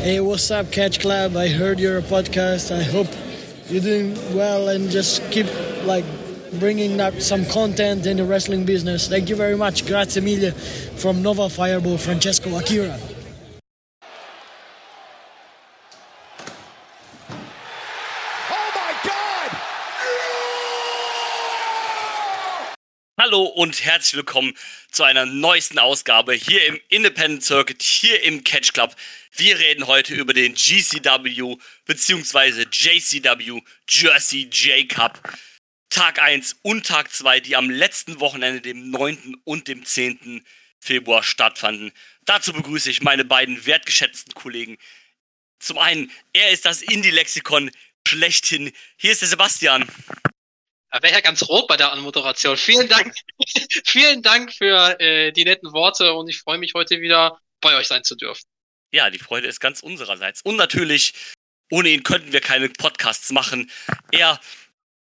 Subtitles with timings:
[0.00, 1.36] Hey, what's up, Catch Club?
[1.36, 2.74] I heard your podcast.
[2.74, 3.06] I hope
[3.68, 5.46] you're doing well and just keep
[5.84, 6.06] like
[6.58, 9.08] bringing up some content in the wrestling business.
[9.08, 9.86] Thank you very much.
[9.86, 10.52] Grazie mille
[10.96, 12.98] from Nova Fireball, Francesco Akira.
[23.30, 24.54] Hallo und herzlich willkommen
[24.90, 28.96] zu einer neuesten Ausgabe hier im Independent Circuit, hier im Catch Club.
[29.36, 32.66] Wir reden heute über den GCW bzw.
[32.72, 35.22] JCW Jersey J Cup.
[35.90, 39.36] Tag 1 und Tag 2, die am letzten Wochenende, dem 9.
[39.44, 40.44] und dem 10.
[40.80, 41.92] Februar stattfanden.
[42.24, 44.76] Dazu begrüße ich meine beiden wertgeschätzten Kollegen.
[45.60, 47.70] Zum einen, er ist das Indie-Lexikon
[48.08, 48.72] schlechthin.
[48.96, 49.88] Hier ist der Sebastian.
[50.90, 52.56] Da wäre ja ganz rot bei der Anmoderation.
[52.56, 53.14] Vielen Dank,
[53.84, 57.86] vielen Dank für äh, die netten Worte und ich freue mich heute wieder bei euch
[57.86, 58.44] sein zu dürfen.
[58.92, 60.42] Ja, die Freude ist ganz unsererseits.
[60.42, 61.14] Und natürlich,
[61.70, 63.70] ohne ihn könnten wir keine Podcasts machen.
[64.10, 64.40] Er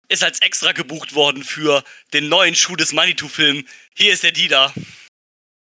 [0.09, 3.67] ist als extra gebucht worden für den neuen Schuh des Manitou-Film.
[3.97, 4.75] Hier ist der Dida.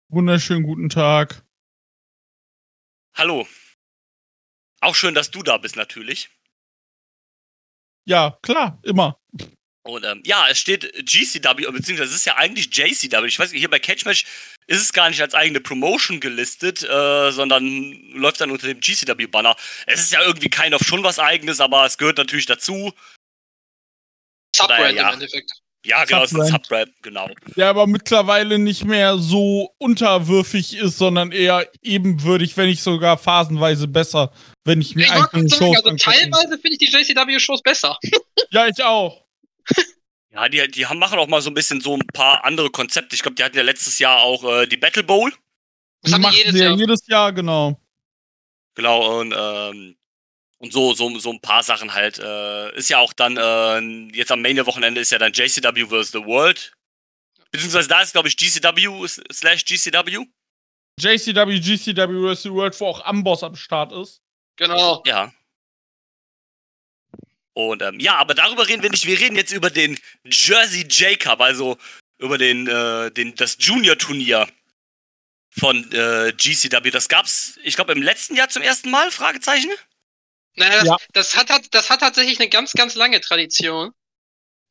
[0.08, 1.44] Wunderschönen guten Tag.
[3.14, 3.46] Hallo.
[4.80, 6.30] Auch schön, dass du da bist, natürlich.
[8.06, 9.20] Ja, klar, immer.
[9.88, 13.26] Und ähm, ja, es steht GCW, beziehungsweise es ist ja eigentlich JCW.
[13.26, 14.26] Ich weiß nicht, hier bei Catchmatch
[14.66, 17.64] ist es gar nicht als eigene Promotion gelistet, äh, sondern
[18.12, 19.56] läuft dann unter dem GCW-Banner.
[19.86, 22.92] Es ist ja irgendwie kein auf schon was eigenes, aber es gehört natürlich dazu.
[24.54, 25.08] Subbrand ja.
[25.08, 25.52] im Endeffekt.
[25.86, 26.88] Ja, genau, es ist ein Subbrand.
[26.88, 27.30] Subbrand, genau.
[27.56, 33.88] Der aber mittlerweile nicht mehr so unterwürfig ist, sondern eher ebenwürdig, wenn nicht sogar phasenweise
[33.88, 34.32] besser,
[34.64, 36.10] wenn ich mir Ich einzelne sagen, Shows also angucke.
[36.10, 37.98] teilweise finde ich die JCW-Shows besser.
[38.50, 39.27] Ja, ich auch.
[40.30, 43.14] Ja, die, die haben, machen auch mal so ein bisschen so ein paar andere Konzepte.
[43.14, 45.32] Ich glaube, die hatten ja letztes Jahr auch äh, die Battle Bowl.
[46.02, 46.76] Das haben die Machen jedes Jahr.
[46.76, 47.80] jedes Jahr, genau.
[48.74, 49.96] Genau, und, ähm,
[50.58, 52.18] und so, so, so ein paar Sachen halt.
[52.18, 56.12] Äh, ist ja auch dann, äh, jetzt am Mania-Wochenende ist ja dann JCW vs.
[56.12, 56.72] The World.
[57.50, 60.26] Beziehungsweise da ist, glaube ich, GCW slash GCW.
[61.00, 64.20] JCW, GCW Wrestle World, wo auch Amboss am Start ist.
[64.56, 65.02] Genau.
[65.06, 65.32] Ja.
[67.58, 69.04] Und ähm, ja, aber darüber reden wir nicht.
[69.04, 71.76] Wir reden jetzt über den Jersey J Cup, also
[72.18, 74.46] über den, äh, den das Junior-Turnier
[75.58, 76.88] von äh, GCW.
[76.92, 79.72] Das gab's, ich glaube, im letzten Jahr zum ersten Mal, Fragezeichen.
[80.54, 80.96] Naja, das, Ja.
[81.14, 83.90] das, hat, das hat tatsächlich eine ganz, ganz lange Tradition.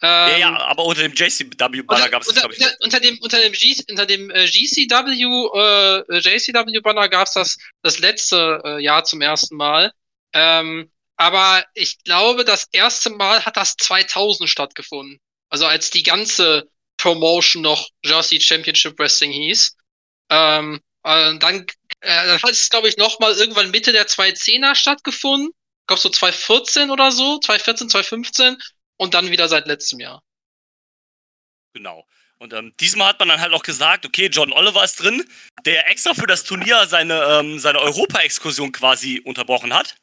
[0.02, 3.00] ja, Ähm, ja, aber unter dem JCW-Banner Unter, gab's das, unter, glaube ich, unter, unter
[3.02, 8.62] dem unter dem, G, unter dem äh, GCW äh, JCW Banner gab's das das letzte
[8.64, 9.92] äh, Jahr zum ersten Mal.
[10.32, 15.20] Ähm, aber ich glaube, das erste Mal hat das 2000 stattgefunden.
[15.50, 19.76] Also als die ganze Promotion noch Jersey Championship Wrestling hieß.
[20.30, 21.66] Ähm, äh, dann,
[22.02, 25.50] äh, dann hat es, glaube ich, noch mal irgendwann Mitte der 2010er stattgefunden.
[25.50, 28.58] Ich glaube so 2014 oder so, 2014, 2015
[28.98, 30.22] und dann wieder seit letztem Jahr.
[31.74, 32.06] Genau.
[32.40, 35.28] Und ähm, diesmal hat man dann halt auch gesagt, okay, John Oliver ist drin,
[35.66, 39.96] der extra für das Turnier seine, ähm, seine Europa-Exkursion quasi unterbrochen hat.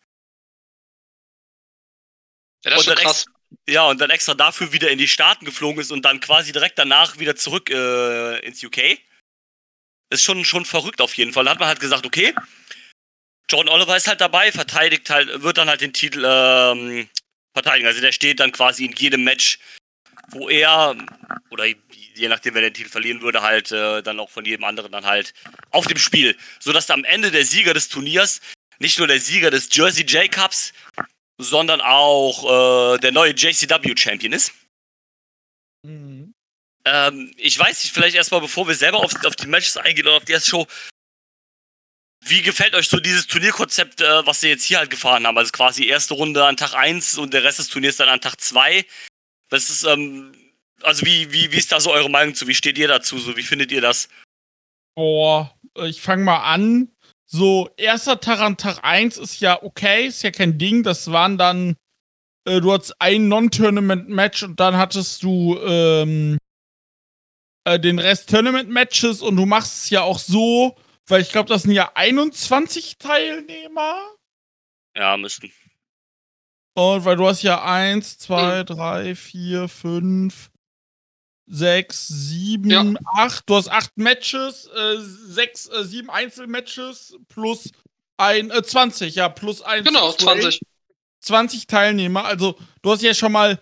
[2.64, 3.26] Ja, das ist Und schon dann krass.
[3.68, 6.78] Ja, und dann extra dafür wieder in die Staaten geflogen ist und dann quasi direkt
[6.78, 8.98] danach wieder zurück äh, ins UK.
[10.10, 11.44] Ist schon, schon verrückt auf jeden Fall.
[11.44, 12.34] Da hat man halt gesagt, okay,
[13.48, 17.08] John Oliver ist halt dabei, verteidigt halt, wird dann halt den Titel ähm,
[17.52, 17.86] verteidigen.
[17.86, 19.58] Also der steht dann quasi in jedem Match,
[20.28, 20.96] wo er,
[21.50, 24.92] oder je nachdem, wer den Titel verlieren würde, halt äh, dann auch von jedem anderen
[24.92, 25.34] dann halt
[25.70, 26.36] auf dem Spiel.
[26.58, 28.40] Sodass am Ende der Sieger des Turniers
[28.78, 30.72] nicht nur der Sieger des Jersey J Cups,
[31.38, 34.52] sondern auch äh, der neue JCW Champion ist.
[36.86, 40.16] Ähm, ich weiß nicht, vielleicht erstmal, bevor wir selber auf, auf die Matches eingehen oder
[40.16, 40.66] auf die erste Show,
[42.26, 45.36] wie gefällt euch so dieses Turnierkonzept, äh, was sie jetzt hier halt gefahren haben?
[45.36, 48.40] Also quasi erste Runde an Tag 1 und der Rest des Turniers dann an Tag
[48.40, 48.86] 2.
[49.50, 50.34] Das ist, ähm,
[50.82, 52.46] also wie, wie, wie ist da so eure Meinung zu?
[52.48, 53.18] Wie steht ihr dazu?
[53.18, 54.08] So, wie findet ihr das?
[54.94, 56.93] Boah, ich fange mal an.
[57.34, 60.84] So, erster Tag an Tag 1 ist ja okay, ist ja kein Ding.
[60.84, 61.74] Das waren dann,
[62.44, 66.38] äh, du hattest ein Non-Tournament-Match und dann hattest du ähm,
[67.64, 70.76] äh, den Rest Tournament-Matches und du machst es ja auch so,
[71.08, 73.96] weil ich glaube, das sind ja 21 Teilnehmer.
[74.96, 75.50] Ja, müssten.
[76.76, 80.52] Und weil du hast ja 1, 2, 3, 4, 5,
[81.46, 82.84] 6, 7, Ja.
[83.16, 83.48] 8.
[83.48, 87.70] Du hast 8 Matches, äh, 6, äh, 7 Einzelmatches plus
[88.16, 89.84] ein, äh, 20, ja, plus ein.
[89.84, 90.40] Genau, Six-Way.
[90.40, 90.60] 20.
[91.20, 92.24] 20 Teilnehmer.
[92.24, 93.58] Also, du hast ja schon mal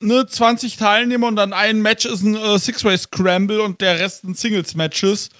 [0.00, 4.22] ne, 20 Teilnehmer und dann ein Match ist ein äh, Six-Way Scramble und der Rest
[4.22, 5.30] sind Singles-Matches.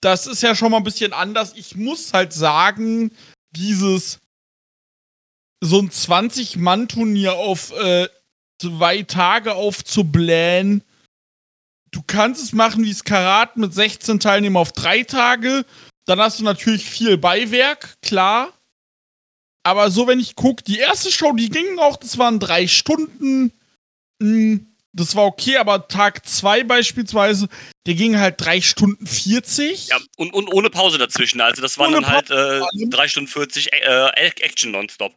[0.00, 1.52] Das ist ja schon mal ein bisschen anders.
[1.56, 3.12] Ich muss halt sagen,
[3.52, 4.18] dieses
[5.60, 8.08] so ein 20-Mann-Turnier auf äh,
[8.60, 10.82] zwei Tage aufzublähen.
[11.94, 15.64] Du kannst es machen wie das Karat mit 16 Teilnehmern auf drei Tage.
[16.06, 18.52] Dann hast du natürlich viel Beiwerk, klar.
[19.62, 23.52] Aber so, wenn ich gucke, die erste Show, die ging auch, das waren drei Stunden.
[24.20, 27.48] Hm, das war okay, aber Tag zwei beispielsweise,
[27.86, 29.86] der ging halt drei Stunden 40.
[29.88, 31.40] Ja, und, und ohne Pause dazwischen.
[31.40, 35.14] Also das waren Ohne dann halt äh, drei Stunden 40 äh, Action nonstop.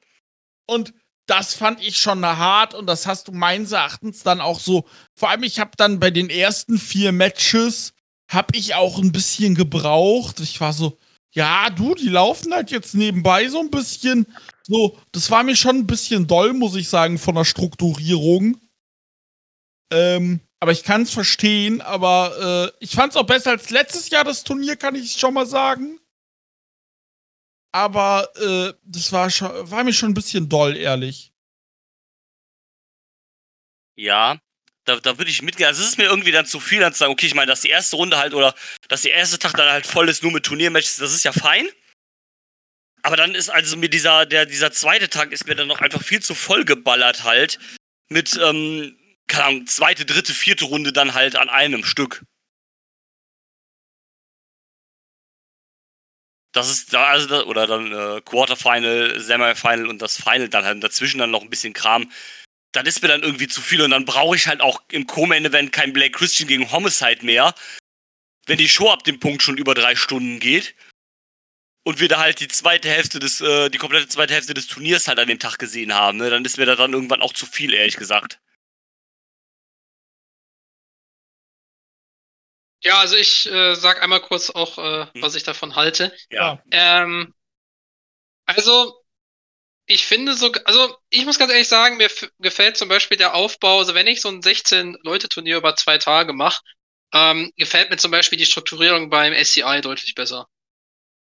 [0.68, 0.94] Und
[1.28, 4.86] das fand ich schon hart und das hast du meines Erachtens dann auch so.
[5.14, 7.94] Vor allem, ich habe dann bei den ersten vier Matches,
[8.30, 10.40] habe ich auch ein bisschen gebraucht.
[10.40, 10.98] Ich war so,
[11.32, 14.26] ja, du, die laufen halt jetzt nebenbei so ein bisschen.
[14.64, 18.58] So, das war mir schon ein bisschen doll, muss ich sagen, von der Strukturierung.
[19.92, 24.10] Ähm, aber ich kann es verstehen, aber äh, ich fand es auch besser als letztes
[24.10, 26.00] Jahr, das Turnier, kann ich schon mal sagen.
[27.78, 31.32] Aber äh, das war, schon, war mir schon ein bisschen doll, ehrlich.
[33.96, 34.40] Ja,
[34.86, 35.68] da, da würde ich mitgehen.
[35.68, 37.62] Also es ist mir irgendwie dann zu viel, dann zu sagen, okay, ich meine, dass
[37.62, 38.56] die erste Runde halt oder
[38.88, 41.70] dass der erste Tag dann halt voll ist, nur mit Turniermatches, das ist ja fein.
[43.04, 46.02] Aber dann ist also mir dieser, der, dieser zweite Tag ist mir dann noch einfach
[46.02, 47.60] viel zu voll geballert halt.
[48.10, 48.98] Mit, ähm,
[49.28, 52.24] keine Ahnung, zweite, dritte, vierte Runde dann halt an einem Stück.
[56.58, 60.84] Das ist da, also da, oder dann äh, Quarterfinal, Semifinal und das Final dann halt
[60.84, 62.12] dazwischen dann noch ein bisschen Kram.
[62.72, 65.72] Das ist mir dann irgendwie zu viel und dann brauche ich halt auch im Co-Main-Event
[65.72, 67.54] kein Black Christian gegen Homicide mehr,
[68.48, 70.74] wenn die Show ab dem Punkt schon über drei Stunden geht
[71.84, 75.08] und wir da halt die zweite Hälfte des, äh, die komplette zweite Hälfte des Turniers
[75.08, 76.32] halt an dem Tag gesehen haben, ne?
[76.32, 78.40] Dann ist mir das dann irgendwann auch zu viel, ehrlich gesagt.
[82.84, 85.22] Ja, also ich äh, sag einmal kurz auch, äh, Hm.
[85.22, 86.16] was ich davon halte.
[86.30, 86.62] Ja.
[86.72, 87.34] Ähm,
[88.46, 88.94] also,
[89.88, 92.10] ich finde so, also ich muss ganz ehrlich sagen, mir
[92.40, 96.62] gefällt zum Beispiel der Aufbau, also wenn ich so ein 16-Leute-Turnier über zwei Tage mache,
[97.14, 100.48] ähm, gefällt mir zum Beispiel die Strukturierung beim SCI deutlich besser.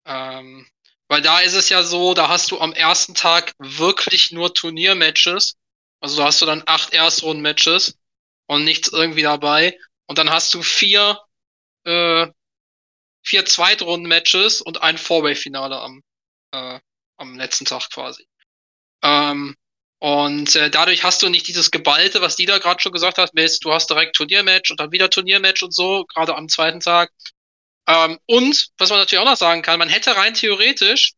[0.05, 0.67] Ähm,
[1.09, 5.55] weil da ist es ja so, da hast du am ersten Tag wirklich nur Turniermatches.
[6.01, 7.97] Also da hast du dann acht Erstrunden-Matches
[8.47, 9.77] und nichts irgendwie dabei.
[10.07, 11.19] Und dann hast du vier,
[11.87, 12.27] äh,
[13.23, 16.03] vier Zweitrunden-Matches und ein Four-Way-Finale am,
[16.51, 16.79] äh,
[17.17, 18.27] am letzten Tag quasi.
[19.03, 19.55] Ähm,
[19.99, 23.33] und äh, dadurch hast du nicht dieses Geballte, was die da gerade schon gesagt hat,
[23.33, 27.11] mit, du hast direkt Turniermatch und dann wieder Turniermatch und so, gerade am zweiten Tag.
[27.87, 31.13] Ähm, und, was man natürlich auch noch sagen kann, man hätte rein theoretisch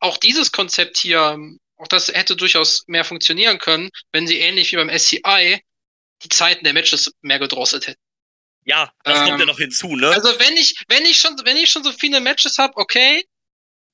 [0.00, 1.38] auch dieses Konzept hier,
[1.76, 5.62] auch das hätte durchaus mehr funktionieren können, wenn sie ähnlich wie beim SCI
[6.22, 8.00] die Zeiten der Matches mehr gedrosselt hätten.
[8.64, 10.08] Ja, das Ähm, kommt ja noch hinzu, ne?
[10.14, 13.24] Also wenn ich, wenn ich schon, wenn ich schon so viele Matches habe, okay,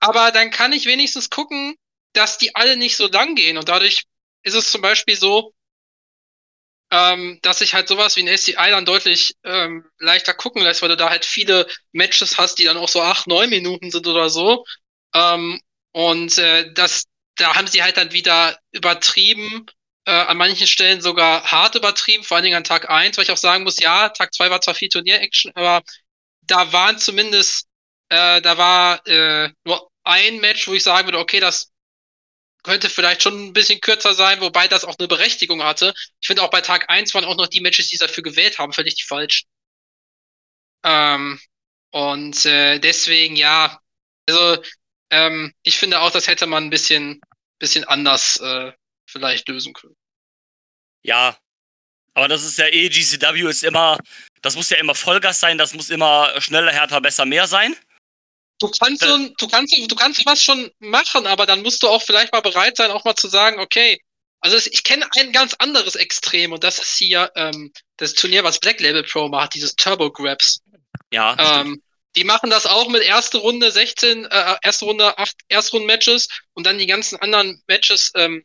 [0.00, 1.76] aber dann kann ich wenigstens gucken,
[2.14, 3.58] dass die alle nicht so lang gehen.
[3.58, 4.04] Und dadurch
[4.44, 5.52] ist es zum Beispiel so,
[6.90, 10.88] ähm, dass sich halt sowas wie ein SCI dann deutlich ähm, leichter gucken lässt, weil
[10.90, 14.30] du da halt viele Matches hast, die dann auch so acht, neun Minuten sind oder
[14.30, 14.64] so.
[15.14, 15.60] Ähm,
[15.92, 17.04] und äh, das,
[17.36, 19.66] da haben sie halt dann wieder übertrieben,
[20.06, 23.32] äh, an manchen Stellen sogar hart übertrieben, vor allen Dingen an Tag eins, weil ich
[23.32, 25.82] auch sagen muss, ja, Tag zwei war zwar viel Turnier-Action, aber
[26.42, 27.66] da waren zumindest,
[28.08, 31.72] äh, da war äh, nur ein Match, wo ich sagen würde, okay, das
[32.62, 35.94] könnte vielleicht schon ein bisschen kürzer sein, wobei das auch eine Berechtigung hatte.
[36.20, 38.72] Ich finde auch bei Tag eins waren auch noch die Matches, die dafür gewählt haben,
[38.72, 39.44] völlig falsch.
[40.84, 41.40] Ähm,
[41.90, 43.80] und äh, deswegen, ja,
[44.28, 44.62] also
[45.10, 47.20] ähm, ich finde auch, das hätte man ein bisschen,
[47.58, 48.72] bisschen anders äh,
[49.06, 49.96] vielleicht lösen können.
[51.02, 51.36] Ja.
[52.14, 53.98] Aber das ist ja eh, GCW ist immer,
[54.40, 57.76] das muss ja immer Vollgas sein, das muss immer schneller, härter, besser, mehr sein.
[58.58, 59.06] Du kannst Äh.
[59.06, 62.40] so, du kannst, du kannst was schon machen, aber dann musst du auch vielleicht mal
[62.40, 64.00] bereit sein, auch mal zu sagen, okay,
[64.40, 68.60] also ich kenne ein ganz anderes Extrem und das ist hier ähm, das Turnier, was
[68.60, 70.60] Black Label Pro macht, dieses Turbo Grabs.
[71.12, 71.60] Ja.
[71.60, 71.82] Ähm,
[72.16, 76.78] die machen das auch mit erste Runde 16, äh, erste Runde 8 Erstrunden-Matches und dann
[76.78, 78.42] die ganzen anderen Matches ähm,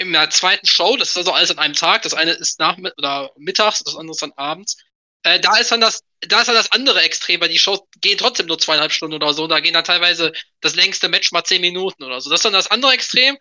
[0.00, 0.96] in der zweiten Show.
[0.96, 2.02] Das ist also alles an einem Tag.
[2.02, 4.76] Das eine ist nach oder mittags, das andere ist dann abends.
[5.22, 8.16] Äh, da ist dann das, da ist dann das andere Extrem, weil die Shows gehen
[8.16, 9.46] trotzdem nur zweieinhalb Stunden oder so.
[9.46, 12.30] Da gehen dann teilweise das längste Match mal zehn Minuten oder so.
[12.30, 13.36] Das ist dann das andere Extrem.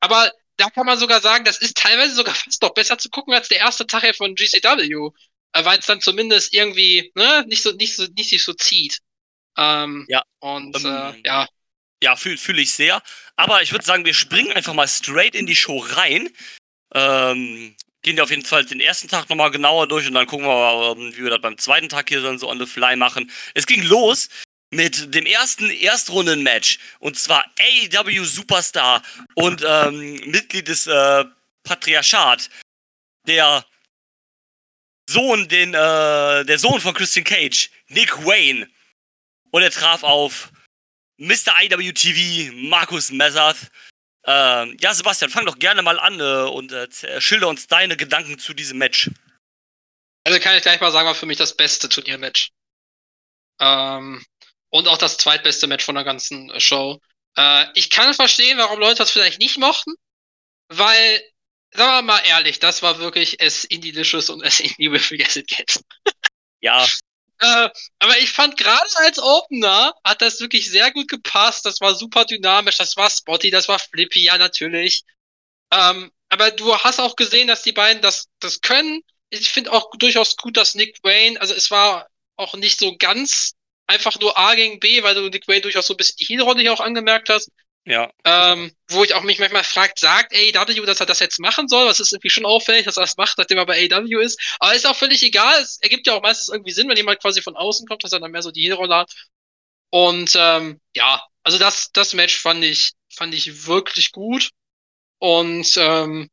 [0.00, 3.32] Aber da kann man sogar sagen, das ist teilweise sogar fast noch besser zu gucken
[3.34, 5.10] als der erste Tag hier von GCW.
[5.52, 8.98] Äh, weil es dann zumindest irgendwie, ne, nicht so, nicht so, nicht sich so zieht.
[9.56, 10.22] Ähm, Ja.
[10.40, 11.48] Und Ähm, äh, ja,
[12.02, 13.02] Ja, fühle fühl ich sehr.
[13.36, 16.28] Aber ich würde sagen, wir springen einfach mal straight in die Show rein.
[16.94, 20.46] Ähm, gehen wir auf jeden Fall den ersten Tag nochmal genauer durch und dann gucken
[20.46, 22.94] wir mal, ähm, wie wir das beim zweiten Tag hier dann so on the fly
[22.96, 23.30] machen.
[23.54, 24.28] Es ging los
[24.70, 26.78] mit dem ersten Erstrunden-Match.
[26.98, 29.02] Und zwar AEW Superstar
[29.34, 31.24] und ähm, Mitglied des äh,
[31.62, 32.50] Patriarchat.
[33.26, 33.64] Der
[35.08, 38.68] Sohn, den, äh, der Sohn von Christian Cage, Nick Wayne.
[39.50, 40.50] Und er traf auf
[41.18, 41.52] Mr.
[41.62, 43.56] IWTV, Markus Messert.
[44.26, 48.38] Äh, ja, Sebastian, fang doch gerne mal an äh, und äh, schilder uns deine Gedanken
[48.38, 49.10] zu diesem Match.
[50.24, 52.50] Also kann ich gleich mal sagen, war für mich das beste Turniermatch.
[53.60, 54.24] Ähm,
[54.70, 57.00] und auch das zweitbeste Match von der ganzen äh, Show.
[57.36, 59.94] Äh, ich kann verstehen, warum Leute das vielleicht nicht mochten,
[60.68, 61.22] weil,
[61.70, 65.80] sagen wir mal ehrlich, das war wirklich as indie-licious und as indie-wiffy as it gets.
[66.60, 66.86] Ja.
[67.40, 71.66] Äh, aber ich fand gerade als Opener hat das wirklich sehr gut gepasst.
[71.66, 75.02] Das war super dynamisch, das war spotty, das war flippy, ja natürlich.
[75.72, 79.02] Ähm, aber du hast auch gesehen, dass die beiden das, das können
[79.40, 83.54] ich finde auch durchaus gut, dass Nick Wayne, also es war auch nicht so ganz
[83.86, 86.60] einfach nur A gegen B, weil du Nick Wayne durchaus so ein bisschen die Heelrolle
[86.60, 87.50] hier auch angemerkt hast.
[87.86, 88.10] Ja.
[88.24, 91.86] Ähm, wo ich auch mich manchmal fragt, sagt AEW, dass er das jetzt machen soll?
[91.86, 94.40] Was ist irgendwie schon auffällig, dass er das macht, nachdem er bei AEW ist.
[94.58, 95.60] Aber ist auch völlig egal.
[95.60, 98.20] Es ergibt ja auch meistens irgendwie Sinn, wenn jemand quasi von außen kommt, dass er
[98.20, 99.12] dann mehr so die Heelrolle hat.
[99.90, 104.50] Und ähm, ja, also das, das Match fand ich, fand ich wirklich gut.
[105.18, 106.30] Und ähm,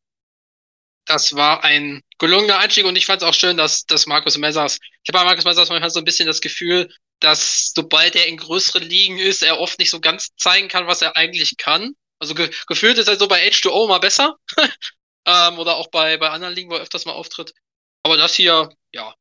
[1.06, 4.80] das war ein gelungener Einstieg und ich fand es auch schön, dass, dass Markus Messers,
[5.04, 8.38] ich habe bei Markus Messers manchmal so ein bisschen das Gefühl, dass sobald er in
[8.38, 11.96] größeren Ligen ist, er oft nicht so ganz zeigen kann, was er eigentlich kann.
[12.20, 14.38] Also ge gefühlt ist er so bei H2O mal besser.
[15.26, 17.54] ähm, oder auch bei, bei anderen Ligen, wo er öfters mal auftritt.
[18.04, 19.14] Aber das hier, ja,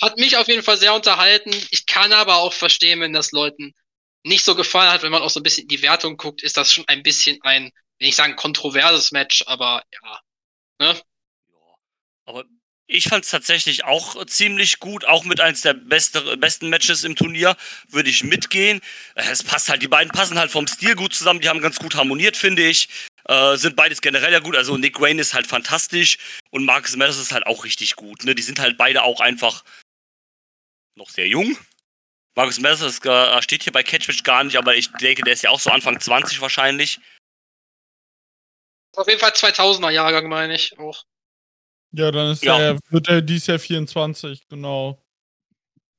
[0.00, 1.50] hat mich auf jeden Fall sehr unterhalten.
[1.70, 3.74] Ich kann aber auch verstehen, wenn das Leuten
[4.22, 6.56] nicht so gefallen hat, wenn man auch so ein bisschen in die Wertung guckt, ist
[6.56, 10.20] das schon ein bisschen ein, wenn ich sagen, kontroverses Match, aber ja,
[10.80, 11.00] ne?
[12.24, 12.44] Aber
[12.88, 17.16] ich fand es tatsächlich auch ziemlich gut, auch mit eins der beste, besten Matches im
[17.16, 17.56] Turnier,
[17.88, 18.80] würde ich mitgehen.
[19.14, 21.78] Äh, es passt halt, die beiden passen halt vom Stil gut zusammen, die haben ganz
[21.78, 22.88] gut harmoniert, finde ich.
[23.24, 24.56] Äh, sind beides generell ja gut.
[24.56, 26.18] Also Nick Wayne ist halt fantastisch
[26.50, 28.24] und Marcus Mathers ist halt auch richtig gut.
[28.24, 28.34] Ne?
[28.36, 29.64] Die sind halt beide auch einfach
[30.94, 31.58] noch sehr jung.
[32.36, 35.50] Marcus Mathers äh, steht hier bei Catchmatch gar nicht, aber ich denke, der ist ja
[35.50, 37.00] auch so Anfang 20 wahrscheinlich.
[38.94, 41.04] Auf jeden Fall 2000er Jahrgang, meine ich auch.
[41.92, 42.58] Ja, dann ist ja.
[42.58, 45.02] Der, wird er dieses Jahr 24, genau.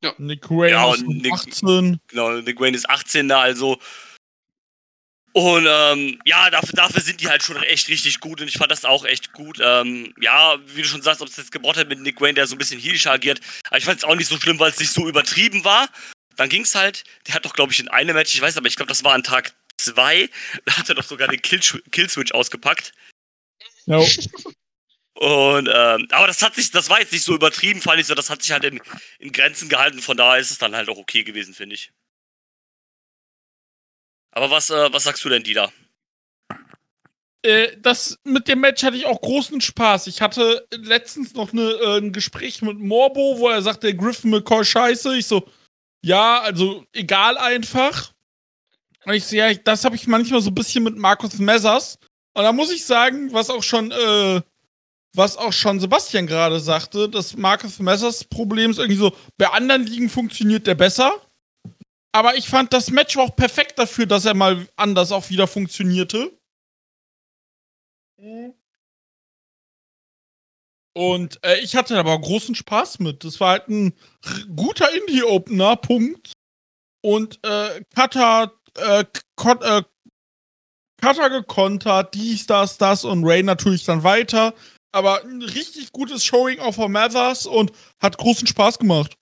[0.04, 0.14] Ja.
[0.18, 2.00] Nick Wayne ja, ist Nick, 18.
[2.08, 3.80] Genau, Nick Wayne ist 18 da, also.
[5.34, 8.72] Und ähm, ja, dafür, dafür sind die halt schon echt richtig gut und ich fand
[8.72, 9.60] das auch echt gut.
[9.62, 12.48] Ähm, ja, wie du schon sagst, ob es jetzt gebraucht hat mit Nick Wayne, der
[12.48, 13.40] so ein bisschen heelisch agiert.
[13.68, 15.90] Aber ich fand es auch nicht so schlimm, weil es nicht so übertrieben war.
[16.38, 18.68] Dann ging es halt, der hat doch, glaube ich, in einem Match, ich weiß aber,
[18.68, 20.30] ich glaube, das war an Tag 2,
[20.66, 21.60] da hat er doch sogar den Kill
[21.92, 22.94] Killswitch ausgepackt.
[23.86, 24.08] No.
[25.20, 28.14] Und ähm, aber das hat sich, das war jetzt nicht so übertrieben, fand ich so,
[28.14, 28.80] das hat sich halt in,
[29.18, 31.92] in Grenzen gehalten, von daher ist es dann halt auch okay gewesen, finde ich.
[34.32, 35.74] Aber was, äh, was sagst du denn, Dieter?
[37.42, 40.06] Äh, das mit dem Match hatte ich auch großen Spaß.
[40.06, 44.30] Ich hatte letztens noch eine, äh, ein Gespräch mit Morbo, wo er sagt, der Griffin
[44.30, 45.18] McCoy scheiße.
[45.18, 45.50] Ich so,
[46.04, 48.14] ja, also egal einfach.
[49.06, 51.98] Und ich so, ja, das habe ich manchmal so ein bisschen mit Markus Messers.
[52.36, 54.42] Und da muss ich sagen, was auch schon äh,
[55.18, 59.86] was auch schon Sebastian gerade sagte, dass Marcus Messers Problem ist irgendwie so, bei anderen
[59.86, 61.12] Ligen funktioniert der besser.
[62.14, 66.32] Aber ich fand das Match auch perfekt dafür, dass er mal anders auch wieder funktionierte.
[70.96, 73.24] Und äh, ich hatte aber großen Spaß mit.
[73.24, 73.94] Das war halt ein
[74.56, 76.34] guter Indie-Opener, Punkt.
[77.04, 79.84] Und äh, Kata, äh, äh,
[81.30, 84.56] gekontert, dies, das, das und Ray natürlich dann weiter
[84.92, 89.16] aber ein richtig gutes Showing auch von Mathers und hat großen Spaß gemacht.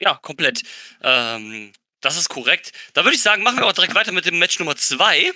[0.00, 0.62] Ja, komplett.
[1.02, 2.72] Ähm, das ist korrekt.
[2.94, 5.32] Da würde ich sagen, machen wir auch direkt weiter mit dem Match Nummer 2.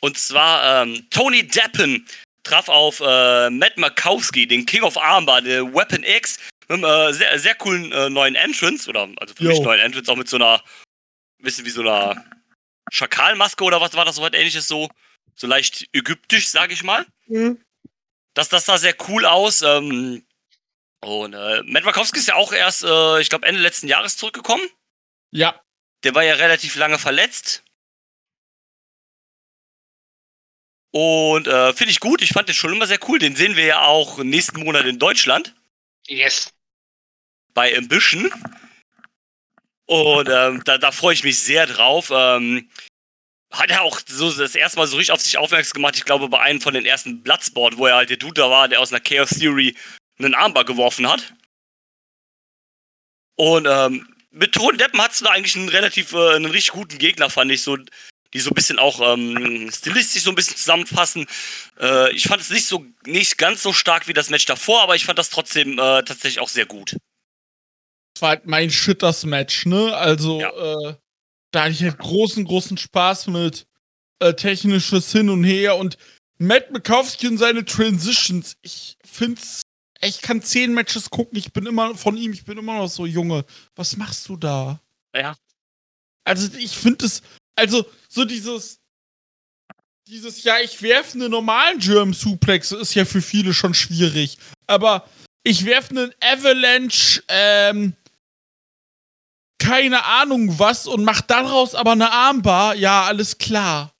[0.00, 2.06] Und zwar ähm, Tony Deppen
[2.42, 7.12] traf auf äh, Matt Makowski, den King of Armbar, der Weapon X, mit einem äh,
[7.12, 9.50] sehr, sehr coolen äh, neuen Entrance, oder also für Yo.
[9.50, 10.62] mich neuen Entrance, auch mit so einer,
[11.38, 12.24] bisschen wie so einer
[12.90, 14.88] Schakalmaske oder was war das, so was ähnliches so
[15.40, 17.06] so leicht ägyptisch, sag ich mal.
[17.26, 17.64] Mhm.
[18.34, 19.62] Das, das sah sehr cool aus.
[19.62, 20.26] Ähm,
[21.00, 24.68] und äh, Matt Wachowski ist ja auch erst, äh, ich glaube, Ende letzten Jahres zurückgekommen.
[25.30, 25.58] Ja.
[26.04, 27.64] Der war ja relativ lange verletzt.
[30.92, 32.20] Und äh, finde ich gut.
[32.20, 33.18] Ich fand den schon immer sehr cool.
[33.18, 35.54] Den sehen wir ja auch nächsten Monat in Deutschland.
[36.06, 36.52] Yes.
[37.54, 38.30] Bei Ambition.
[39.86, 42.10] Und ähm, da, da freue ich mich sehr drauf.
[42.12, 42.70] Ähm,
[43.50, 46.28] hat er auch so das erste Mal so richtig auf sich aufmerksam gemacht, ich glaube,
[46.28, 48.92] bei einem von den ersten Bloodsport, wo er halt der Dude da war, der aus
[48.92, 49.76] einer Chaos Theory
[50.18, 51.34] einen Armbar geworfen hat.
[53.36, 56.98] Und ähm, mit Tony Deppen hattest du da eigentlich einen relativ, äh, einen richtig guten
[56.98, 57.76] Gegner, fand ich so,
[58.32, 61.26] die so ein bisschen auch ähm, stilistisch so ein bisschen zusammenfassen.
[61.80, 64.94] Äh, ich fand es nicht so, nicht ganz so stark wie das Match davor, aber
[64.94, 66.96] ich fand das trotzdem äh, tatsächlich auch sehr gut.
[68.14, 69.96] Das war halt mein Shitters Match, ne?
[69.96, 70.90] Also, ja.
[70.90, 70.94] äh,
[71.50, 73.66] da hatte ich halt großen, großen Spaß mit
[74.20, 75.96] äh, technisches Hin und Her und
[76.38, 78.56] Matt Mikowski und seine Transitions.
[78.62, 79.62] Ich find's
[80.02, 83.06] ich kann zehn Matches gucken, ich bin immer von ihm, ich bin immer noch so,
[83.06, 84.80] Junge, was machst du da?
[85.14, 85.34] Ja.
[86.24, 87.22] Also ich finde es,
[87.56, 88.80] also so dieses,
[90.06, 94.38] dieses, ja, ich werfe einen normalen German Suplex, ist ja für viele schon schwierig.
[94.66, 95.08] Aber
[95.42, 97.94] ich werfe einen Avalanche, ähm,
[99.60, 103.92] keine Ahnung was und mach daraus aber eine Armbar, ja, alles klar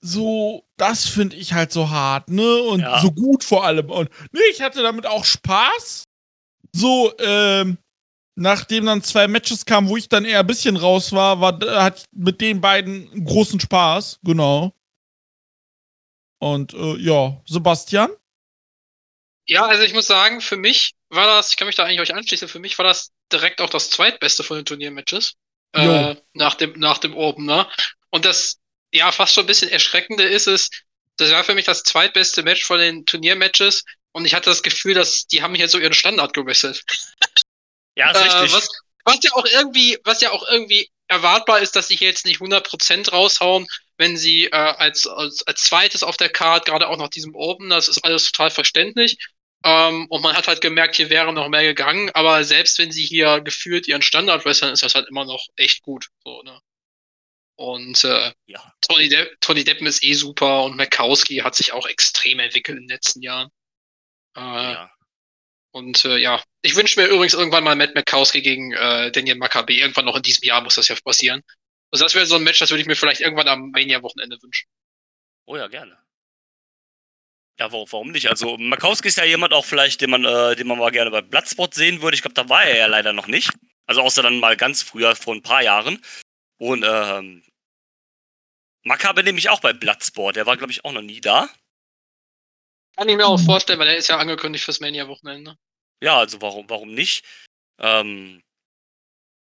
[0.00, 2.62] so, das finde ich halt so hart, ne?
[2.62, 3.00] Und ja.
[3.00, 3.90] so gut vor allem.
[3.90, 6.04] Und nee, ich hatte damit auch Spaß.
[6.72, 7.78] So, ähm,
[8.36, 12.04] nachdem dann zwei Matches kamen, wo ich dann eher ein bisschen raus war, war hat
[12.12, 14.72] mit den beiden großen Spaß, genau.
[16.38, 18.10] Und äh, ja, Sebastian?
[19.46, 22.14] Ja, also ich muss sagen, für mich war das, ich kann mich da eigentlich euch
[22.14, 25.34] anschließen, für mich war das direkt auch das zweitbeste von den Turniermatches.
[25.72, 27.68] Äh, nach dem, nach dem Open, ne?
[28.10, 28.58] Und das
[28.90, 30.70] ja fast schon ein bisschen erschreckende ist es,
[31.18, 34.94] das war für mich das zweitbeste Match von den Turniermatches und ich hatte das Gefühl,
[34.94, 36.82] dass die haben hier so ihren Standard gewechselt.
[37.96, 38.52] Ja, ist äh, richtig.
[38.52, 38.68] Was,
[39.04, 43.10] was ja auch irgendwie, was ja auch irgendwie erwartbar ist, dass sie jetzt nicht 100%
[43.10, 43.66] raushauen,
[43.96, 47.70] wenn sie äh, als, als, als zweites auf der Card, gerade auch nach diesem Open,
[47.70, 49.18] das ist alles total verständlich.
[49.64, 53.04] Ähm, und man hat halt gemerkt, hier wäre noch mehr gegangen, aber selbst wenn sie
[53.04, 56.08] hier gefühlt ihren Standard wresteln, ist das halt immer noch echt gut.
[56.24, 56.60] So, ne?
[57.56, 58.72] Und äh, ja.
[58.82, 62.84] Tony, De Tony Deppen ist eh super und Makowski hat sich auch extrem entwickelt in
[62.84, 63.48] den letzten Jahren.
[64.36, 64.90] Äh, ja.
[65.72, 69.80] Und äh, ja, ich wünsche mir übrigens irgendwann mal Matt Makowski gegen äh, Daniel Maccabi.
[69.80, 71.42] Irgendwann noch in diesem Jahr muss das ja passieren.
[71.90, 74.68] Also das wäre so ein Match, das würde ich mir vielleicht irgendwann am Mania-Wochenende wünschen.
[75.46, 75.98] Oh ja, gerne.
[77.60, 78.28] Ja, warum nicht?
[78.28, 81.22] Also Makowski ist ja jemand auch vielleicht, den man, äh, den man mal gerne bei
[81.22, 82.14] Bloodspot sehen würde.
[82.14, 83.50] Ich glaube, da war er ja leider noch nicht.
[83.86, 86.00] Also außer dann mal ganz früher, vor ein paar Jahren.
[86.58, 87.42] Und ähm,
[88.84, 90.36] Makabe nämlich auch bei Bloodsport.
[90.36, 91.48] Der war, glaube ich, auch noch nie da.
[92.96, 95.56] Kann ich mir auch vorstellen, weil er ist ja angekündigt fürs Mania-Wochenende.
[96.00, 97.24] Ja, also warum, warum nicht?
[97.80, 98.42] Ähm,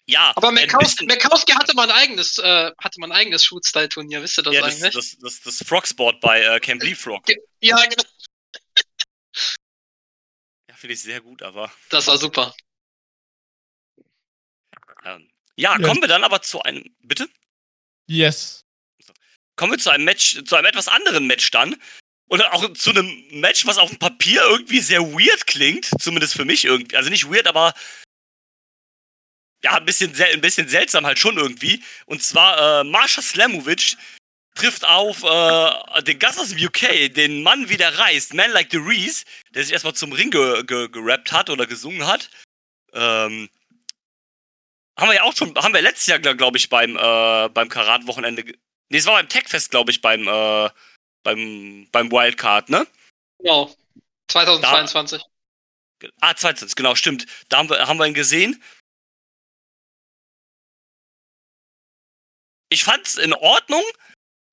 [0.07, 0.33] ja.
[0.37, 4.55] Aber Makowski, hatte mal ein eigenes, äh, hatte mal ein eigenes Shoot-Style-Turnier, wisst ihr das
[4.55, 4.95] ja, das, eigentlich?
[4.95, 7.25] Das, das, das, das Frogsport bei äh, Camp Frog.
[7.61, 8.05] Ja, genau.
[10.69, 11.73] Ja, finde ich sehr gut, aber.
[11.91, 12.55] Das war super.
[15.05, 16.85] Ähm, ja, ja, kommen wir dann aber zu einem.
[17.03, 17.29] Bitte?
[18.07, 18.63] Yes.
[19.57, 21.77] Kommen wir zu einem Match, zu einem etwas anderen Match dann.
[22.29, 25.91] Oder auch zu einem Match, was auf dem Papier irgendwie sehr weird klingt.
[26.01, 26.97] Zumindest für mich irgendwie.
[26.97, 27.73] Also nicht weird, aber.
[29.65, 31.83] Ja, ein bisschen, ein bisschen seltsam halt schon irgendwie.
[32.07, 33.97] Und zwar äh, Marsha Slamovic
[34.55, 38.71] trifft auf äh, den Gast aus dem UK, den Mann wie der reist, Man Like
[38.71, 42.31] the Reese, der sich erstmal zum Ring ge ge gerappt hat oder gesungen hat.
[42.93, 43.49] Ähm,
[44.99, 48.45] haben wir ja auch schon, haben wir letztes Jahr, glaube ich, beim, äh, beim Karat-Wochenende.
[48.89, 50.71] Nee, es war beim Techfest, glaube ich, beim, äh,
[51.23, 52.87] beim, beim Wildcard, ne?
[53.39, 53.75] Genau.
[54.29, 55.23] 2022.
[55.99, 57.27] Da, ah, 2022, genau, stimmt.
[57.49, 58.63] Da haben wir, haben wir ihn gesehen.
[62.77, 63.83] Ich fand's in Ordnung,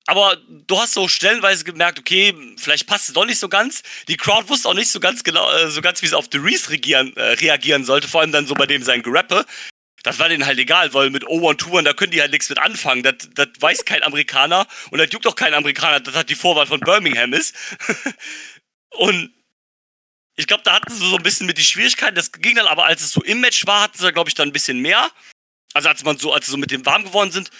[0.06, 3.82] aber du hast so stellenweise gemerkt, okay, vielleicht passt es doch nicht so ganz.
[4.08, 6.38] Die Crowd wusste auch nicht so ganz genau, äh, so ganz, wie sie auf The
[6.38, 9.44] Reese reagieren, äh, reagieren sollte, vor allem dann so bei dem sein Gerappe
[10.04, 13.02] das war denen halt egal, weil mit O1-Touren, da können die halt nichts mit anfangen.
[13.02, 16.66] Das, das weiß kein Amerikaner und das juckt auch kein Amerikaner, dass das die Vorwahl
[16.66, 17.56] von Birmingham ist.
[18.90, 19.32] und
[20.36, 22.16] ich glaube, da hatten sie so ein bisschen mit die Schwierigkeiten.
[22.16, 24.48] Das ging dann aber, als es so im Match war, hatten sie, glaube ich, dann
[24.48, 25.10] ein bisschen mehr.
[25.72, 27.50] Also als man so, als sie so mit dem warm geworden sind.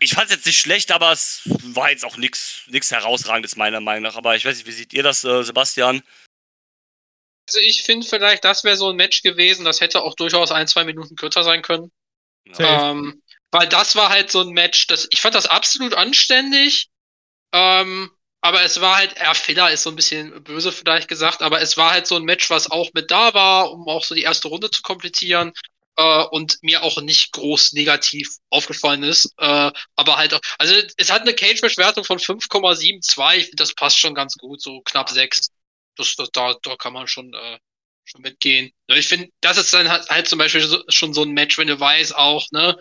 [0.00, 4.02] Ich fand es jetzt nicht schlecht, aber es war jetzt auch nichts herausragendes, meiner Meinung
[4.02, 4.16] nach.
[4.16, 6.02] Aber ich weiß nicht, wie seht ihr das, äh, Sebastian?
[7.46, 10.68] Also ich finde vielleicht, das wäre so ein Match gewesen, das hätte auch durchaus ein,
[10.68, 11.92] zwei Minuten kürzer sein können.
[12.58, 16.88] Ähm, weil das war halt so ein Match, das, ich fand das absolut anständig.
[17.52, 18.10] Ähm,
[18.40, 21.76] aber es war halt, ja, Filler ist so ein bisschen böse vielleicht gesagt, aber es
[21.76, 24.48] war halt so ein Match, was auch mit da war, um auch so die erste
[24.48, 25.52] Runde zu komplizieren
[25.96, 29.32] äh, und mir auch nicht groß negativ aufgefallen ist.
[29.38, 33.98] Äh, aber halt auch, also es hat eine Cage-Bewertung von 5,72, ich finde, das passt
[33.98, 35.50] schon ganz gut, so knapp 6
[36.00, 37.58] das, das, da, da kann man schon, äh,
[38.04, 38.72] schon mitgehen.
[38.88, 41.68] Ich finde, das ist dann halt, halt zum Beispiel so, schon so ein Match, wenn
[41.68, 42.76] du weißt auch, ne,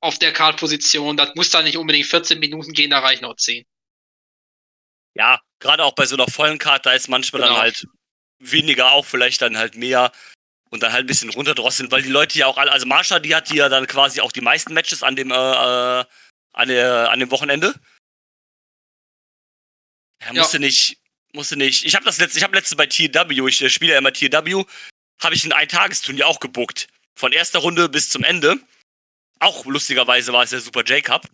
[0.00, 3.64] auf der Kartposition, das muss da nicht unbedingt 14 Minuten gehen, da reichen auch 10.
[5.14, 7.54] Ja, gerade auch bei so einer vollen Karte, da ist manchmal genau.
[7.54, 7.86] dann halt
[8.38, 10.10] weniger auch vielleicht dann halt mehr.
[10.72, 13.34] Und dann halt ein bisschen runterdrosseln, weil die Leute ja auch alle, also Marsha, die
[13.34, 16.04] hat ja dann quasi auch die meisten Matches an dem, äh, äh
[16.54, 17.74] an, der, an dem Wochenende.
[20.18, 20.62] Er musste ja.
[20.62, 20.98] nicht,
[21.32, 21.84] musste nicht.
[21.84, 24.64] Ich habe das letzte, ich habe letzte bei TW, ich äh, spiele ja immer TW,
[25.20, 26.88] habe ich ein Eintagesturnier auch gebuckt.
[27.14, 28.58] Von erster Runde bis zum Ende.
[29.40, 31.28] Auch lustigerweise war es der Super J-Cup.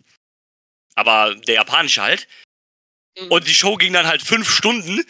[0.97, 2.27] Aber der japanische halt.
[3.17, 3.31] Mhm.
[3.31, 5.05] Und die Show ging dann halt fünf Stunden,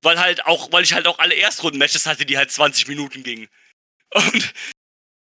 [0.00, 3.48] weil halt auch, weil ich halt auch alle Erstrunden-Matches hatte, die halt 20 Minuten gingen.
[4.14, 4.54] Und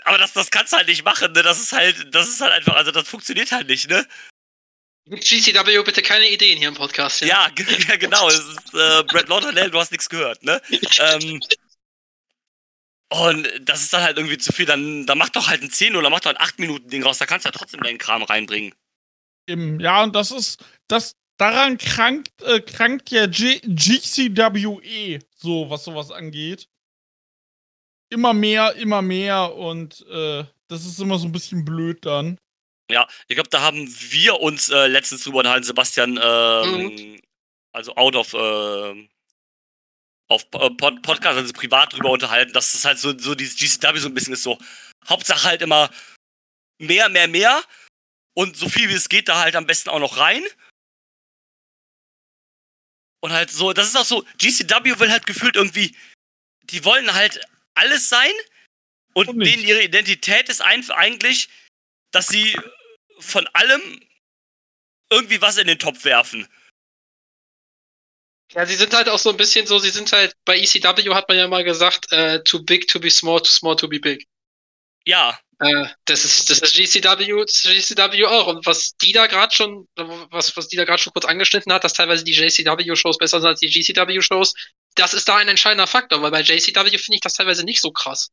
[0.05, 1.43] aber das, das kannst du halt nicht machen, ne?
[1.43, 4.07] Das ist halt, das ist halt einfach, also das funktioniert halt nicht, ne?
[5.09, 7.21] GCW bitte keine Ideen hier im Podcast.
[7.21, 8.29] Ja, ja, ja genau.
[8.29, 10.61] Es ist äh, Brett Lauderdale, du hast nichts gehört, ne?
[10.99, 11.41] ähm,
[13.13, 14.65] und das ist dann halt irgendwie zu viel.
[14.65, 17.19] Dann, dann mach doch halt ein 10 oder mach doch ein 8 Minuten Ding raus.
[17.19, 18.75] Da kannst du ja trotzdem deinen Kram reinbringen.
[19.47, 25.85] Eben, ja, und das ist, das, daran krankt, äh, krankt ja G GCWE, so, was
[25.85, 26.69] sowas angeht.
[28.13, 32.39] Immer mehr, immer mehr und äh, das ist immer so ein bisschen blöd dann.
[32.91, 37.21] Ja, ich glaube, da haben wir uns äh, letztens drüber unterhalten, Sebastian, ähm, mhm.
[37.73, 39.09] also out of, äh,
[40.29, 43.99] auf äh, Pod Podcast, also privat drüber unterhalten, dass das halt so, so dieses GCW
[43.99, 44.59] so ein bisschen ist so.
[45.09, 45.89] Hauptsache halt immer
[46.79, 47.63] mehr, mehr, mehr
[48.35, 50.45] und so viel wie es geht da halt am besten auch noch rein.
[53.21, 55.97] Und halt so, das ist auch so, GCW will halt gefühlt irgendwie,
[56.65, 57.41] die wollen halt
[57.75, 58.33] alles sein
[59.15, 61.49] und, und denen ihre Identität ist eigentlich,
[62.13, 62.57] dass sie
[63.19, 64.01] von allem
[65.11, 66.49] irgendwie was in den Topf werfen.
[68.55, 71.29] Ja, sie sind halt auch so ein bisschen so, sie sind halt, bei ECW hat
[71.29, 74.27] man ja mal gesagt, äh, too big to be small, too small to be big.
[75.07, 75.39] Ja.
[75.59, 78.49] Äh, das ist, das ist GCW, das ist GCW auch.
[78.49, 81.85] Und was die da gerade schon, was, was die da gerade schon kurz angeschnitten hat,
[81.85, 84.55] dass teilweise die JCW-Shows besser sind als die GCW-Shows,
[84.95, 87.91] das ist da ein entscheidender Faktor, weil bei JCW finde ich das teilweise nicht so
[87.91, 88.31] krass.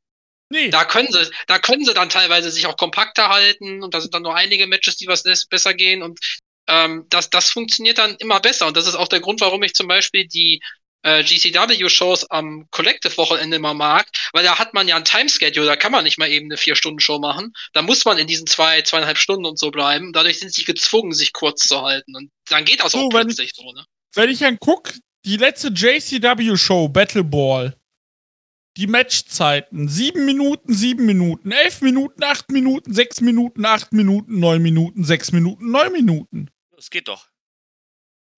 [0.52, 0.69] Nee.
[0.69, 4.13] Da können sie, da können sie dann teilweise sich auch kompakter halten und da sind
[4.13, 6.19] dann nur einige Matches, die was besser gehen und
[6.67, 8.67] ähm, das, das funktioniert dann immer besser.
[8.67, 10.62] Und das ist auch der Grund, warum ich zum Beispiel die
[11.02, 15.91] äh, GCW-Shows am Collective-Wochenende immer mag, weil da hat man ja ein Timeschedule, da kann
[15.91, 17.54] man nicht mal eben eine Vier-Stunden-Show machen.
[17.74, 20.13] Da muss man in diesen zwei, zweieinhalb Stunden und so bleiben.
[20.13, 22.15] Dadurch sind sie gezwungen, sich kurz zu halten.
[22.15, 23.86] Und dann geht das so, auch plötzlich so, ne?
[24.13, 24.93] Wenn ich dann guck,
[25.26, 27.76] die letzte JCW-Show, Battle Ball,
[28.78, 29.88] die Matchzeiten.
[29.88, 35.32] Sieben Minuten, sieben Minuten, elf Minuten, acht Minuten, sechs Minuten, acht Minuten, neun Minuten, sechs
[35.32, 36.50] Minuten, neun Minuten.
[36.76, 37.28] Das geht doch.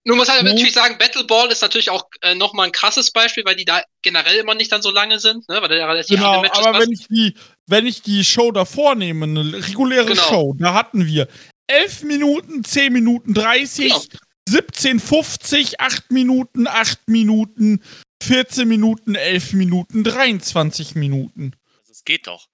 [0.04, 3.46] Nun muss halt natürlich sagen, Battle Ball ist natürlich auch äh, nochmal ein krasses Beispiel,
[3.46, 5.62] weil die da generell immer nicht dann so lange sind, ne?
[5.62, 7.36] weil da ja relativ genau, Matches aber wenn ich, die,
[7.68, 10.24] wenn ich die Show davor nehme, eine reguläre genau.
[10.24, 11.28] Show, da hatten wir
[11.68, 14.02] 11 Minuten, 10 Minuten 30, genau.
[14.52, 17.82] 17, 50, 8 Minuten, 8 Minuten,
[18.22, 21.56] 14 Minuten, 11 Minuten, 23 Minuten.
[21.88, 22.50] Das geht doch.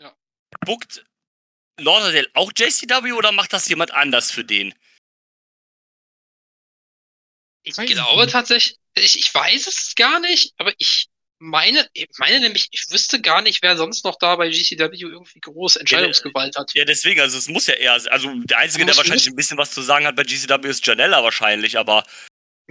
[0.00, 0.14] Ja.
[0.66, 1.04] Buckt
[1.78, 4.74] Lauderdale auch JCW oder macht das jemand anders für den?
[7.62, 11.09] Ich weiß glaube tatsächlich, ich, ich weiß es gar nicht, aber ich
[11.40, 15.40] meine, ich meine nämlich, ich wüsste gar nicht, wer sonst noch da bei GCW irgendwie
[15.40, 16.72] große Entscheidungsgewalt hat.
[16.74, 19.72] Ja, deswegen, also es muss ja eher, also der Einzige, der wahrscheinlich ein bisschen was
[19.72, 22.04] zu sagen hat bei GCW ist Janella wahrscheinlich, aber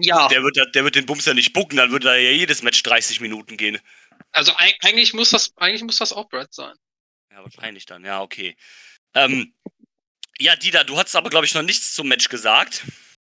[0.02, 0.28] ja.
[0.30, 2.82] Der wird, der wird den Bums ja nicht bucken, dann würde da ja jedes Match
[2.84, 3.80] 30 Minuten gehen.
[4.32, 6.76] Also eigentlich muss das, eigentlich muss das auch Brad sein.
[7.32, 8.56] Ja, wahrscheinlich dann, ja, okay.
[9.14, 9.54] Ähm,
[10.38, 12.86] ja, Dida, du hast aber, glaube ich, noch nichts zum Match gesagt.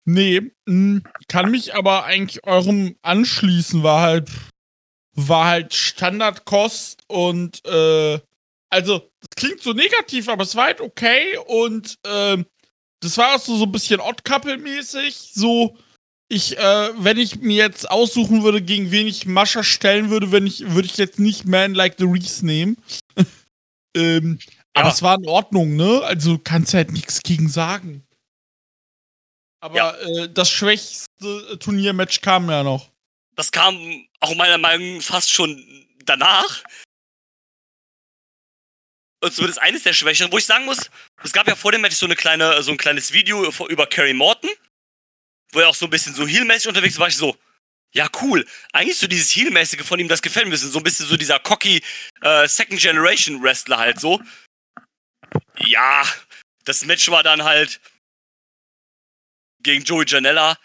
[0.04, 4.30] Nee, mh, kann mich aber eigentlich eurem anschließen, war halt,
[5.26, 8.20] war halt Standardkost und, äh,
[8.70, 12.42] also, das klingt so negativ, aber es war halt okay und, äh,
[13.00, 15.76] das war auch so, so ein bisschen Odd-Couple-mäßig, so,
[16.28, 20.46] ich, äh, wenn ich mir jetzt aussuchen würde, gegen wen ich Mascha stellen würde, wenn
[20.46, 22.76] ich, würde ich jetzt nicht Man Like the Reese nehmen.
[23.96, 24.38] ähm,
[24.76, 24.82] ja.
[24.82, 26.02] Aber es war in Ordnung, ne?
[26.04, 28.04] Also kannst halt nichts gegen sagen.
[29.60, 29.96] Aber ja.
[29.96, 32.90] äh, das schwächste Turniermatch kam ja noch.
[33.38, 36.64] Das kam auch meiner Meinung nach fast schon danach.
[39.20, 40.90] Und zumindest eines der Schwächeren, wo ich sagen muss,
[41.22, 44.14] es gab ja vor dem Match so eine kleine, so ein kleines Video über Carrie
[44.14, 44.50] Morton
[45.52, 47.36] wo er auch so ein bisschen so heelmäßig unterwegs war, war ich so,
[47.92, 48.46] ja, cool.
[48.72, 51.82] Eigentlich so dieses Heelmäßige von ihm, das gefällt mir so ein bisschen so dieser cocky
[52.20, 54.20] äh, Second Generation Wrestler halt so.
[55.58, 56.04] Ja,
[56.64, 57.80] das Match war dann halt
[59.62, 60.58] gegen Joey Janella.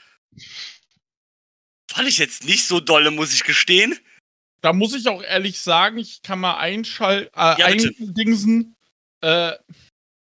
[1.94, 3.98] Fand ich jetzt nicht so dolle, muss ich gestehen.
[4.62, 8.76] Da muss ich auch ehrlich sagen, ich kann mal einschalten, äh, ja, eindingsen.
[9.22, 9.54] Äh,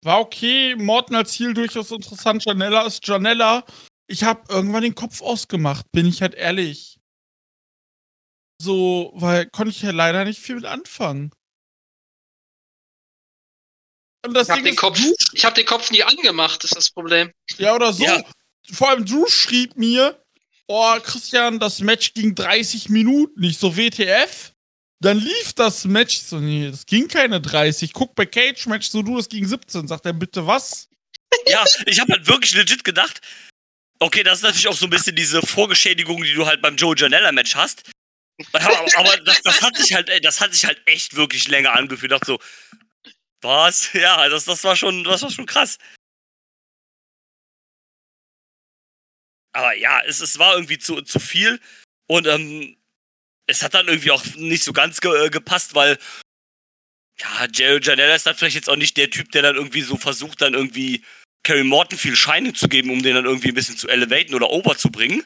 [0.03, 2.45] war okay, Morton als Ziel durchaus interessant.
[2.45, 3.65] Janella ist Janella
[4.07, 6.99] ich habe irgendwann den Kopf ausgemacht, bin ich halt ehrlich.
[8.61, 11.33] So, weil konnte ich ja leider nicht viel mit anfangen.
[14.25, 15.01] Und das Ich hab, Ding den Kopf,
[15.33, 17.33] ich hab den Kopf nie angemacht, ist das Problem.
[17.59, 18.05] ja oder so.
[18.05, 18.23] Ja.
[18.73, 20.24] Vor allem Drew schrieb mir,
[20.67, 23.43] oh Christian, das Match ging 30 Minuten.
[23.43, 24.53] Ich so WTF?
[25.01, 26.19] Dann lief das Match.
[26.19, 27.93] So, nee, das ging keine 30.
[27.93, 29.89] Guck bei Cage Match, so du, es ging 17.
[29.89, 30.89] Sagt er, bitte was?
[31.49, 33.21] Ja, ich habe halt wirklich legit gedacht,
[33.99, 36.95] okay, das ist natürlich auch so ein bisschen diese Vorgeschädigung, die du halt beim Joe
[36.97, 37.91] Janella-Match hast.
[38.53, 42.13] Aber, das, das hat sich halt, das hat sich halt echt wirklich länger angefühlt.
[42.13, 42.39] Ich dachte so,
[43.43, 43.93] was?
[43.93, 45.79] Ja, das, das war schon, das war schon krass.
[49.55, 51.61] Aber ja, es, es war irgendwie zu, zu viel
[52.07, 52.77] und ähm,
[53.47, 55.99] es hat dann irgendwie auch nicht so ganz ge äh, gepasst, weil
[57.21, 59.97] ja, Joe Janella ist dann vielleicht jetzt auch nicht der Typ, der dann irgendwie so
[59.97, 61.05] versucht, dann irgendwie
[61.45, 64.51] Kerry Morton viel Scheine zu geben, um den dann irgendwie ein bisschen zu elevaten oder
[64.51, 65.25] over zu bringen.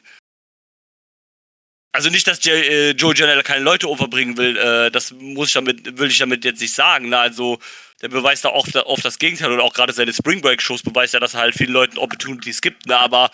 [1.91, 5.53] Also nicht, dass J äh, Joe Janella keine Leute overbringen will, äh, das muss ich
[5.55, 7.09] damit, will ich damit jetzt nicht sagen.
[7.09, 7.17] Ne?
[7.17, 7.57] Also
[8.01, 11.15] der beweist da oft, oft das Gegenteil oder auch gerade seine Spring Break Shows beweist
[11.15, 12.99] ja, dass er halt vielen Leuten Opportunities gibt, ne?
[12.99, 13.31] aber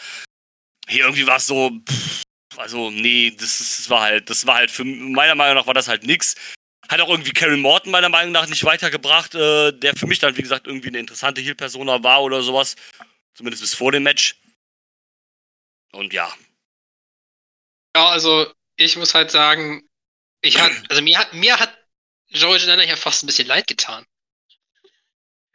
[0.88, 2.24] hier irgendwie war es so, pff,
[2.58, 5.88] also nee, das, das war halt, das war halt für meiner Meinung nach war das
[5.88, 6.36] halt nix.
[6.88, 10.38] Hat auch irgendwie Kerry Morton meiner Meinung nach nicht weitergebracht, äh, der für mich dann,
[10.38, 12.76] wie gesagt, irgendwie eine interessante Heel-Persona war oder sowas.
[13.34, 14.40] Zumindest bis vor dem Match.
[15.92, 16.32] Und ja.
[17.96, 19.90] Ja, also ich muss halt sagen,
[20.42, 21.76] ich hat, also mir hat, mir hat
[22.28, 24.06] Joey Janella ja fast ein bisschen leid getan.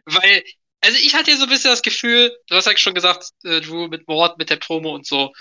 [0.06, 0.42] Weil,
[0.82, 3.60] also ich hatte ja so ein bisschen das Gefühl, du hast ja schon gesagt, äh,
[3.60, 5.32] Drew mit Mord, mit der Promo und so.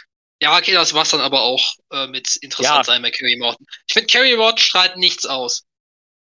[0.42, 2.84] Ja, okay, das war's dann aber auch äh, mit interessant Ja.
[2.84, 3.66] sein bei Kerry Morton.
[3.88, 5.64] Ich finde, Kerry Morton strahlt nichts aus.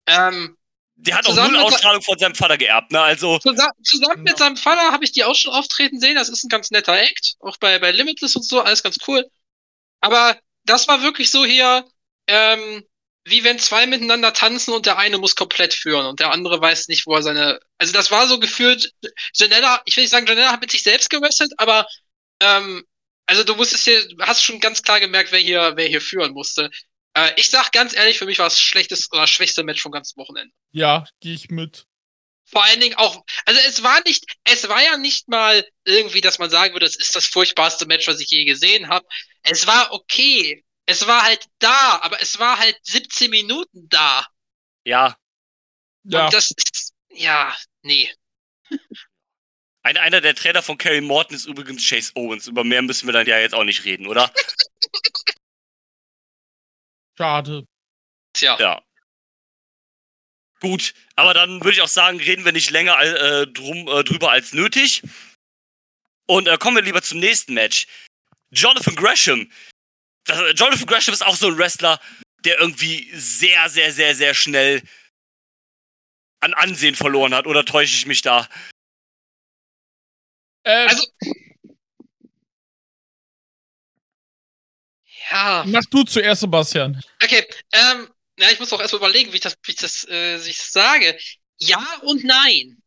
[0.08, 0.58] Ähm,
[0.96, 3.00] Der hat auch null Ausstrahlung von seinem Vater geerbt, ne?
[3.02, 4.38] Also, Zusammen, zusammen mit Ja.
[4.38, 6.16] seinem Vater habe ich die auch schon auftreten sehen.
[6.16, 7.36] Das ist ein ganz netter Act.
[7.40, 9.30] Auch bei, bei Limitless und so, alles ganz cool.
[10.02, 11.86] Aber das war wirklich so hier,
[12.28, 12.84] ähm,
[13.30, 16.88] wie wenn zwei miteinander tanzen und der eine muss komplett führen und der andere weiß
[16.88, 17.60] nicht, wo er seine.
[17.78, 18.92] Also das war so gefühlt,
[19.36, 21.88] Janella, ich will nicht sagen, Janella hat mit sich selbst gewrestelt, aber
[22.42, 22.84] ähm,
[23.26, 26.70] also du musstest hier, hast schon ganz klar gemerkt, wer hier, wer hier führen musste.
[27.14, 30.18] Äh, ich sag ganz ehrlich, für mich war es schlechtes oder schwächste Match vom ganzen
[30.18, 31.86] Wochenende Ja, gehe ich mit.
[32.46, 36.40] vor allen Dingen auch, also es war nicht, es war ja nicht mal irgendwie, dass
[36.40, 39.06] man sagen würde, es ist das furchtbarste Match, was ich je gesehen habe.
[39.44, 40.64] Es war okay.
[40.90, 44.26] Es war halt da, aber es war halt 17 Minuten da.
[44.86, 45.16] ja.
[46.10, 48.10] Ja, Und das ist, ja, nee.
[49.84, 52.48] Ein, einer der Trainer von Kerry Morton ist übrigens Chase Owens.
[52.48, 54.32] Über mehr müssen wir dann ja jetzt auch nicht reden, oder?
[57.18, 57.66] schade.
[58.34, 58.58] Tja.
[58.60, 58.82] Ja.
[60.60, 64.32] Gut, aber dann würde ich auch sagen, reden wir nicht länger äh, drum, äh, drüber
[64.32, 65.04] als nötig.
[66.26, 67.88] Und äh, kommen wir lieber zum nächsten Match.
[68.50, 69.52] Jonathan Gresham.
[70.28, 72.00] Das, äh, Jonathan Gresham ist auch so ein Wrestler,
[72.46, 74.84] der irgendwie sehr, sehr, sehr, sehr schnell
[76.40, 77.48] an Ansehen verloren hat.
[77.48, 78.48] Oder täusche ich mich da?
[80.64, 81.08] Äh, Also,
[85.32, 85.64] ja.
[85.68, 87.02] mach du zuerst, Sebastian.
[87.24, 88.10] Okay, ähm,
[88.40, 91.18] ja, ich muss auch erstmal überlegen, wie ich das, wie ich das äh, sich sage.
[91.58, 92.82] Ja und nein.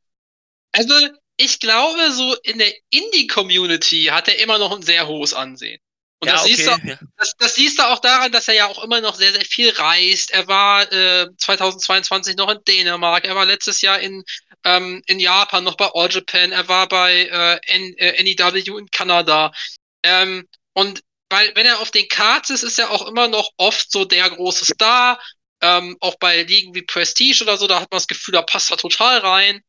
[0.73, 0.95] Also,
[1.37, 5.81] ich glaube, so in der Indie-Community hat er immer noch ein sehr hohes Ansehen.
[6.23, 6.99] Und das, siehst du, ja.
[7.17, 9.71] das, das siehst du auch daran, dass er ja auch immer noch sehr, sehr viel
[9.71, 10.31] reist.
[10.31, 14.23] Er war äh, 2022 noch in Dänemark, er war letztes Jahr in,
[14.65, 18.91] ähm, in Japan noch bei All Japan, er war bei äh, N, äh, NEW in
[18.91, 19.51] Kanada.
[20.03, 23.91] Ähm, und weil, wenn er auf den Cards ist, ist er auch immer noch oft
[23.91, 25.19] so der große Star.
[25.63, 28.71] Ähm, auch bei Ligen wie Prestige oder so, da hat man das Gefühl, da passt
[28.71, 29.63] er total rein.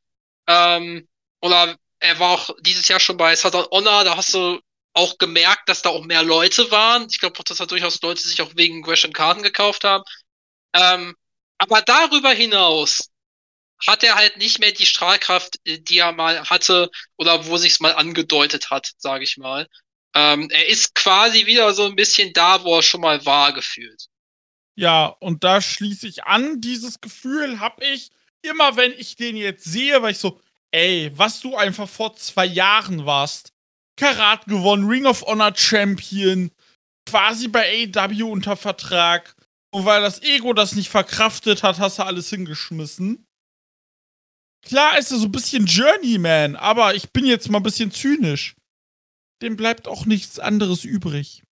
[0.48, 1.08] Ähm,
[1.42, 4.60] oder er war auch dieses Jahr schon bei Southern Honor, da hast du
[4.94, 7.08] auch gemerkt, dass da auch mehr Leute waren.
[7.10, 10.04] Ich glaube auch, dass da durchaus Leute sich auch wegen Gresham Karten gekauft haben.
[10.74, 11.16] Ähm,
[11.58, 13.10] aber darüber hinaus
[13.86, 17.80] hat er halt nicht mehr die Strahlkraft, äh, die er mal hatte oder wo sich's
[17.80, 19.68] mal angedeutet hat, sage ich mal.
[20.14, 24.08] Ähm, er ist quasi wieder so ein bisschen da, wo er schon mal war, gefühlt.
[24.76, 28.10] Ja, und da schließe ich an, dieses Gefühl habe ich
[28.42, 32.46] immer, wenn ich den jetzt sehe, weil ich so, ey, was du einfach vor zwei
[32.46, 33.51] Jahren warst.
[34.02, 36.50] Karat gewonnen, Ring of Honor Champion,
[37.08, 39.36] quasi bei AEW unter Vertrag.
[39.72, 43.28] Und weil das Ego das nicht verkraftet hat, hast du alles hingeschmissen.
[44.66, 48.56] Klar ist er so ein bisschen Journeyman, aber ich bin jetzt mal ein bisschen zynisch.
[49.44, 51.44] Dem bleibt auch nichts anderes übrig.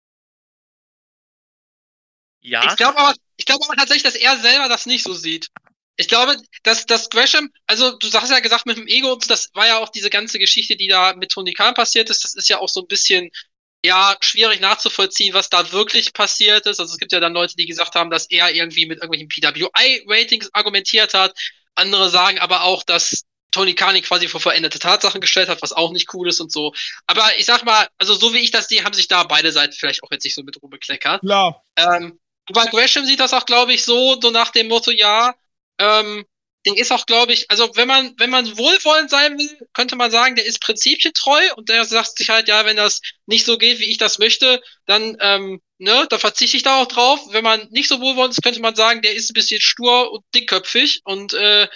[2.40, 5.50] Ja, Ich glaube aber, ich glaube aber tatsächlich, dass er selber das nicht so sieht.
[6.00, 9.28] Ich glaube, dass, dass Gresham, also du hast ja gesagt mit dem Ego und so,
[9.28, 12.22] das war ja auch diese ganze Geschichte, die da mit Tony Khan passiert ist.
[12.22, 13.30] Das ist ja auch so ein bisschen,
[13.84, 16.78] ja, schwierig nachzuvollziehen, was da wirklich passiert ist.
[16.78, 20.50] Also es gibt ja dann Leute, die gesagt haben, dass er irgendwie mit irgendwelchen PWI-Ratings
[20.52, 21.36] argumentiert hat.
[21.74, 25.90] Andere sagen aber auch, dass Tony Khan quasi vor veränderte Tatsachen gestellt hat, was auch
[25.90, 26.74] nicht cool ist und so.
[27.06, 29.72] Aber ich sag mal, also so wie ich das sehe, haben sich da beide Seiten
[29.72, 31.22] vielleicht auch jetzt nicht so mit rumgekleckert.
[31.22, 31.64] Klar.
[31.76, 35.34] Ähm, aber Gresham sieht das auch, glaube ich, so, so nach dem Motto, ja,
[35.78, 36.24] ähm,
[36.66, 40.10] den ist auch, glaube ich, also wenn man, wenn man wohlwollend sein will, könnte man
[40.10, 43.78] sagen, der ist prinzipientreu und der sagt sich halt, ja, wenn das nicht so geht,
[43.78, 47.20] wie ich das möchte, dann, ähm, ne, da verzichte ich da auch drauf.
[47.30, 50.24] Wenn man nicht so wohlwollend ist, könnte man sagen, der ist ein bisschen stur und
[50.34, 51.68] dickköpfig und äh,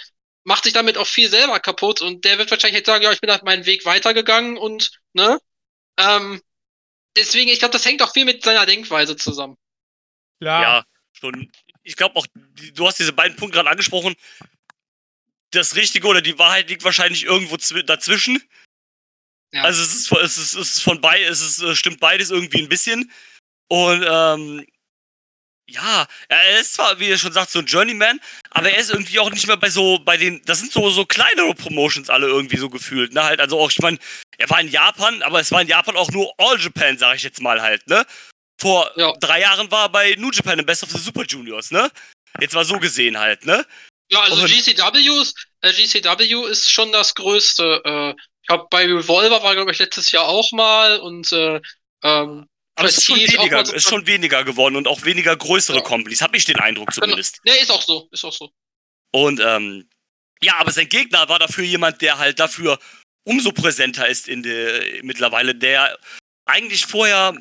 [0.43, 3.21] macht sich damit auch viel selber kaputt und der wird wahrscheinlich jetzt sagen, ja, ich
[3.21, 5.39] bin halt meinen Weg weitergegangen und, ne,
[5.97, 6.41] ähm,
[7.15, 9.57] deswegen, ich glaube, das hängt auch viel mit seiner Denkweise zusammen.
[10.39, 10.61] Klar.
[10.61, 11.51] Ja, schon.
[11.83, 12.25] Ich glaube auch,
[12.73, 14.15] du hast diese beiden Punkte gerade angesprochen.
[15.51, 18.41] Das Richtige oder die Wahrheit liegt wahrscheinlich irgendwo zwi- dazwischen.
[19.53, 19.63] Ja.
[19.63, 22.31] Also es ist, von- es ist, es ist von beid, es ist, äh, stimmt beides
[22.31, 23.11] irgendwie ein bisschen.
[23.69, 24.65] Und ähm,
[25.69, 28.19] ja, er ist zwar, wie er schon sagt, so ein Journeyman,
[28.49, 31.05] aber er ist irgendwie auch nicht mehr bei so, bei den, das sind so, so
[31.05, 33.23] kleinere Promotions alle irgendwie so gefühlt, ne?
[33.23, 33.97] Halt, also auch, ich meine,
[34.37, 37.23] er war in Japan, aber es war in Japan auch nur All Japan, sag ich
[37.23, 38.05] jetzt mal halt, ne?
[38.63, 39.11] Vor Ja.
[39.19, 41.91] drei Jahren war er bei New Japan im Best of the Super Juniors, ne?
[42.39, 43.65] Jetzt mal so gesehen halt, ne?
[44.09, 47.81] Ja, also Und- GCW ist, äh, GCW ist schon das Größte.
[47.83, 51.59] Äh, ich glaube, bei Revolver war, glaube ich, letztes Jahr auch mal und äh,
[52.03, 55.77] ähm, Aber es ist schon, weniger, so- ist schon weniger geworden und auch weniger größere
[55.77, 55.83] Ja.
[55.83, 57.01] Companies, hab ich den Eindruck Genau.
[57.05, 57.39] zumindest.
[57.45, 58.49] Ne, ist auch so, ist auch so.
[59.11, 59.87] Und ähm,
[60.41, 62.79] ja, aber sein Gegner war dafür jemand, der halt dafür
[63.25, 65.97] umso präsenter ist in der mittlerweile, der
[66.45, 67.37] eigentlich vorher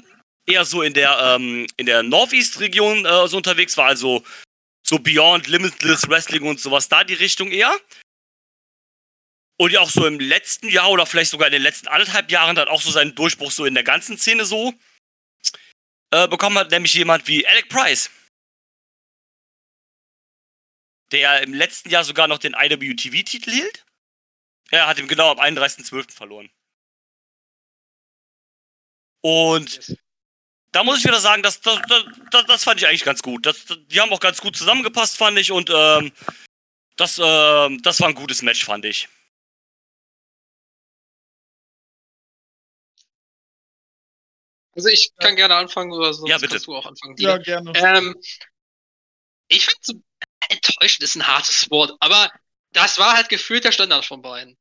[0.47, 4.25] eher so in der ähm, in der Northeast-Region äh, so unterwegs war, also
[4.87, 7.75] so Beyond Limitless Wrestling und sowas da die Richtung eher.
[9.59, 12.57] Und ja auch so im letzten Jahr oder vielleicht sogar in den letzten anderthalb Jahren
[12.57, 14.75] dann auch so seinen Durchbruch so in der ganzen Szene so
[16.11, 18.11] äh, bekommen hat, nämlich jemand wie Alec Price
[21.13, 23.85] der im letzten Jahr sogar noch den IWTV-Titel hielt.
[24.71, 26.11] Er hat ihm genau am 31.12.
[26.13, 26.51] verloren.
[29.21, 29.97] Und
[30.73, 31.81] da muss ich wieder sagen, das, das,
[32.31, 33.47] das, das fand ich eigentlich ganz gut.
[33.47, 35.53] Das, die haben auch ganz gut zusammengepasst, fand ich.
[35.53, 36.13] Und ähm,
[36.97, 39.09] das, ähm, das war ein gutes Match, fand ich.
[44.75, 46.53] Also ich kann gerne anfangen oder sonst Ja, bitte.
[46.53, 47.17] kannst du auch anfangen.
[47.19, 47.73] Ja, gerne.
[47.77, 48.17] Ähm,
[49.49, 49.95] ich finde so
[50.49, 52.31] enttäuschend ist ein hartes Wort, aber
[52.73, 54.57] das war halt gefühlt der Standard von beiden.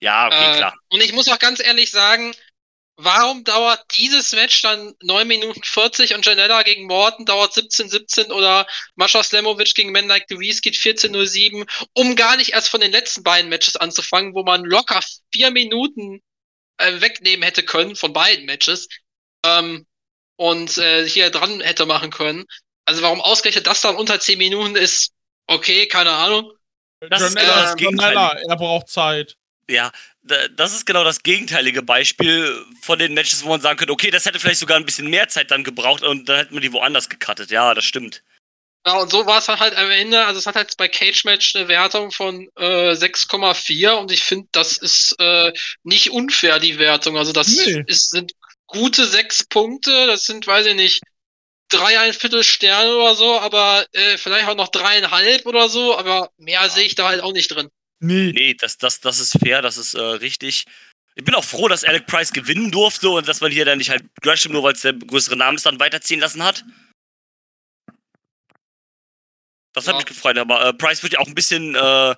[0.00, 0.78] Ja, okay, Äh, klar.
[0.90, 2.34] Und ich muss auch ganz ehrlich sagen,
[3.04, 8.66] warum dauert dieses Match dann 9 Minuten 40 und Janella gegen Morton dauert 17-17 oder
[8.94, 13.22] Mascha Slamovic gegen Men Like Louise geht 14-07, um gar nicht erst von den letzten
[13.22, 15.00] beiden Matches anzufangen, wo man locker
[15.32, 16.20] vier Minuten
[16.78, 18.88] äh, wegnehmen hätte können von beiden Matches
[19.44, 19.86] ähm,
[20.36, 22.44] und äh, hier dran hätte machen können.
[22.84, 25.12] Also warum ausgerechnet das dann unter 10 Minuten ist,
[25.46, 26.52] okay, keine Ahnung.
[27.00, 28.12] Das ist John Ella das ist Gegenteil.
[28.12, 29.36] schneller, er braucht Zeit.
[29.70, 33.92] Ja, da- das ist genau das gegenteilige Beispiel von den Matches, wo man sagen könnte,
[33.92, 36.60] okay, das hätte vielleicht sogar ein bisschen mehr Zeit dann gebraucht und dann hätten wir
[36.60, 37.50] die woanders gecuttet.
[37.50, 38.22] Ja, das stimmt.
[38.86, 40.24] Ja, und so war es halt am Ende.
[40.24, 44.48] Also es hat halt bei Cage Match eine Wertung von äh, 6,4 und ich finde,
[44.52, 45.52] das ist äh,
[45.82, 47.18] nicht unfair, die Wertung.
[47.18, 47.84] Also das Nee.
[47.86, 48.32] ist, sind
[48.66, 51.02] gute sechs Punkte, das sind, weiß ich nicht,
[51.68, 56.30] drei ein Viertel Sterne oder so, aber äh, vielleicht auch noch dreieinhalb oder so, aber
[56.38, 57.68] mehr sehe ich da halt auch nicht drin.
[58.00, 58.32] Nee.
[58.32, 60.64] Nee, das, das, das ist fair, das ist äh, richtig.
[61.14, 63.90] Ich bin auch froh, dass Alec Price gewinnen durfte und dass man hier dann nicht
[63.90, 66.64] halt Gresham, nur weil es der größere Name ist, dann weiterziehen lassen hat.
[69.72, 69.98] Das hat Ja.
[69.98, 72.16] mich gefreut, aber äh, Price wird ja auch ein bisschen äh,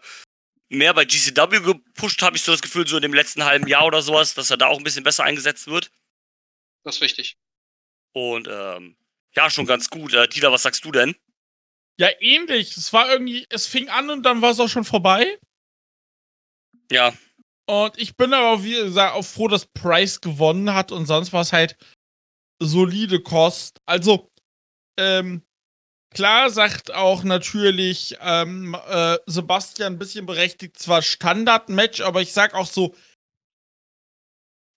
[0.70, 3.84] mehr bei GCW gepusht, habe ich so das Gefühl, so in dem letzten halben Jahr
[3.86, 5.90] oder sowas, dass er da auch ein bisschen besser eingesetzt wird.
[6.84, 7.36] Das ist richtig.
[8.12, 8.96] Und ähm,
[9.34, 10.14] ja, schon ganz gut.
[10.14, 11.14] Äh, Dieter, was sagst du denn?
[11.98, 12.76] Ja, ähnlich.
[12.76, 15.38] Es war irgendwie, es fing an und dann war es auch schon vorbei.
[16.92, 17.12] Ja,
[17.66, 21.42] Und ich bin aber, wie gesagt, auch froh, dass Price gewonnen hat und sonst war
[21.42, 21.76] es halt
[22.60, 23.78] solide Kost.
[23.86, 24.30] Also,
[24.98, 25.42] ähm,
[26.14, 32.54] klar sagt auch natürlich ähm, äh, Sebastian ein bisschen berechtigt, zwar Standard-Match, aber ich sag
[32.54, 32.94] auch so,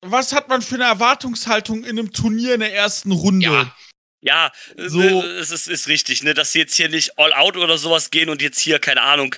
[0.01, 3.45] was hat man für eine Erwartungshaltung in einem Turnier in der ersten Runde?
[3.45, 3.75] Ja.
[4.21, 5.01] ja, So.
[5.01, 5.21] so.
[5.23, 8.29] es ist, ist richtig, ne, dass sie jetzt hier nicht all out oder sowas gehen
[8.29, 9.35] und jetzt hier, keine Ahnung,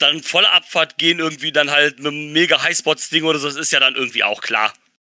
[0.00, 3.72] dann volle Abfahrt gehen, irgendwie dann halt mit einem mega Highspots-Ding oder so, das ist
[3.72, 4.72] ja dann irgendwie auch klar.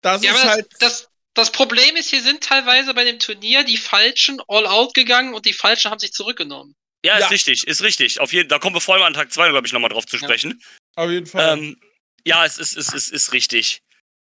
[0.03, 0.67] Das Ja, ist halt.
[0.81, 5.35] das, das Problem ist, hier sind teilweise bei dem Turnier die Falschen all out gegangen
[5.35, 6.75] und die Falschen haben sich zurückgenommen.
[7.05, 7.29] Ja, ist Ja.
[7.29, 8.21] richtig, ist richtig.
[8.21, 10.17] Auf jeden, da kommen wir vor allem an Tag 2, glaube ich, nochmal drauf zu
[10.17, 10.23] Ja.
[10.25, 10.63] sprechen.
[10.97, 11.59] Auf jeden Fall.
[11.59, 11.81] Ähm,
[12.27, 13.83] ja, es ist, es ist, ist richtig.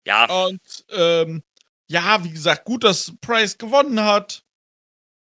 [0.07, 1.43] Ja, Und ähm,
[1.89, 4.43] ja, wie gesagt, gut, dass Price gewonnen hat.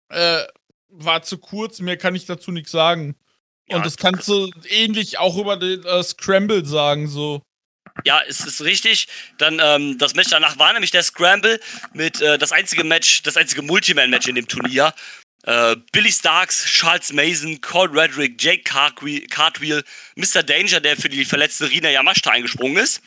[0.10, 0.46] Äh,
[0.90, 3.16] war zu kurz, mehr kann ich dazu nichts sagen.
[3.70, 7.42] Ja, und das kannst du ähnlich auch über den äh, Scramble sagen, so.
[8.06, 9.08] Ja, ist es richtig.
[9.38, 11.60] Dann ähm, das Match danach war nämlich der Scramble
[11.94, 14.94] mit äh, das einzige Match, das einzige Multiman-Match in dem Turnier.
[15.44, 19.84] Äh, Billy Starks, Charles Mason, Cole Redrick, Jake Cartwheel,
[20.16, 20.44] Mr.
[20.44, 23.02] Danger, der für die verletzte Rina Yamashita eingesprungen ist.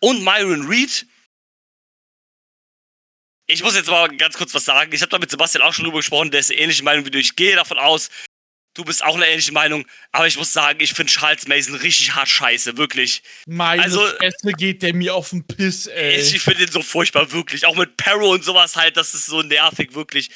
[0.00, 1.06] Und Myron Reed.
[3.46, 4.92] Ich muss jetzt mal ganz kurz was sagen.
[4.92, 7.18] Ich habe da mit Sebastian auch schon drüber gesprochen, der ist ähnliche Meinung wie du.
[7.18, 8.10] Ich gehe davon aus,
[8.74, 9.86] du bist auch eine ähnliche Meinung.
[10.12, 13.22] Aber ich muss sagen, ich finde Charles Mason richtig hart scheiße, wirklich.
[13.46, 16.20] Meine also, Fresse geht der mir auf den Piss, ey.
[16.20, 17.66] Ich, ich finde den so furchtbar, wirklich.
[17.66, 20.30] Auch mit Perro und sowas halt, das ist so nervig, wirklich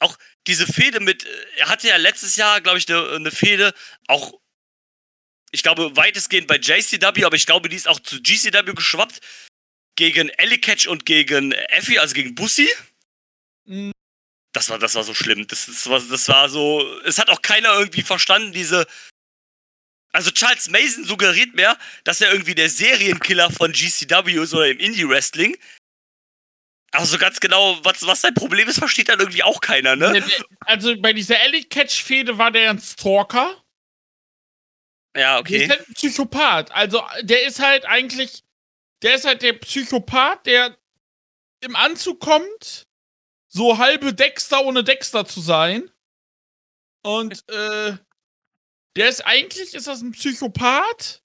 [0.00, 3.74] auch diese Fehde mit, äh, er hatte ja letztes Jahr, glaube ich, eine, eine Fehde,
[4.06, 4.34] auch,
[5.50, 9.20] ich glaube, weitestgehend bei JCW, aber ich glaube, die ist auch zu GCW geschwappt,
[9.96, 12.68] gegen Ellie Catch und gegen Effie, also gegen Bussi.
[13.64, 13.92] Mhm.
[14.52, 15.46] Das war, das war so schlimm.
[15.46, 18.86] Das, das, war, das war so, es hat auch keiner irgendwie verstanden, diese,
[20.12, 24.78] also Charles Mason suggeriert mir, dass er irgendwie der Serienkiller von GCW ist oder im
[24.78, 25.56] Indie-Wrestling.
[26.92, 30.24] Aber so ganz genau, was, was sein Problem ist, versteht dann irgendwie auch keiner, ne?
[30.60, 33.62] Also bei dieser Elite Catch-Fehde war der ein Stalker.
[35.14, 35.58] Ja, okay.
[35.58, 36.72] Der ist halt ein Psychopath.
[36.72, 38.42] Also der ist halt eigentlich,
[39.02, 40.78] der ist halt der Psychopath, der
[41.60, 42.87] im Anzug kommt,
[43.48, 45.90] so halbe Dexter ohne Dexter zu sein.
[47.02, 47.96] Und äh,
[48.96, 51.22] der ist eigentlich, ist das ein Psychopath,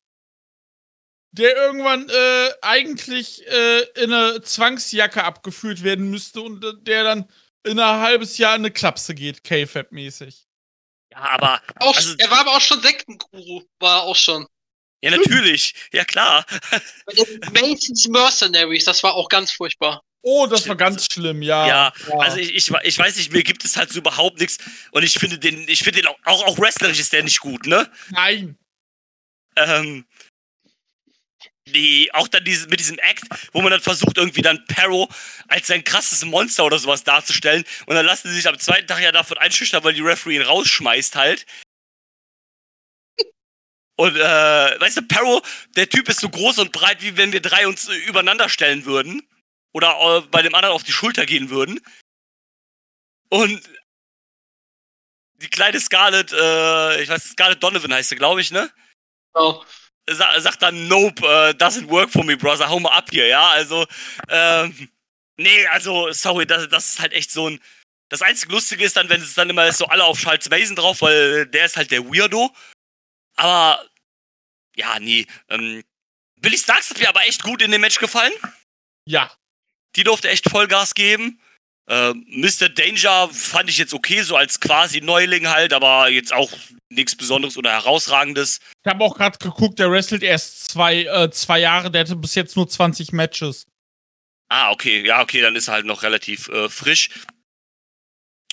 [1.32, 7.30] der irgendwann äh, eigentlich äh, in eine Zwangsjacke abgeführt werden müsste und äh, der dann
[7.64, 10.46] in ein halbes Jahr in eine Klapse geht, K-Fab-mäßig.
[11.12, 11.62] Ja, aber.
[11.78, 14.48] Auch, also, er war aber auch schon Sektenguru, war er auch schon.
[15.04, 15.74] Ja, natürlich.
[15.92, 16.46] Ja, klar.
[17.52, 20.02] Masons Mercenaries, das war auch ganz furchtbar.
[20.26, 21.68] Oh, das war ganz schlimm, ja.
[21.68, 22.18] Ja, ja.
[22.18, 24.58] also ich, ich, ich, weiß nicht, mir gibt es halt so überhaupt nichts.
[24.92, 27.68] Und ich finde den, ich finde den auch, auch, auch wrestlerisch ist der nicht gut,
[27.68, 27.92] ne?
[28.10, 28.58] Nein.
[29.58, 30.06] Ähm,
[31.68, 35.10] die, auch dann diese, mit diesem Act, wo man dann versucht, irgendwie dann Perro
[35.50, 37.66] als sein krasses Monster oder sowas darzustellen.
[37.86, 40.42] Und dann lassen sie sich am zweiten Tag ja davon einschüchtern, weil die Referee ihn
[40.42, 41.46] rausschmeißt halt.
[43.96, 44.20] Und, äh,
[44.80, 45.42] weißt du, Perro,
[45.76, 48.86] der Typ ist so groß und breit, wie wenn wir drei uns äh, übereinander stellen
[48.86, 49.22] würden.
[49.74, 51.80] Oder äh, bei dem anderen auf die Schulter gehen würden.
[53.30, 53.62] Und
[55.36, 58.72] die kleine Scarlett, äh, ich weiß, Scarlett Donovan heißt sie, glaube ich, ne?
[59.34, 59.64] Oh
[60.10, 63.50] sa sagt dann, nope, uh, doesn't work for me, brother, hau mal ab hier, ja,
[63.50, 63.86] also,
[64.30, 64.90] ähm,
[65.38, 67.60] nee, also, sorry, das, das ist halt echt so ein,
[68.10, 71.02] das einzige Lustige ist dann, wenn es dann immer so alle auf Charles Mason drauf,
[71.02, 72.54] weil der ist halt der Weirdo,
[73.36, 73.86] aber,
[74.76, 75.84] ja, nee, ähm,
[76.42, 78.34] Billy Starks hat mir aber echt gut in dem Match gefallen.
[79.06, 79.32] Ja.
[79.96, 81.40] Die durfte echt Vollgas geben.
[81.88, 82.70] Äh, Mr.
[82.70, 86.52] Danger fand ich jetzt okay, so als quasi Neuling halt, aber jetzt auch
[86.90, 88.60] nichts Besonderes oder Herausragendes.
[88.84, 92.36] Ich habe auch gerade geguckt, der wrestelt erst zwei, äh, zwei Jahre, der hatte bis
[92.36, 93.68] jetzt nur 20 Matches.
[94.50, 97.10] Ah, okay, ja, okay, dann ist er halt noch relativ äh, frisch.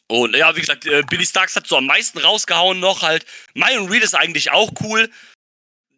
[0.09, 3.25] Und ja, wie gesagt, äh, Billy Starks hat so am meisten rausgehauen noch halt.
[3.55, 5.09] Myron Reed ist eigentlich auch cool.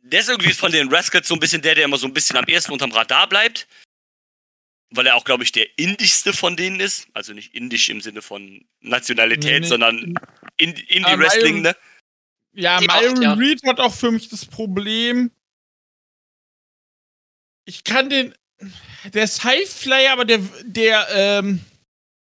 [0.03, 2.37] Der ist irgendwie von den Rascals so ein bisschen der, der immer so ein bisschen
[2.37, 3.67] am ersten unterm Radar bleibt
[4.93, 7.09] weil er auch, glaube ich, der indischste von denen ist.
[7.15, 9.67] Also nicht indisch im Sinne von Nationalität, nee, nee.
[9.67, 10.15] sondern
[10.57, 11.77] in, Indie-Wrestling, ne?
[12.53, 13.33] Ja, Myron ja.
[13.33, 15.31] Reed hat auch für mich das Problem.
[17.65, 18.35] Ich kann den.
[19.05, 21.65] Der ist Highflyer, aber der, der, ähm,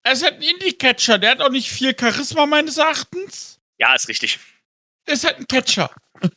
[0.04, 1.18] er ist halt ein Indie-Catcher.
[1.18, 3.60] Der hat auch nicht viel Charisma meines Erachtens.
[3.78, 4.40] Ja, ist richtig.
[5.06, 5.92] Er ist halt ein Catcher.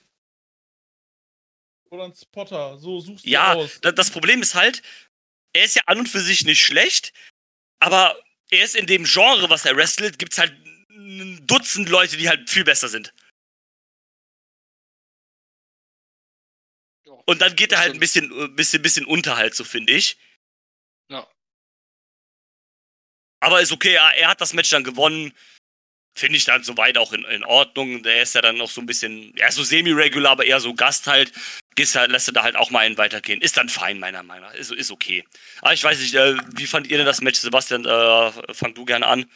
[1.91, 2.79] Oder ein Spotter.
[2.79, 3.79] So suchst du ja, aus.
[3.85, 4.83] Ja, das Problem ist halt,
[5.53, 7.13] er ist ja an und für sich nicht schlecht,
[7.79, 8.17] aber
[8.51, 10.53] er ist in dem Genre, was er wrestelt, gibt es halt
[10.91, 13.13] ein Dutzend Leute, die halt viel besser sind.
[17.25, 20.19] Und dann geht er halt ein bisschen, bisschen, bisschen unter halt, so finde ich.
[21.09, 21.29] Ja.
[23.41, 25.33] Aber ist okay, er, er hat das Match dann gewonnen.
[26.15, 28.03] Finde ich dann soweit auch in, in Ordnung.
[28.03, 31.07] Der ist ja dann noch so ein bisschen, ja, so semi-regular, aber eher so Gast
[31.07, 31.33] halt
[31.75, 33.41] gehst halt, lässt du da halt auch mal einen weitergehen.
[33.41, 34.55] Ist dann fein, meiner Meinung nach.
[34.55, 35.25] Ist, ist okay.
[35.61, 37.85] Aber ich weiß nicht, äh, wie fand ihr denn das Match, Sebastian?
[37.85, 39.31] Äh, fang du gerne an.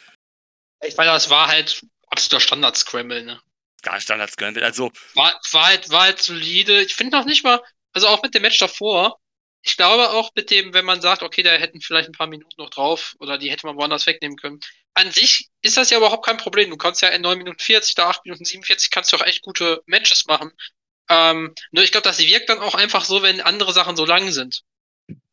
[0.81, 3.41] Ich weiß, das war halt absoluter Standard-Scramble, ne?
[3.81, 4.91] Gar Standard-Scramble, also.
[5.15, 6.81] War, war, halt, war halt solide.
[6.81, 7.61] Ich finde noch nicht mal,
[7.93, 9.19] also auch mit dem Match davor,
[9.67, 12.55] ich glaube auch mit dem, wenn man sagt, okay, da hätten vielleicht ein paar Minuten
[12.57, 14.61] noch drauf oder die hätte man woanders wegnehmen können.
[14.93, 16.69] An sich ist das ja überhaupt kein Problem.
[16.69, 19.41] Du kannst ja in 9 Minuten 40, da 8 Minuten 47 kannst du auch echt
[19.41, 20.51] gute Matches machen.
[21.09, 24.31] Ähm, nur ich glaube, das wirkt dann auch einfach so, wenn andere Sachen so lang
[24.31, 24.61] sind.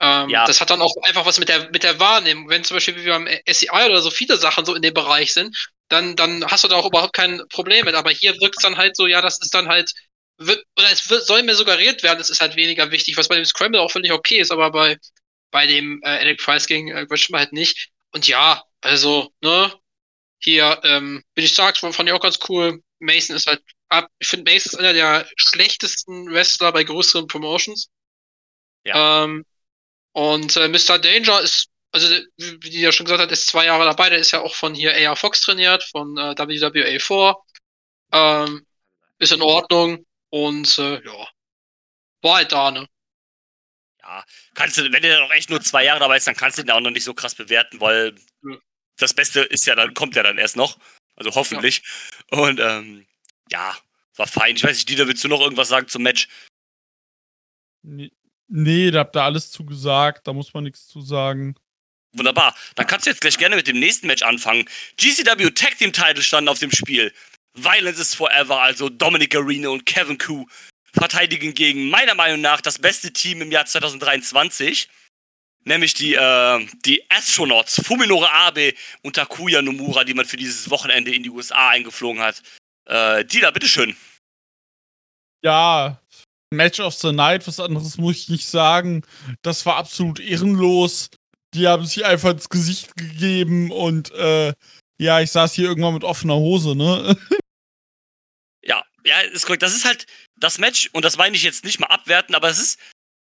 [0.01, 0.47] Ähm, ja.
[0.47, 2.49] Das hat dann auch einfach was mit der, mit der Wahrnehmung.
[2.49, 5.57] Wenn zum Beispiel wie beim SEI oder so viele Sachen so in dem Bereich sind,
[5.89, 7.95] dann, dann hast du da auch überhaupt kein Problem mit.
[7.95, 9.93] Aber hier wirkt es dann halt so, ja, das ist dann halt,
[10.39, 13.37] wird, oder es wird, soll mir suggeriert werden, es ist halt weniger wichtig, was bei
[13.37, 14.97] dem Scramble auch völlig okay ist, aber bei,
[15.51, 17.91] bei dem äh, Alec Price gegen äh, Gresham halt nicht.
[18.13, 19.73] Und ja, also, ne,
[20.39, 22.83] hier, ähm, wie ich sag's, fand ich auch ganz cool.
[22.99, 27.89] Mason ist halt ab, ich finde Mason ist einer der schlechtesten Wrestler bei größeren Promotions.
[28.85, 29.25] Ja.
[29.25, 29.45] Ähm,
[30.13, 30.99] und äh, Mr.
[30.99, 34.31] Danger ist, also wie die ja schon gesagt hat, ist zwei Jahre dabei, der ist
[34.31, 37.37] ja auch von hier AR Fox trainiert, von äh, WWA 4.
[38.13, 38.67] Ähm,
[39.19, 41.29] ist in Ordnung und äh, ja,
[42.23, 42.87] war halt da, ne?
[44.01, 44.25] Ja,
[44.55, 46.71] kannst du, wenn der noch echt nur zwei Jahre dabei ist, dann kannst du ihn
[46.71, 48.57] auch noch nicht so krass bewerten, weil ja.
[48.99, 50.79] das Beste ist ja dann, kommt ja dann erst noch.
[51.17, 51.83] Also hoffentlich.
[52.33, 52.39] Ja.
[52.39, 53.07] Und ähm,
[53.51, 53.77] ja,
[54.17, 54.57] war fein.
[54.57, 56.29] Ich weiß nicht, Dieter, willst du noch irgendwas sagen zum Match?
[57.83, 61.55] Nee, da habt ihr alles zugesagt, da muss man nichts zu sagen.
[62.13, 62.55] Wunderbar.
[62.77, 64.65] Dann kannst du jetzt gleich gerne mit dem nächsten Match anfangen.
[64.97, 67.13] GCW Tag Team Title standen auf dem Spiel.
[67.55, 70.47] Violence is Forever, also Dominic Arena und Kevin Koo,
[70.93, 74.89] verteidigen gegen meiner Meinung nach das beste Team im Jahr 2023.
[75.65, 81.15] Nämlich die, äh, die Astronauts, Fuminore Abe und Takuya Nomura, die man für dieses Wochenende
[81.15, 82.43] in die USA eingeflogen hat.
[82.87, 83.97] Äh, Dila, bitteschön.
[85.43, 86.01] Ja,
[86.51, 89.03] Match of the Night, was anderes muss ich nicht sagen.
[89.43, 91.09] Das war absolut ehrenlos.
[91.55, 94.53] Die haben sich einfach ins Gesicht gegeben und äh,
[94.99, 97.17] ja, ich saß hier irgendwann mit offener Hose, ne?
[98.67, 99.63] Ja, ja, ist korrekt.
[99.63, 100.07] Das ist halt
[100.37, 102.79] das Match, und das meine ich jetzt nicht mal abwerten, aber es ist,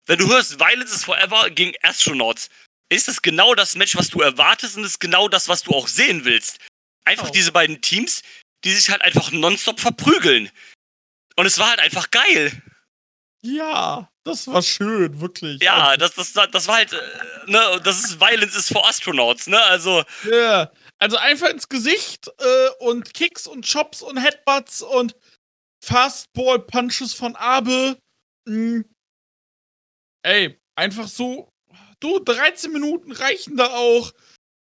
[0.06, 2.48] wenn du hörst, Violence is Forever gegen Astronauts,
[2.88, 5.88] ist es genau das Match, was du erwartest und ist genau das, was du auch
[5.88, 6.58] sehen willst.
[7.04, 7.32] Einfach oh.
[7.32, 8.22] diese beiden Teams,
[8.64, 10.50] die sich halt einfach nonstop verprügeln.
[11.36, 12.62] Und es war halt einfach geil.
[13.42, 15.62] Ja, das war schön, wirklich.
[15.62, 19.62] Ja, das, das, das war halt, äh, ne, das ist Violence is for Astronauts, ne,
[19.64, 20.02] also.
[20.28, 25.14] Ja, also einfach ins Gesicht äh, und Kicks und Chops und Headbutts und
[25.84, 27.98] Fastball-Punches von Abe.
[28.46, 28.84] Mhm.
[30.26, 31.52] Ey, einfach so,
[32.00, 34.12] du, 13 Minuten reichen da auch.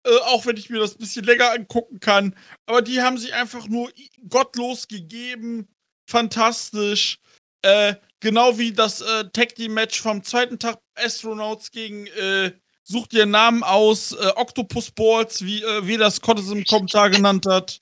[0.06, 2.36] Äh, auch wenn ich mir das ein bisschen länger angucken kann.
[2.66, 3.90] Aber die haben sich einfach nur
[4.28, 5.66] gottlos gegeben.
[6.06, 7.18] Fantastisch.
[7.62, 12.52] Äh, genau wie das äh, Tag Team Match vom zweiten Tag Astronauts gegen äh,
[12.86, 17.46] Such dir Namen aus, äh, Octopus Balls, wie äh, wie das Cottes im Kommentar genannt
[17.46, 17.80] hat.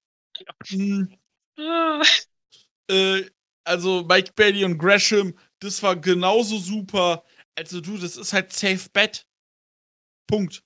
[0.71, 1.13] Mhm.
[3.65, 7.25] also Mike Bailey und Gresham, das war genauso super.
[7.57, 9.27] Also du, das ist halt Safe Bet.
[10.27, 10.63] Punkt.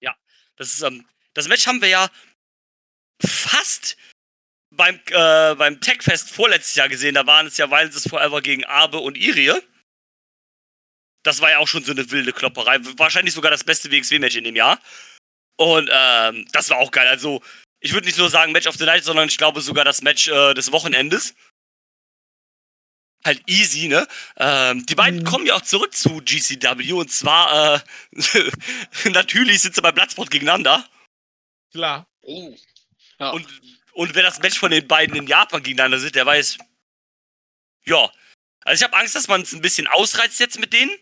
[0.00, 0.16] Ja,
[0.56, 2.10] das ist ähm, das Match haben wir ja
[3.24, 3.96] fast
[4.78, 8.98] beim, äh, beim Techfest vorletztes Jahr gesehen, da waren es ja Violence Forever gegen Abe
[8.98, 9.60] und Irie.
[11.24, 12.78] Das war ja auch schon so eine wilde Klopperei.
[12.96, 14.80] Wahrscheinlich sogar das beste WXW-Match in dem Jahr.
[15.58, 17.08] Und ähm, das war auch geil.
[17.08, 17.42] Also,
[17.80, 20.28] ich würde nicht nur sagen Match of the Night, sondern ich glaube sogar das Match
[20.28, 21.34] äh, des Wochenendes.
[23.24, 24.06] Halt easy, ne?
[24.36, 25.24] Ähm, die beiden mhm.
[25.24, 27.80] kommen ja auch zurück zu GCW und zwar, äh,
[29.10, 30.84] natürlich sind sie bei Bloodsport gegeneinander.
[31.72, 32.06] Klar.
[32.22, 32.54] Oh.
[33.18, 33.30] Ja.
[33.30, 33.46] Und
[33.98, 36.58] und wer das Match von den beiden in Japan gegeneinander sieht, der weiß,
[37.84, 38.08] ja.
[38.60, 40.96] Also ich habe Angst, dass man es ein bisschen ausreizt jetzt mit denen.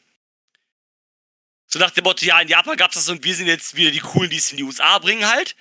[1.67, 3.91] So nach dem Motto, ja, in Japan gab es das und wir sind jetzt wieder
[3.91, 5.57] die Coolen, die es in die USA bringen halt.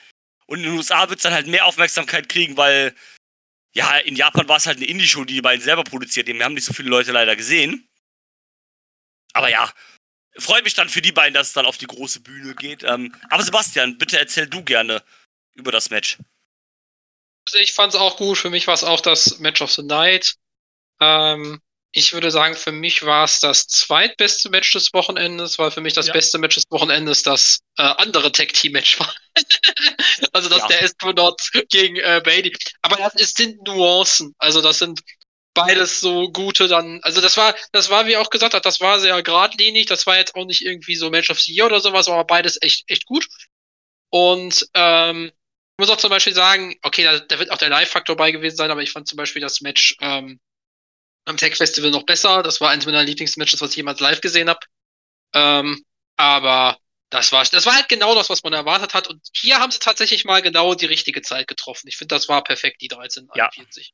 [0.46, 2.96] Und in den USA wird es dann halt mehr Aufmerksamkeit kriegen, weil,
[3.76, 6.38] ja, in Japan war es halt eine Indie-Show, die die beiden selber produziert haben.
[6.38, 7.88] Wir haben nicht so viele Leute leider gesehen.
[9.34, 9.72] Aber ja,
[10.38, 12.84] freut mich dann für die beiden, dass es dann auf die große Bühne geht.
[12.84, 15.04] Ähm, aber Sebastian, bitte erzähl du gerne
[15.56, 16.18] über das Match.
[17.48, 18.38] Also ich fand es auch gut.
[18.38, 20.36] Für mich war es auch das Match of the Night.
[21.02, 21.62] Ähm,
[21.92, 25.94] ich würde sagen, für mich war es das zweitbeste Match des Wochenendes, weil für mich
[25.94, 26.14] das ja.
[26.14, 29.14] beste Match des Wochenendes das äh, andere Tag-Team-Match war.
[30.34, 30.68] Also das ja.
[30.68, 32.56] der Astronaut gegen äh, Bailey.
[32.82, 34.34] Aber das ist, sind Nuancen.
[34.38, 35.02] Also das sind
[35.54, 37.00] beides so gute dann.
[37.04, 39.88] Also das war, das war, wie auch gesagt hat, das war sehr geradlinig.
[39.88, 42.62] Das war jetzt auch nicht irgendwie so Match of the Year oder sowas, aber beides
[42.62, 43.28] echt, echt gut.
[44.10, 45.32] Und ähm,
[45.78, 48.56] ich muss auch zum Beispiel sagen, okay, da, da wird auch der Live-Faktor bei gewesen
[48.56, 50.40] sein, aber ich fand zum Beispiel das Match ähm,
[51.26, 52.44] am Tech Festival noch besser.
[52.44, 54.60] Das war eines meiner Lieblingsmatches, was ich jemals live gesehen habe.
[55.34, 55.84] Ähm,
[56.18, 56.78] aber
[57.16, 59.08] das war, das war halt genau das, was man erwartet hat.
[59.08, 61.88] Und hier haben sie tatsächlich mal genau die richtige Zeit getroffen.
[61.88, 63.94] Ich finde, das war perfekt, die 1341.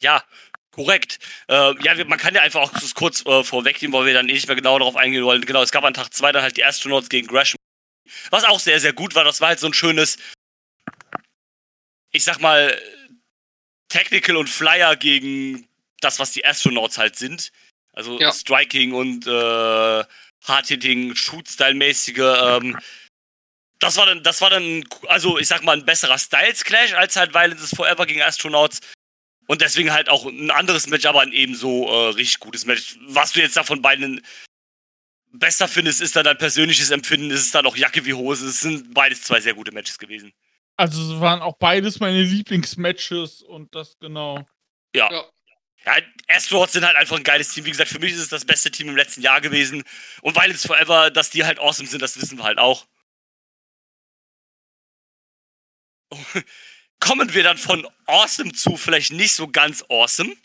[0.00, 0.16] Ja.
[0.16, 0.24] ja,
[0.70, 1.18] korrekt.
[1.48, 4.46] Äh, ja, man kann ja einfach auch kurz äh, vorwegnehmen, weil wir dann eh nicht
[4.46, 5.44] mehr genau darauf eingehen wollen.
[5.44, 7.56] Genau, es gab an Tag 2 dann halt die Astronauts gegen Gresham
[8.30, 9.24] was auch sehr, sehr gut war.
[9.24, 10.18] Das war halt so ein schönes,
[12.10, 12.80] ich sag mal,
[13.88, 15.68] Technical und Flyer gegen
[16.00, 17.52] das, was die Astronauts halt sind.
[17.92, 18.32] Also ja.
[18.32, 20.04] Striking und äh,
[20.46, 22.18] Hard-Hitting, Shoot-Style-mäßige.
[22.18, 22.78] Ähm,
[23.78, 27.16] das war dann, das war dann, also ich sag mal, ein besserer Styles Clash als
[27.16, 28.80] halt Violence Forever gegen Astronauts.
[29.48, 32.96] Und deswegen halt auch ein anderes Match, aber ein ebenso äh, richtig gutes Match.
[33.06, 34.20] Was du jetzt davon beiden
[35.32, 37.30] besser findest, ist dann dein persönliches Empfinden.
[37.30, 38.48] Ist es dann auch Jacke wie Hose.
[38.48, 40.32] Es sind beides zwei sehr gute Matches gewesen.
[40.76, 44.44] Also es waren auch beides meine Lieblingsmatches und das genau.
[44.94, 45.10] Ja.
[45.10, 45.24] ja.
[45.86, 45.96] Ja,
[46.28, 47.64] Astros sind halt einfach ein geiles Team.
[47.64, 49.84] Wie gesagt, für mich ist es das beste Team im letzten Jahr gewesen.
[50.20, 52.86] Und weil es Forever, dass die halt awesome sind, das wissen wir halt auch.
[57.00, 60.36] Kommen wir dann von awesome zu vielleicht nicht so ganz awesome.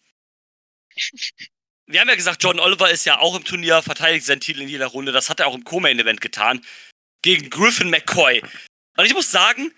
[1.88, 4.70] Wir haben ja gesagt, John Oliver ist ja auch im Turnier, verteidigt seinen Titel in
[4.70, 5.12] jeder Runde.
[5.12, 6.64] Das hat er auch im Co-Main-Event getan.
[7.24, 8.44] Gegen Griffin McCoy.
[8.98, 9.74] Und ich muss sagen,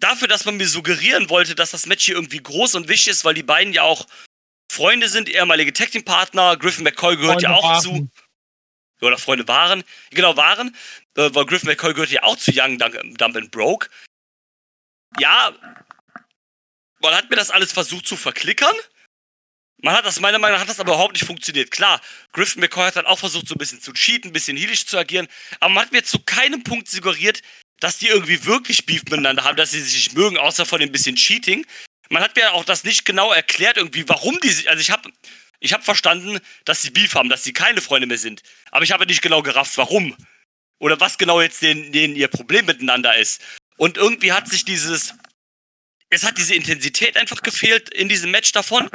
[0.00, 3.24] dafür, dass man mir suggerieren wollte, dass das Match hier irgendwie groß und wichtig ist,
[3.24, 4.06] weil die beiden ja auch
[4.70, 6.56] Freunde sind, ehemalige Tag Team Partner.
[6.56, 7.82] Griffin McCoy gehört Freunde ja auch waren.
[7.82, 8.10] zu.
[9.00, 9.84] Oder Freunde waren.
[10.10, 10.74] Genau, waren.
[11.16, 13.88] Äh, weil Griffin McCoy gehört ja auch zu Young Dumb and Broke.
[15.18, 15.54] Ja,
[17.00, 18.74] man hat mir das alles versucht zu verklickern.
[19.80, 21.70] Man hat das, meiner Meinung nach, hat das aber überhaupt nicht funktioniert.
[21.70, 22.00] Klar,
[22.32, 24.98] Griffin McCoy hat dann auch versucht, so ein bisschen zu cheaten, ein bisschen heelisch zu
[24.98, 25.28] agieren,
[25.60, 27.42] aber man hat mir zu keinem Punkt suggeriert,
[27.80, 31.16] dass die irgendwie wirklich Beef miteinander haben, dass sie sich mögen, außer von dem bisschen
[31.16, 31.66] Cheating.
[32.08, 34.68] Man hat mir auch das nicht genau erklärt, irgendwie, warum die sich.
[34.70, 35.10] Also ich habe
[35.60, 38.42] ich hab verstanden, dass sie Beef haben, dass sie keine Freunde mehr sind.
[38.70, 40.16] Aber ich habe nicht genau gerafft, warum.
[40.78, 43.42] Oder was genau jetzt denen, denen ihr Problem miteinander ist.
[43.76, 45.14] Und irgendwie hat sich dieses.
[46.10, 48.88] Es hat diese Intensität einfach gefehlt in diesem Match davon.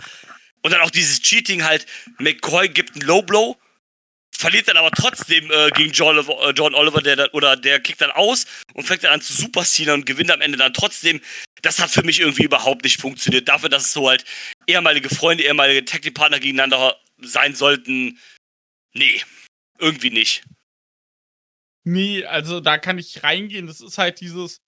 [0.62, 1.86] Und dann auch dieses Cheating halt.
[2.18, 3.58] McCoy gibt einen Low Blow
[4.44, 8.02] verliert dann aber trotzdem äh, gegen John, äh, John Oliver, der dann, oder der kickt
[8.02, 11.22] dann aus und fängt dann an zu Supercena und gewinnt am Ende dann trotzdem.
[11.62, 13.48] Das hat für mich irgendwie überhaupt nicht funktioniert.
[13.48, 14.26] Dafür, dass es so halt
[14.68, 18.20] ehemalige Freunde, ehemalige Tag Team Partner gegeneinander sein sollten.
[18.94, 19.24] Nee,
[19.80, 20.44] irgendwie nicht.
[21.86, 23.68] Nee, also da kann ich reingehen.
[23.68, 24.60] Das ist halt dieses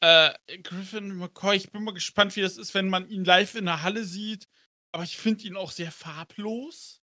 [0.00, 0.30] äh,
[0.62, 1.56] Griffin McCoy.
[1.56, 4.46] Ich bin mal gespannt, wie das ist, wenn man ihn live in der Halle sieht.
[4.92, 7.00] Aber ich finde ihn auch sehr farblos.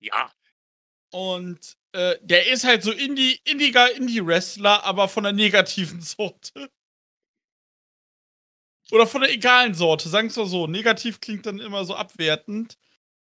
[0.00, 0.30] Ja,
[1.10, 6.70] und äh, der ist halt so Indie, indiger Indie-Wrestler, aber von der negativen Sorte.
[8.92, 10.66] Oder von der egalen Sorte, sagen wir so.
[10.66, 12.78] Negativ klingt dann immer so abwertend.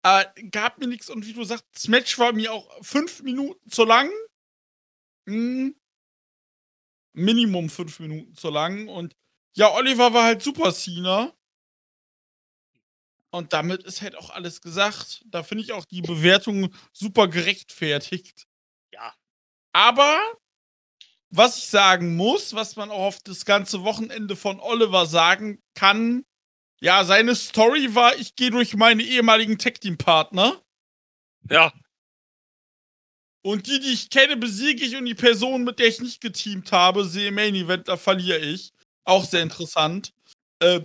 [0.03, 3.69] Äh, gab mir nichts und wie du sagst, das Match war mir auch fünf Minuten
[3.69, 4.09] zu lang.
[5.27, 5.75] Hm.
[7.13, 8.87] Minimum fünf Minuten zu lang.
[8.87, 9.15] Und
[9.53, 11.33] ja, Oliver war halt Super Cena.
[13.31, 15.23] Und damit ist halt auch alles gesagt.
[15.25, 18.45] Da finde ich auch die Bewertung super gerechtfertigt.
[18.93, 19.13] Ja.
[19.73, 20.19] Aber
[21.29, 26.25] was ich sagen muss, was man auch auf das ganze Wochenende von Oliver sagen kann,
[26.81, 30.59] ja, seine Story war, ich gehe durch meine ehemaligen Tech-Team-Partner.
[31.49, 31.71] Ja.
[33.43, 36.71] Und die, die ich kenne, besiege ich und die Person, mit der ich nicht geteamt
[36.71, 38.73] habe, sehe Main Event, da verliere ich.
[39.03, 40.13] Auch sehr interessant.
[40.59, 40.81] Äh,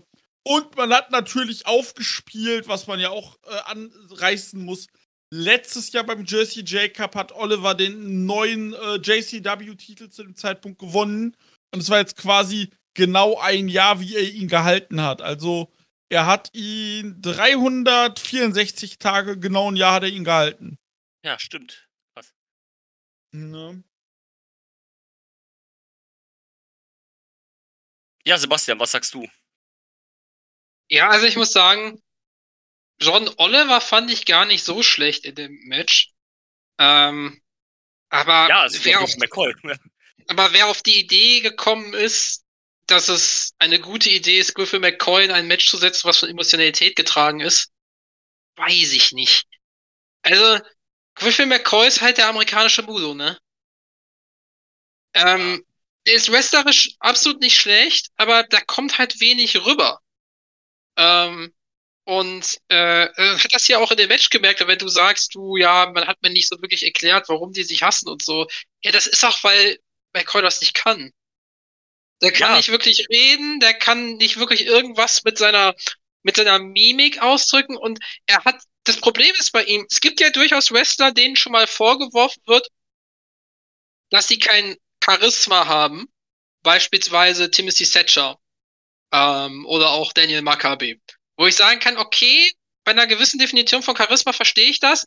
[0.46, 4.86] und man hat natürlich aufgespielt, was man ja auch äh, anreißen muss.
[5.34, 10.78] Letztes Jahr beim Jersey J Cup hat Oliver den neuen äh, JCW-Titel zu dem Zeitpunkt
[10.78, 11.36] gewonnen.
[11.74, 15.20] Und es war jetzt quasi genau ein Jahr, wie er ihn gehalten hat.
[15.20, 15.72] Also
[16.08, 20.78] er hat ihn 364 Tage, genau ein Jahr hat er ihn gehalten.
[21.24, 21.88] Ja, stimmt.
[22.14, 22.32] Was?
[23.32, 23.82] Ne?
[28.24, 29.26] Ja, Sebastian, was sagst du?
[30.88, 32.00] Ja, also ich muss sagen,
[33.00, 36.12] John Oliver fand ich gar nicht so schlecht in dem Match.
[36.78, 37.40] Ähm,
[38.08, 39.10] aber, ja, wer auf,
[40.28, 42.44] aber wer auf die Idee gekommen ist,
[42.86, 46.28] dass es eine gute Idee ist, Griffin McCoy in ein Match zu setzen, was von
[46.28, 47.70] Emotionalität getragen ist,
[48.56, 49.46] weiß ich nicht.
[50.22, 50.60] Also,
[51.14, 53.38] Griffin McCoy ist halt der amerikanische Budo, ne?
[55.14, 55.64] Ähm,
[56.06, 60.00] der ist wrestlerisch absolut nicht schlecht, aber da kommt halt wenig rüber.
[60.96, 61.52] Ähm,
[62.04, 65.56] und äh, äh, hat das ja auch in dem Match gemerkt, wenn du sagst, du,
[65.56, 68.46] ja, man hat mir nicht so wirklich erklärt, warum die sich hassen und so.
[68.84, 69.80] Ja, das ist auch, weil
[70.14, 71.12] McCoy das nicht kann.
[72.22, 72.56] Der kann ja.
[72.58, 75.74] nicht wirklich reden, der kann nicht wirklich irgendwas mit seiner,
[76.22, 80.30] mit seiner Mimik ausdrücken und er hat, das Problem ist bei ihm, es gibt ja
[80.30, 82.68] durchaus Wrestler, denen schon mal vorgeworfen wird,
[84.10, 86.06] dass sie kein Charisma haben.
[86.62, 88.38] Beispielsweise Timothy Thatcher
[89.12, 91.00] ähm, oder auch Daniel Maccabi.
[91.36, 92.50] Wo ich sagen kann, okay,
[92.84, 95.04] bei einer gewissen Definition von Charisma verstehe ich das,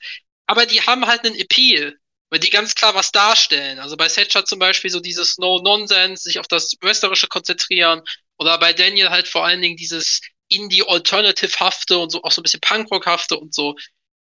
[0.47, 1.97] aber die haben halt einen Appeal,
[2.29, 3.79] weil die ganz klar was darstellen.
[3.79, 8.01] Also bei Setcher zum Beispiel so dieses No-Nonsense, sich auf das Westerische konzentrieren
[8.37, 12.61] oder bei Daniel halt vor allen Dingen dieses Indie-Alternative-hafte und so auch so ein bisschen
[12.61, 13.75] Punkrock-hafte und so.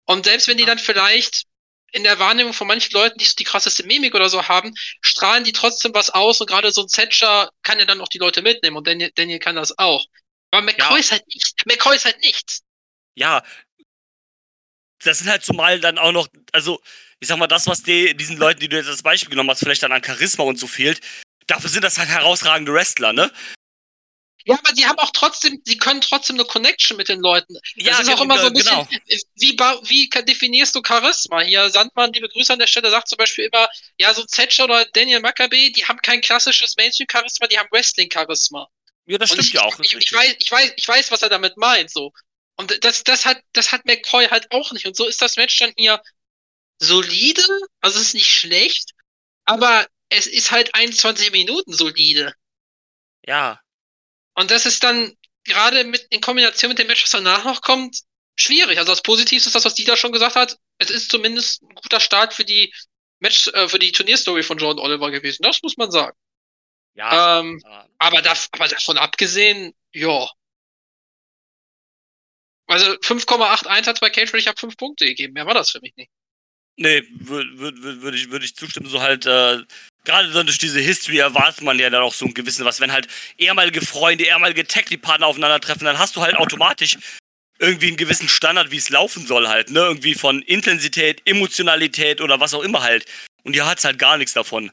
[0.05, 1.45] Und selbst wenn die dann vielleicht
[1.91, 5.43] in der Wahrnehmung von manchen Leuten nicht so die krasseste Mimik oder so haben, strahlen
[5.43, 8.41] die trotzdem was aus und gerade so ein Thatcher kann ja dann auch die Leute
[8.41, 10.05] mitnehmen und Daniel, Daniel kann das auch.
[10.51, 10.97] Aber McCoy Ja.
[10.97, 12.61] ist halt nicht, McCoy ist halt nichts.
[13.15, 13.43] Ja.
[15.03, 16.81] Das sind halt zumal dann auch noch, also,
[17.19, 19.59] ich sag mal, das, was die, diesen Leuten, die du jetzt als Beispiel genommen hast,
[19.59, 21.01] vielleicht dann an Charisma und so fehlt,
[21.47, 23.31] dafür sind das halt herausragende Wrestler, ne?
[24.45, 27.55] Ja, aber die haben auch trotzdem, die können trotzdem eine Connection mit den Leuten.
[27.83, 28.87] Das ist auch ge- immer so ein ge- bisschen,
[29.35, 31.41] wie, ba- wie ka- definierst du Charisma?
[31.41, 34.85] Hier, Sandmann, liebe Grüße an der Stelle, sagt zum Beispiel immer, ja, so Thatcher oder
[34.93, 38.67] Daniel Maccabee, die haben kein klassisches Mainstream-Charisma, die haben Wrestling-Charisma.
[39.05, 39.79] Ja, das stimmt ich, ja auch.
[39.79, 42.13] Ich, ich, weiß, ich, weiß, ich weiß, was er damit meint, so.
[42.55, 44.85] Und das, das hat, das hat McCoy halt auch nicht.
[44.85, 46.01] Und so ist das Match dann hier
[46.79, 47.41] solide,
[47.81, 48.91] also es ist nicht schlecht,
[49.45, 52.33] aber es ist halt 21 Minuten solide.
[53.27, 53.61] Ja.
[54.39, 55.13] Und das ist dann
[55.43, 57.99] gerade mit in Kombination mit dem Match, was danach noch kommt,
[58.37, 58.79] schwierig.
[58.79, 60.57] Also das Positivste ist das, was Dieter schon gesagt hat.
[60.77, 62.73] Es ist zumindest ein guter Start für die
[63.19, 65.43] Match, äh, für die Turnierstory von Jordan Oliver gewesen.
[65.43, 66.17] Das muss man sagen.
[66.93, 67.41] Ja.
[67.41, 67.85] Ähm, ja.
[67.97, 70.29] aber, da, aber davon abgesehen, ja.
[72.67, 75.33] Also 5,81 hat bei Cage ich habe 5 Punkte gegeben.
[75.33, 76.11] Mehr war das für mich nicht.
[76.77, 79.61] Nee, würde würd, würd, würd ich, würd ich zustimmen, so halt, äh,
[80.03, 82.79] gerade durch diese History erwartet man ja dann auch so ein gewissen was.
[82.79, 86.97] Wenn halt ehemalige Freunde, ehemalige Tag-Partner aufeinandertreffen, dann hast du halt automatisch
[87.59, 89.81] irgendwie einen gewissen Standard, wie es laufen soll halt, ne?
[89.81, 93.05] Irgendwie von Intensität, Emotionalität oder was auch immer halt.
[93.43, 94.71] Und hier hat's halt gar nichts davon.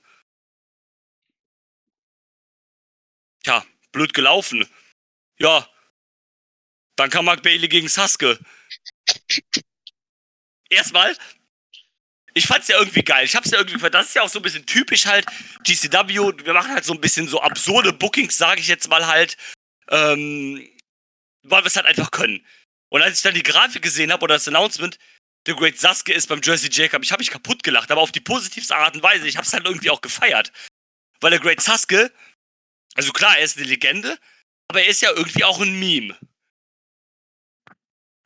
[3.43, 4.69] Tja, blöd gelaufen.
[5.39, 5.69] Ja.
[6.97, 8.39] Dann kam Mark Bailey gegen Sasuke.
[10.71, 11.17] Erstmal,
[12.37, 13.25] ich fand's ja irgendwie geil.
[13.25, 15.27] Ich hab's ja irgendwie, das ist ja auch so ein bisschen typisch halt
[15.65, 16.45] GCW.
[16.45, 19.39] Wir machen halt so ein bisschen so absurde Bookings, sage ich jetzt mal halt,
[19.89, 20.69] ähm,
[21.43, 22.47] weil wir es halt einfach können.
[22.91, 24.99] Und als ich dann die Grafik gesehen habe oder das Announcement,
[25.47, 28.21] The Great Sasuke ist beim Jersey Jacob, ich habe mich kaputt gelacht, aber auf die
[28.21, 29.27] positivste Art und Weise.
[29.27, 30.53] Ich hab's halt irgendwie auch gefeiert.
[31.21, 32.13] Weil der Great Sasuke,
[32.97, 34.19] also klar, er ist eine Legende,
[34.69, 36.19] aber er ist ja irgendwie auch ein Meme.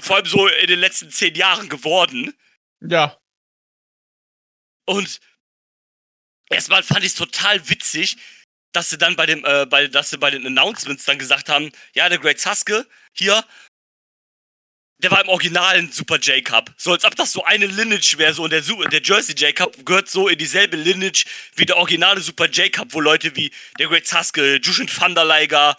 [0.02, 2.34] Vor allem so in den letzten zehn Jahren geworden.
[2.80, 3.19] Ja.
[4.90, 5.20] Und
[6.50, 8.16] erstmal fand ich es total witzig,
[8.72, 11.70] dass sie dann bei dem, äh, bei, dass sie bei den Announcements dann gesagt haben,
[11.94, 13.44] ja, der Great Sasuke, hier,
[14.98, 16.74] der war im originalen Super J-Cup.
[16.76, 20.10] So als ob das so eine Lineage wäre, so und der, der Jersey J-Cup gehört
[20.10, 21.24] so in dieselbe Lineage
[21.54, 25.76] wie der originale Super J-Cup, wo Leute wie der Great Sasuke, Jushin Thunder Liger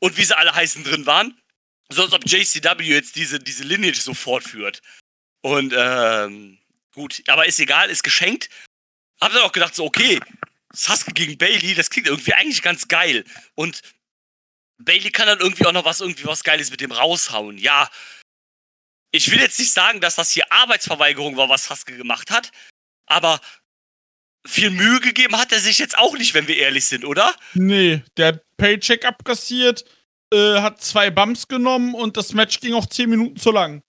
[0.00, 1.40] und wie sie alle heißen drin waren.
[1.88, 4.82] So als ob JCW jetzt diese, diese Lineage so fortführt.
[5.40, 6.61] Und, ähm,
[6.92, 8.48] gut, aber ist egal, ist geschenkt.
[9.20, 10.20] Hab dann auch gedacht, so, okay,
[10.72, 13.24] Sasuke gegen Bailey, das klingt irgendwie eigentlich ganz geil.
[13.54, 13.82] Und
[14.78, 17.58] Bailey kann dann irgendwie auch noch was, irgendwie was Geiles mit dem raushauen.
[17.58, 17.90] Ja.
[19.12, 22.50] Ich will jetzt nicht sagen, dass das hier Arbeitsverweigerung war, was Sasuke gemacht hat,
[23.06, 23.40] aber
[24.46, 27.34] viel Mühe gegeben hat er sich jetzt auch nicht, wenn wir ehrlich sind, oder?
[27.54, 29.84] Nee, der hat Paycheck abkassiert,
[30.32, 33.82] äh, hat zwei Bumps genommen und das Match ging auch 10 Minuten zu lang.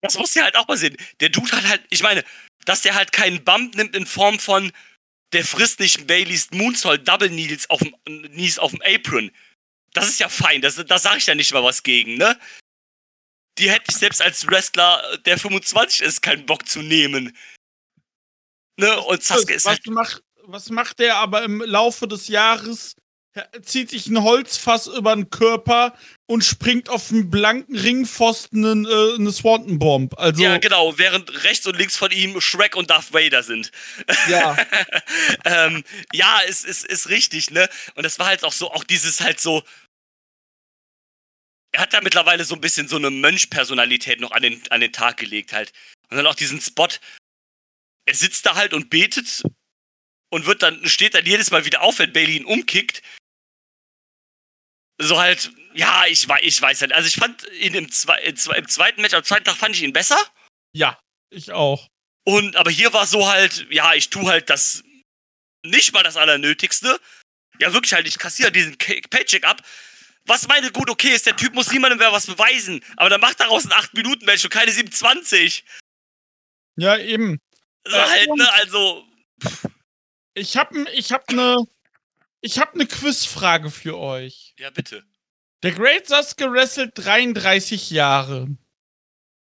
[0.00, 0.96] Das muss ja halt auch mal sehen.
[1.20, 2.24] Der Dude hat halt, ich meine,
[2.64, 4.72] dass der halt keinen Bump nimmt in Form von,
[5.32, 9.30] der frisst nicht Baileys Moonsault Double Needles auf dem, Knees auf dem Apron.
[9.92, 12.38] Das ist ja fein, das, da sage ich ja nicht mal was gegen, ne?
[13.58, 17.36] Die hätte ich selbst als Wrestler, der 25 ist, keinen Bock zu nehmen.
[18.76, 19.00] Ne?
[19.00, 22.94] Und Sasuke ist was, halt, macht, was macht der aber im Laufe des Jahres?
[23.32, 25.98] Er zieht sich ein Holzfass über den Körper
[26.28, 30.16] und springt auf einen blanken Ringpfosten eine, äh, eine Swanton Bomb.
[30.18, 33.72] Also, ja genau, während rechts und links von ihm Shrek und Darth Vader sind.
[34.28, 34.56] ja.
[35.46, 37.68] ähm, ja, ist, ist, ist richtig, ne?
[37.94, 39.62] Und das war halt auch so, auch dieses halt so.
[41.72, 44.92] Er hat da mittlerweile so ein bisschen so eine Mönchpersonalität noch an den, an den
[44.92, 45.72] Tag gelegt halt.
[46.10, 46.88] Und dann auch diesen Spot.
[48.06, 49.42] Er sitzt da halt und betet
[50.30, 53.02] und wird dann, steht dann jedes Mal wieder auf, wenn Bailey ihn umkickt.
[55.00, 56.92] So halt, ja, ich, wei- ich weiß halt.
[56.92, 59.74] Also ich fand ihn im, zwei, im zwei- im zweiten Match, am zweiten Tag fand
[59.76, 60.18] ich ihn besser.
[60.72, 60.98] ja,
[61.30, 61.88] ich auch.
[62.24, 64.82] Und aber hier war so halt, ja, ich tu halt das
[65.64, 66.98] nicht mal das Allernötigste.
[67.60, 69.62] Ja, wirklich halt, ich kassiere diesen K- Paycheck ab.
[70.26, 72.84] Was meine gut, okay ist, der Typ muss niemandem mehr was beweisen.
[72.96, 75.64] Aber dann macht daraus ein 8-Minuten-Match und keine 27.
[76.76, 77.38] Ja, eben.
[77.86, 79.06] So Äh, halt, ne, also.
[80.34, 81.56] Ich hab, ich hab ne,
[82.40, 84.54] ich hab ne Quizfrage für euch.
[84.58, 85.04] Ja, bitte.
[85.62, 88.48] Der Great Sasuke wrestelt 33 Jahre.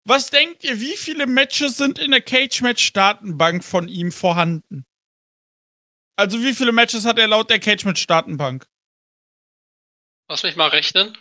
[0.05, 4.85] Was denkt ihr, wie viele Matches sind in der Cage-Match-Datenbank von ihm vorhanden?
[6.17, 8.67] Also wie viele Matches hat er laut der Cage-Match-Datenbank?
[10.27, 11.17] Lass mich mal rechnen.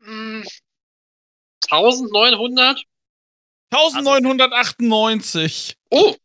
[0.00, 0.44] Hm,
[1.70, 2.84] 1900?
[3.70, 5.76] 1998.
[5.90, 6.16] Oh,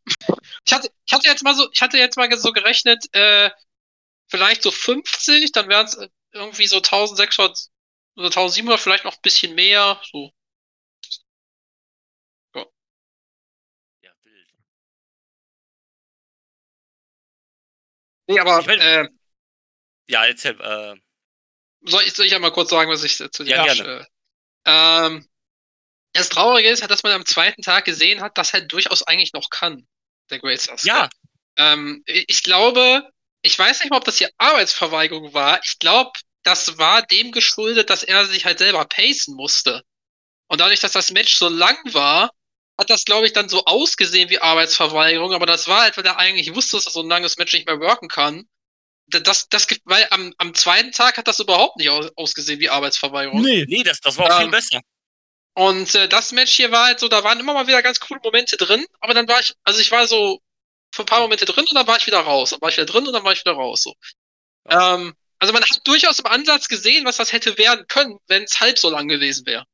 [0.66, 3.50] ich hatte, ich hatte jetzt mal so, ich hatte jetzt mal so gerechnet, äh,
[4.28, 5.98] vielleicht so 50, dann wären es
[6.34, 7.70] irgendwie so 1600
[8.18, 10.32] oder 1700, vielleicht noch ein bisschen mehr, so.
[14.02, 14.52] Ja, wild.
[18.28, 19.10] Nee, aber, Ich mein- äh,
[20.08, 20.96] Ja, erzähl, äh,
[21.84, 24.08] soll ich, soll ich ja mal kurz sagen, was ich äh, zu dem Ja, gerne.
[24.66, 25.30] äh, ähm,
[26.14, 29.34] das Traurige ist halt, dass man am zweiten Tag gesehen hat, dass er durchaus eigentlich
[29.34, 29.88] noch kann,
[30.30, 30.88] der Great Sasuke.
[30.88, 31.10] ja,
[31.58, 33.10] Ähm, ich glaube,
[33.42, 35.62] ich weiß nicht mal, ob das hier Arbeitsverweigerung war.
[35.64, 36.12] Ich glaube,
[36.44, 39.84] das war dem geschuldet, dass er sich halt selber pacen musste.
[40.48, 42.32] Und dadurch, dass das Match so lang war,
[42.78, 45.34] hat das, glaube ich, dann so ausgesehen wie Arbeitsverweigerung.
[45.34, 47.68] Aber das war halt, weil er eigentlich wusste, dass er so ein langes Match nicht
[47.68, 48.46] mehr worken kann.
[49.08, 53.42] Das, das, weil am, am zweiten Tag hat das überhaupt nicht aus, ausgesehen wie Arbeitsverweigerung.
[53.42, 53.66] Nee.
[53.68, 54.82] nee, das, das war auch viel Ähm, besser.
[55.54, 58.22] Und äh, das Match hier war halt so, da waren immer mal wieder ganz coole
[58.24, 60.40] Momente drin, aber dann war ich, also ich war so
[60.94, 62.52] für ein paar Momente drin und dann war ich wieder raus.
[62.52, 63.84] Dann war ich wieder drin und dann war ich wieder raus.
[63.84, 63.94] So.
[64.70, 68.60] Ähm, also man hat durchaus im Ansatz gesehen, was das hätte werden können, wenn es
[68.62, 69.66] halb so lang gewesen wäre.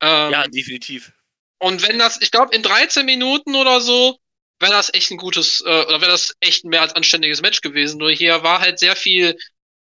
[0.00, 1.12] Ähm, Ja, definitiv.
[1.58, 4.18] und wenn das, ich glaube, in 13 Minuten oder so,
[4.60, 7.60] wäre das echt ein gutes, äh, oder wäre das echt ein mehr als anständiges Match
[7.60, 7.98] gewesen.
[7.98, 9.36] Nur hier war halt sehr viel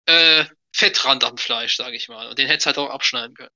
[0.06, 0.44] äh,
[0.74, 2.28] Fettrand am Fleisch, sage ich mal.
[2.28, 3.50] Und den hätte es halt auch abschneiden können.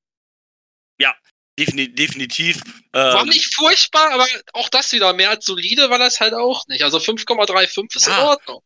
[1.58, 2.60] Defini definitiv.
[2.92, 6.66] War Ähm, nicht furchtbar, aber auch das wieder mehr als solide war das halt auch
[6.68, 6.82] nicht.
[6.82, 8.24] Also 5,35 ist in Ja.
[8.24, 8.62] Ordnung.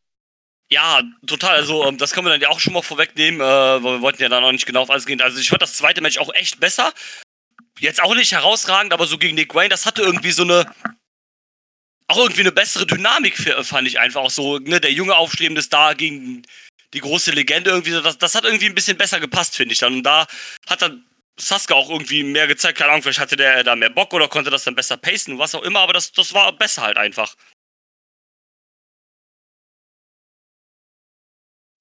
[0.69, 1.55] Ja, total.
[1.55, 4.21] Also, ähm, das können wir dann ja auch schon mal vorwegnehmen, äh, weil wir wollten
[4.21, 5.21] ja da noch nicht genau auf alles gehen.
[5.21, 6.93] Also, ich fand das zweite Match auch echt besser.
[7.79, 10.69] Jetzt auch nicht herausragend, aber so gegen Nick Wayne, das hatte irgendwie so eine.
[12.07, 14.59] Auch irgendwie eine bessere Dynamik, fand ich einfach auch so.
[14.59, 16.41] Ne, der junge aufstrebende Star gegen
[16.93, 17.91] die große Legende irgendwie.
[17.91, 19.93] so, Das, das hat irgendwie ein bisschen besser gepasst, finde ich dann.
[19.93, 20.27] Und da
[20.67, 21.05] hat dann
[21.39, 22.77] Sasuke auch irgendwie mehr gezeigt.
[22.77, 25.55] Keine Ahnung, vielleicht hatte der da mehr Bock oder konnte das dann besser pacen, was
[25.55, 27.35] auch immer, aber das, das war besser halt einfach.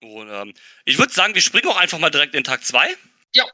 [0.03, 2.96] Und ähm, ich würde sagen, wir springen auch einfach mal direkt in Tag 2.
[3.34, 3.44] Ja.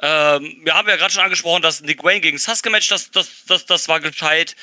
[0.00, 3.44] Ähm, wir haben ja gerade schon angesprochen, dass Nick Wayne gegen Sasuke Match, das, das,
[3.44, 4.56] das, das war gescheit.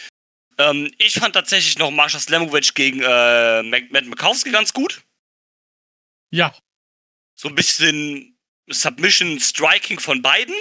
[0.58, 5.02] Ähm, ich fand tatsächlich noch Marsha Slamovic gegen äh, Matt Makowski ganz gut.
[6.32, 6.54] Ja.
[7.36, 8.38] So ein bisschen
[8.70, 10.56] Submission Striking von beiden.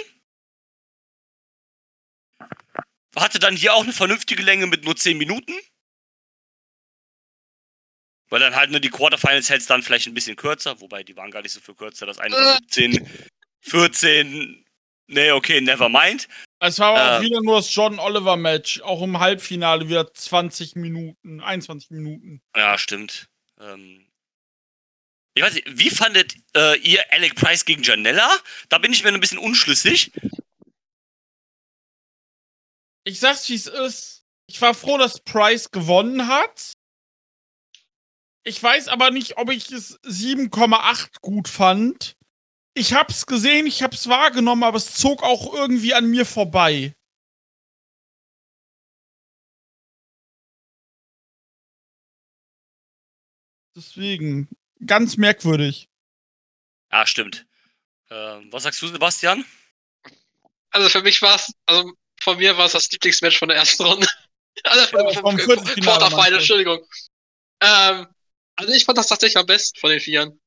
[3.15, 5.53] Hatte dann hier auch eine vernünftige Länge mit nur 10 Minuten.
[8.29, 11.31] Weil dann halt nur die Quarterfinals hältst dann vielleicht ein bisschen kürzer, wobei die waren
[11.31, 12.05] gar nicht so viel kürzer.
[12.05, 12.59] Das eine war Äh.
[12.69, 13.09] 17,
[13.61, 14.65] 14.
[15.07, 16.27] Nee, okay, never mind.
[16.59, 17.25] Es war aber auch Äh.
[17.25, 18.81] wieder nur das John Oliver Match.
[18.81, 22.41] Auch im Halbfinale wieder 20 Minuten, 21 Minuten.
[22.55, 23.27] Ja, stimmt.
[23.59, 24.05] Ähm,
[25.39, 28.29] ich weiß nicht, wie fandet äh, ihr Alec Price gegen Janella?
[28.67, 30.11] Da bin ich mir ein bisschen unschlüssig.
[33.05, 34.25] Ich sag's wie es ist.
[34.47, 36.73] Ich war froh, dass Price gewonnen hat.
[38.43, 42.17] Ich weiß aber nicht, ob ich es 7,8 gut fand.
[42.73, 46.93] Ich hab's gesehen, ich hab's wahrgenommen, aber es zog auch irgendwie an mir vorbei.
[53.73, 54.49] Deswegen,
[54.85, 55.89] ganz merkwürdig.
[56.91, 57.45] Ja, stimmt.
[58.09, 59.45] Ähm, was sagst du, Sebastian?
[60.71, 63.83] Also für mich war es, also von mir war es das Lieblingsmatch von der ersten
[63.83, 64.07] Runde.
[64.63, 66.33] Also Ja, vom, vom Quarterfinal?
[66.33, 66.85] Entschuldigung.
[67.61, 68.07] Ähm,
[68.57, 70.41] also ich fand das tatsächlich am besten von den Vieren.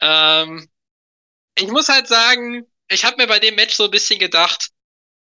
[0.00, 0.68] Ähm,
[1.54, 4.68] ich muss halt sagen, ich habe mir bei dem Match so ein bisschen gedacht,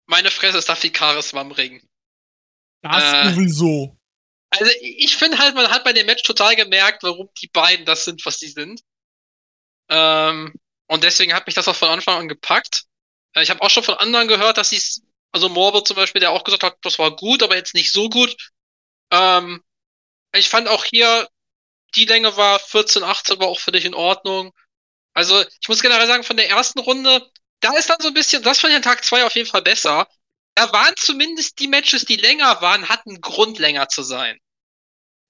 [0.05, 1.81] meine Fresse ist da viel Charisma im Ring.
[2.81, 3.33] Das Äh.
[3.33, 3.97] sowieso.
[4.57, 8.05] Also ich finde halt, man hat bei dem Match total gemerkt, warum die beiden das
[8.05, 8.81] sind, was sie sind.
[9.89, 10.53] Ähm,
[10.87, 12.83] und deswegen hat mich das auch von Anfang an gepackt.
[13.33, 15.01] Äh, Ich habe auch schon von anderen gehört, dass sie es,
[15.31, 18.09] also Morbo zum Beispiel, der auch gesagt hat, das war gut, aber jetzt nicht so
[18.09, 18.35] gut.
[19.11, 19.63] Ähm,
[20.33, 21.29] ich fand auch hier,
[21.95, 24.53] die Länge war 14, 18, war auch für dich in Ordnung.
[25.13, 27.29] Also ich muss generell sagen, von der ersten Runde,
[27.61, 29.63] da ist dann so ein bisschen, das fand ich an Tag 2 auf jeden Fall
[29.63, 30.07] besser.
[30.55, 34.39] Da waren zumindest die Matches, die länger waren, hatten Grund länger zu sein.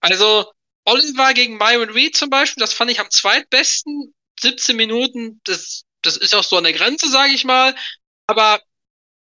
[0.02, 0.52] Also
[0.86, 4.14] Oliver gegen Myron Reed zum Beispiel, das fand ich am zweitbesten.
[4.40, 7.76] 17 Minuten, das, das ist auch so an der Grenze, sage ich mal.
[8.28, 8.62] Aber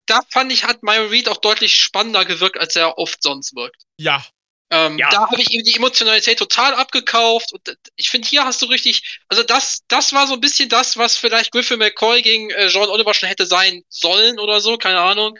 [0.05, 3.83] da fand ich, hat Myron Reed auch deutlich spannender gewirkt, als er oft sonst wirkt.
[3.97, 4.25] Ja.
[4.71, 5.09] Ähm, Ja.
[5.09, 7.51] Da habe ich ihm die Emotionalität total abgekauft.
[7.53, 10.97] Und ich finde, hier hast du richtig, also das, das war so ein bisschen das,
[10.97, 15.01] was vielleicht Griffin McCoy gegen äh, John Oliver schon hätte sein sollen oder so, keine
[15.01, 15.37] Ahnung.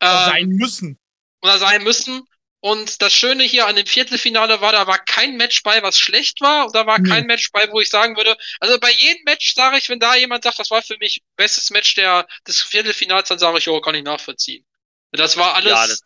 [0.00, 0.98] Ähm, sein müssen.
[1.42, 2.26] oder sein müssen.
[2.70, 6.40] Und das Schöne hier an dem Viertelfinale war, da war kein Match bei, was schlecht
[6.40, 6.66] war.
[6.66, 9.78] Und da war kein Match bei, wo ich sagen würde, also bei jedem Match sage
[9.78, 13.38] ich, wenn da jemand sagt, das war für mich bestes Match der, des Viertelfinals, dann
[13.38, 14.64] sage ich, oh, kann ich nachvollziehen.
[15.12, 16.02] Das war alles, Ja, das-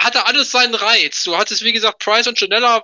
[0.00, 1.24] hatte alles seinen Reiz.
[1.24, 2.82] Du hattest, wie gesagt, Price und Janella,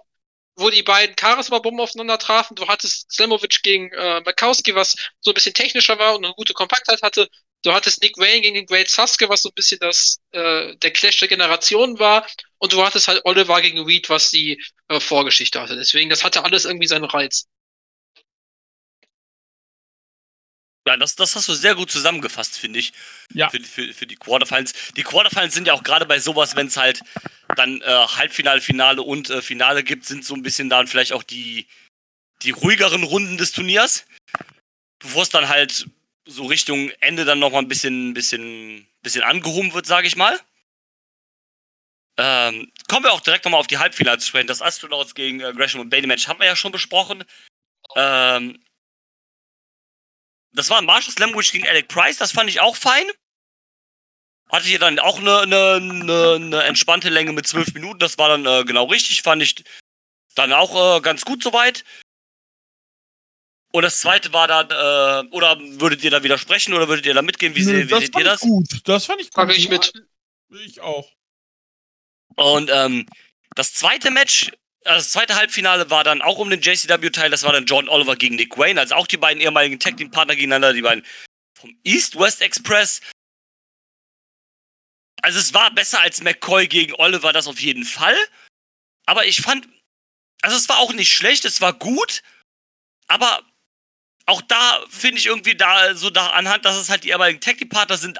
[0.57, 2.55] wo die beiden Charisma-Bomben aufeinander trafen.
[2.57, 6.55] Du hattest Slamovic gegen äh, Makowski, was so ein bisschen technischer war und eine gute
[6.55, 7.28] Kompaktheit hatte.
[7.64, 10.90] Du hattest Nick Wayne gegen den Great Sasuke, was so ein bisschen das, äh, der
[10.90, 12.26] Clash der Generationen war.
[12.58, 15.74] Und du hattest halt Oliver gegen Reed, was die äh, Vorgeschichte hatte.
[15.74, 17.46] Deswegen, das hatte alles irgendwie seinen Reiz.
[20.86, 22.92] Ja, das, das hast du sehr gut zusammengefasst, finde ich.
[23.32, 23.48] Ja.
[23.48, 24.74] Für, für, für die Quarterfinals.
[24.98, 27.00] Die Quarterfinals sind ja auch gerade bei sowas, wenn es halt
[27.56, 31.22] dann äh, Halbfinale, Finale und äh, Finale gibt, sind so ein bisschen dann vielleicht auch
[31.22, 31.66] die,
[32.42, 34.04] die ruhigeren Runden des Turniers.
[34.98, 35.86] Bevor es dann halt
[36.27, 40.39] so Richtung Ende dann nochmal ein bisschen, bisschen, bisschen angehoben wird, sage ich mal.
[42.16, 44.47] Ähm, kommen wir auch direkt nochmal auf die Halbfinale zu sprechen.
[44.47, 47.25] Das Astronauts gegen äh, Gresham und Bailey Match haben wir ja schon besprochen.
[47.97, 48.62] Ähm,
[50.53, 53.05] das war ein Marshall Slamwich gegen Alec Price, das fand ich auch fein.
[54.51, 58.29] Hatte hier dann auch eine, eine, eine, eine entspannte Länge mit zwölf Minuten, das war
[58.29, 59.64] dann äh, genau richtig, fand ich
[60.37, 61.85] dann auch äh, ganz gut soweit.
[63.75, 67.22] Und das zweite war dann, äh, oder würdet ihr da widersprechen oder würdet ihr da
[67.22, 67.57] mitgehen?
[67.57, 68.41] Wie, Nö, se- wie seht ihr das?
[68.41, 68.68] Ich gut.
[68.85, 69.35] Das fand ich gut.
[69.35, 69.93] Frage ich mit.
[70.64, 71.11] Ich auch.
[72.37, 73.05] Und ähm,
[73.57, 74.53] das zweite Match, äh,
[74.85, 77.31] das zweite Halbfinale war dann auch um den JCW-Teil.
[77.31, 80.12] Das war dann John Oliver gegen Nick Wayne, also auch die beiden ehemaligen Tag Team
[80.12, 81.05] Partner gegeneinander, die beiden
[81.59, 83.01] vom East West Express.
[85.20, 88.16] Also es war besser als McCoy gegen Oliver, das auf jeden Fall.
[89.07, 89.66] Aber ich fand,
[90.43, 92.22] also es war auch nicht schlecht, es war gut,
[93.09, 93.43] aber
[94.27, 97.59] auch da finde ich irgendwie da so da anhand, dass es halt die ehemaligen Tag
[97.59, 98.18] Team Partner sind,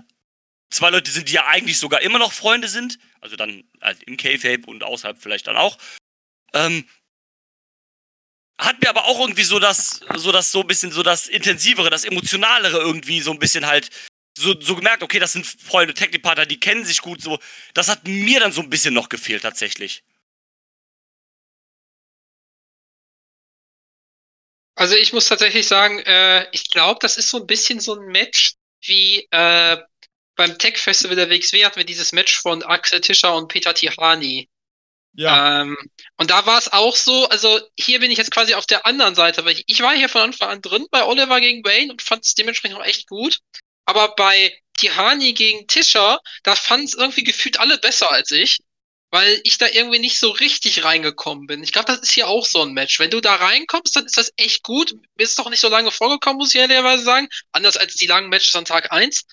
[0.71, 4.17] zwei Leute sind, die ja eigentlich sogar immer noch Freunde sind, also dann halt im
[4.17, 5.79] K-Fape und außerhalb vielleicht dann auch.
[6.53, 6.87] Ähm,
[8.59, 11.91] hat mir aber auch irgendwie so das, so das so ein bisschen so das intensivere,
[11.91, 13.91] das emotionalere irgendwie so ein bisschen halt
[14.37, 17.39] so, so gemerkt, okay, das sind Freunde, Tag Partner, die kennen sich gut, so.
[17.73, 20.03] Das hat mir dann so ein bisschen noch gefehlt tatsächlich.
[24.77, 28.07] Also ich muss tatsächlich sagen, äh, ich glaube, das ist so ein bisschen so ein
[28.07, 29.77] Match wie äh,
[30.37, 34.49] beim Tech Festival der WXW hatten wir dieses Match von Axel Tischer und Peter Tihani.
[35.17, 35.61] Ja.
[35.61, 35.77] Ähm,
[36.17, 39.15] und da war es auch so, also hier bin ich jetzt quasi auf der anderen
[39.15, 42.03] Seite, weil ich, ich war hier von Anfang an drin bei Oliver gegen Wayne und
[42.03, 43.39] fand es dementsprechend auch echt gut.
[43.85, 48.59] Aber bei Tihani gegen Tischer, da fanden es irgendwie gefühlt alle besser als ich,
[49.15, 51.63] weil ich da irgendwie nicht so richtig reingekommen bin.
[51.63, 52.99] Ich glaube, das ist hier auch so ein Match.
[52.99, 54.93] Wenn du da reinkommst, dann ist das echt gut.
[54.93, 57.29] Mir ist doch nicht so lange vorgekommen, muss ich ehrlicherweise sagen.
[57.53, 59.25] Anders als die langen Matches an Tag eins.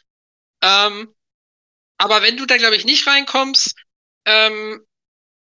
[0.61, 1.11] Ähm,
[1.97, 3.73] aber wenn du da, glaube ich, nicht reinkommst,
[4.25, 4.85] ähm,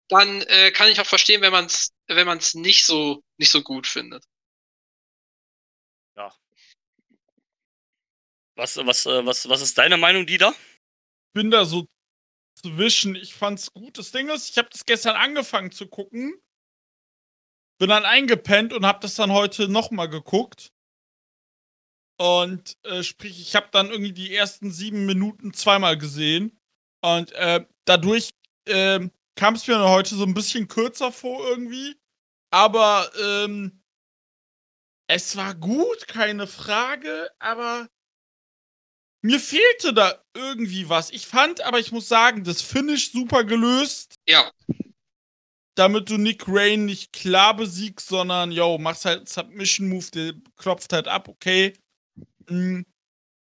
[0.07, 3.61] dann äh, kann ich auch verstehen, wenn man es wenn man's nicht so nicht so
[3.61, 4.23] gut findet.
[8.55, 10.55] Was, was, äh, was, was ist deine Meinung, Dieter?
[11.33, 11.87] bin da so
[12.55, 13.15] zwischen.
[13.15, 13.97] Ich fand's gut.
[13.97, 16.33] Das Ding ist, ich habe das gestern angefangen zu gucken.
[17.79, 20.71] Bin dann eingepennt und habe das dann heute nochmal geguckt.
[22.19, 26.59] Und äh, sprich, ich habe dann irgendwie die ersten sieben Minuten zweimal gesehen.
[27.01, 28.29] Und äh, dadurch
[28.67, 31.99] ähm, kam es mir heute so ein bisschen kürzer vor irgendwie.
[32.51, 33.83] Aber ähm,
[35.07, 37.29] es war gut, keine Frage.
[37.39, 37.89] Aber
[39.23, 41.09] mir fehlte da irgendwie was.
[41.09, 44.51] Ich fand, aber ich muss sagen, das Finish super gelöst, Ja,
[45.75, 50.93] damit du Nick Rain nicht klar besiegst, sondern, yo, machst halt einen Submission-Move, der klopft
[50.93, 51.73] halt ab, okay.
[52.47, 52.81] Mm.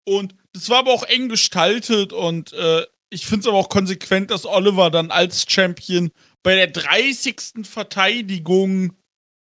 [0.06, 4.32] Und das war aber auch eng gestaltet und äh, ich finde es aber auch konsequent,
[4.32, 6.12] dass Oliver dann als Champion
[6.44, 7.64] bei der 30.
[7.64, 8.98] Verteidigung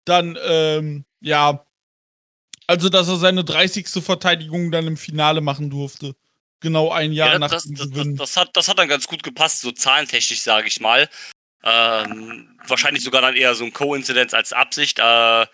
[0.05, 1.65] dann, ähm, ja,
[2.71, 3.89] also dass er seine 30.
[4.01, 6.15] Verteidigung dann im Finale machen durfte.
[6.61, 8.17] Genau ein Jahr Ja, nach das, dem das, das, Gewinn.
[8.17, 11.09] das, hat, das hat dann ganz gut gepasst, so zahlentechnisch, sage ich mal.
[11.65, 15.47] Ähm, wahrscheinlich sogar dann eher so ein Coincidence als Absicht, äh,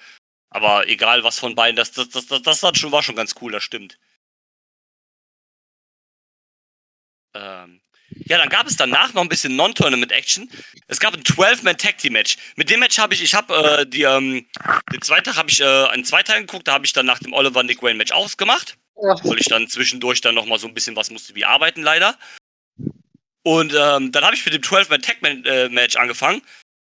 [0.51, 3.35] aber egal was von beiden, das, das, das, das, das hat schon, war schon ganz
[3.41, 3.99] cool, das stimmt.
[7.35, 7.81] Ähm,
[8.25, 10.51] ja, dann gab es danach noch ein bisschen Non-Tournament-Action.
[10.89, 12.37] Es gab ein 12-Man-Tag-Team-Match.
[12.57, 14.47] Mit dem Match habe ich, ich habe äh, die, ähm,
[14.93, 17.33] den zweiten Tag habe ich äh, einen Zweiteil geguckt, da habe ich dann nach dem
[17.33, 21.11] Oliver Nick Wayne Match ausgemacht weil ich dann zwischendurch dann nochmal so ein bisschen was
[21.11, 22.19] musste wie arbeiten, leider.
[23.43, 26.43] Und ähm, dann habe ich mit dem 12-Man-Tag-Match angefangen.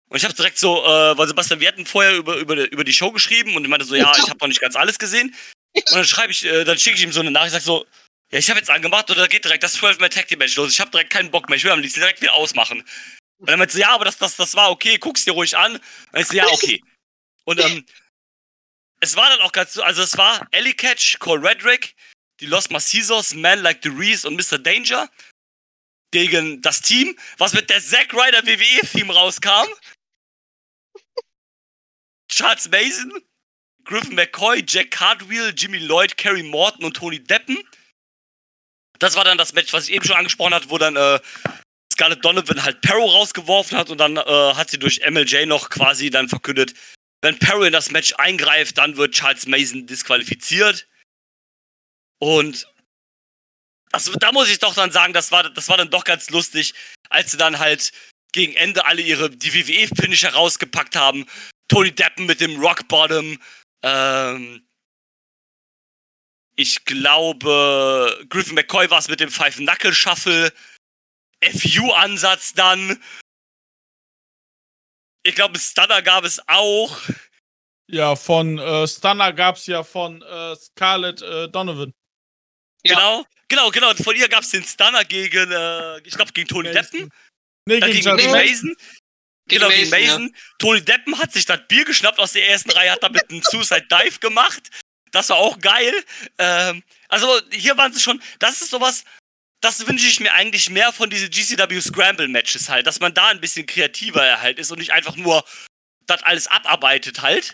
[0.10, 2.94] Und ich habe direkt so, äh, weil Sebastian, wir hatten vorher über, über, über die
[2.94, 5.36] Show geschrieben und ich meinte so, ja, ich habe noch nicht ganz alles gesehen.
[5.76, 7.86] Und dann schreibe ich, äh, dann schicke ich ihm so eine Nachricht, sag so,
[8.32, 10.72] ja, ich habe jetzt angemacht und da geht direkt das 12-Man-Tag-Match los.
[10.72, 12.88] Ich habe direkt keinen Bock mehr, ich will am liebsten direkt wieder ausmachen.
[13.40, 15.76] Und er meinte so, ja, aber das, das, das war okay, guck's dir ruhig an.
[15.76, 16.84] Und ich so, ja, okay.
[17.46, 17.86] Und ähm,
[19.00, 21.96] es war dann auch ganz so, also es war Ellie Catch, Cole Redrick,
[22.40, 24.60] die Los Macisos, Man Like the Reese und Mr.
[24.60, 25.10] Danger
[26.12, 29.68] gegen das Team, was mit der Zack Ryder WWE-Theme rauskam.
[32.30, 33.12] Charles Mason,
[33.84, 37.58] Griffin McCoy, Jack Cartwheel, Jimmy Lloyd, Kerry Morton und Tony Deppen.
[39.00, 41.20] Das war dann das Match, was ich eben schon angesprochen hatte, wo dann äh,
[41.94, 46.10] Scarlett Donovan halt Perro rausgeworfen hat und dann äh, hat sie durch MLJ noch quasi
[46.10, 46.74] dann verkündet,
[47.22, 50.88] wenn Perro in das Match eingreift, dann wird Charles Mason disqualifiziert.
[52.20, 52.68] Und
[53.92, 56.74] also, da muss ich doch dann sagen, das war, das war dann doch ganz lustig,
[57.10, 57.92] als sie dann halt
[58.32, 61.26] gegen Ende alle ihre die WWE-Finisher rausgepackt haben.
[61.68, 63.40] Tony Deppen mit dem Rock Bottom.
[63.84, 64.69] Ähm,
[66.60, 70.52] ich glaube, Griffin McCoy war es mit dem Five-Knuckle-Shuffle.
[71.42, 73.02] FU-Ansatz dann.
[75.24, 77.00] Ich glaube, Stunner gab es auch.
[77.90, 81.94] Ja, von äh, Stunner gab es ja von äh, Scarlett äh, Donovan.
[82.84, 82.96] Ja.
[82.96, 83.94] Genau, genau, genau.
[83.94, 86.92] Von ihr gab es den Stunner gegen, äh, ich glaube, gegen Tony Mason.
[86.92, 87.10] Deppen.
[87.68, 88.68] Nee, Äh, gegen, gegen, gegen Mason.
[88.70, 88.76] Mason.
[89.48, 90.36] Genau, gegen Mason.
[90.58, 93.88] Tony Deppen hat sich das Bier geschnappt aus der ersten Reihe, hat damit einen Suicide
[93.90, 94.70] Dive gemacht.
[95.12, 95.94] Das war auch geil.
[96.38, 99.04] Ähm, also hier waren sie schon, das ist sowas,
[99.62, 103.28] das wünsche ich mir eigentlich mehr von diesen GCW Scramble Matches halt, dass man da
[103.28, 105.44] ein bisschen kreativer halt ist und nicht einfach nur
[106.06, 107.54] das alles abarbeitet halt.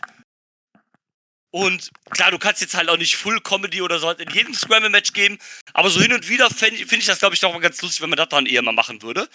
[1.51, 4.53] Und klar, du kannst jetzt halt auch nicht Full Comedy oder so halt in jedem
[4.53, 5.39] Scramble Match geben,
[5.73, 8.01] aber so hin und wieder finde find ich das, glaube ich, doch mal ganz lustig,
[8.01, 9.29] wenn man das dann eher mal machen würde.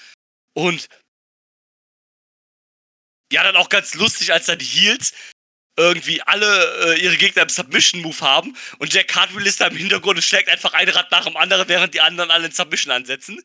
[0.53, 0.89] Und
[3.33, 5.15] ja, dann auch ganz lustig, als dann die Heels
[5.77, 10.17] irgendwie alle äh, ihre Gegner im Submission-Move haben und Jack Cartwheel ist da im Hintergrund
[10.17, 13.43] und schlägt einfach ein Rad nach dem anderen, während die anderen alle in Submission ansetzen.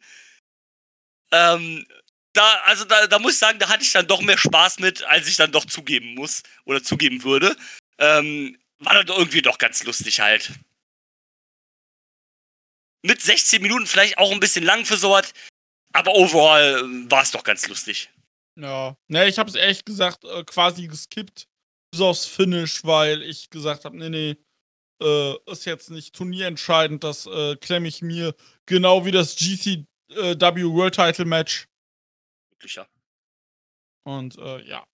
[1.31, 1.85] Ähm,
[2.33, 5.03] da, also da, da muss ich sagen, da hatte ich dann doch mehr Spaß mit,
[5.03, 7.55] als ich dann doch zugeben muss oder zugeben würde.
[7.97, 10.51] Ähm, war dann irgendwie doch ganz lustig halt.
[13.03, 15.33] Mit 16 Minuten vielleicht auch ein bisschen lang für sowas,
[15.93, 18.09] aber overall war es doch ganz lustig.
[18.55, 18.97] Ja.
[19.07, 21.47] Ne, ich hab's ehrlich gesagt äh, quasi geskippt.
[21.95, 24.35] Bis aufs Finish, weil ich gesagt habe, nee, nee,
[25.01, 27.05] äh, ist jetzt nicht turnierentscheidend.
[27.05, 28.35] Das äh, klemme ich mir
[28.65, 31.69] genau wie das GCW World Title Match.
[32.51, 32.85] Wirklich, ja.
[34.03, 34.85] Und äh, ja.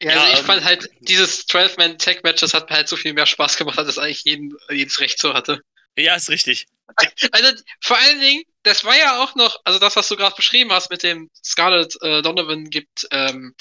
[0.00, 3.12] Ja, Ja, also ich ähm, fand halt, dieses 12-Man-Tag-Match, das hat mir halt so viel
[3.12, 5.60] mehr Spaß gemacht, als es eigentlich jeden, jedes Recht so hatte.
[5.96, 6.66] Ja, ist richtig.
[7.32, 10.70] Also vor allen Dingen, das war ja auch noch, also das, was du gerade beschrieben
[10.70, 13.54] hast mit dem Scarlett äh, Donovan gibt, ähm,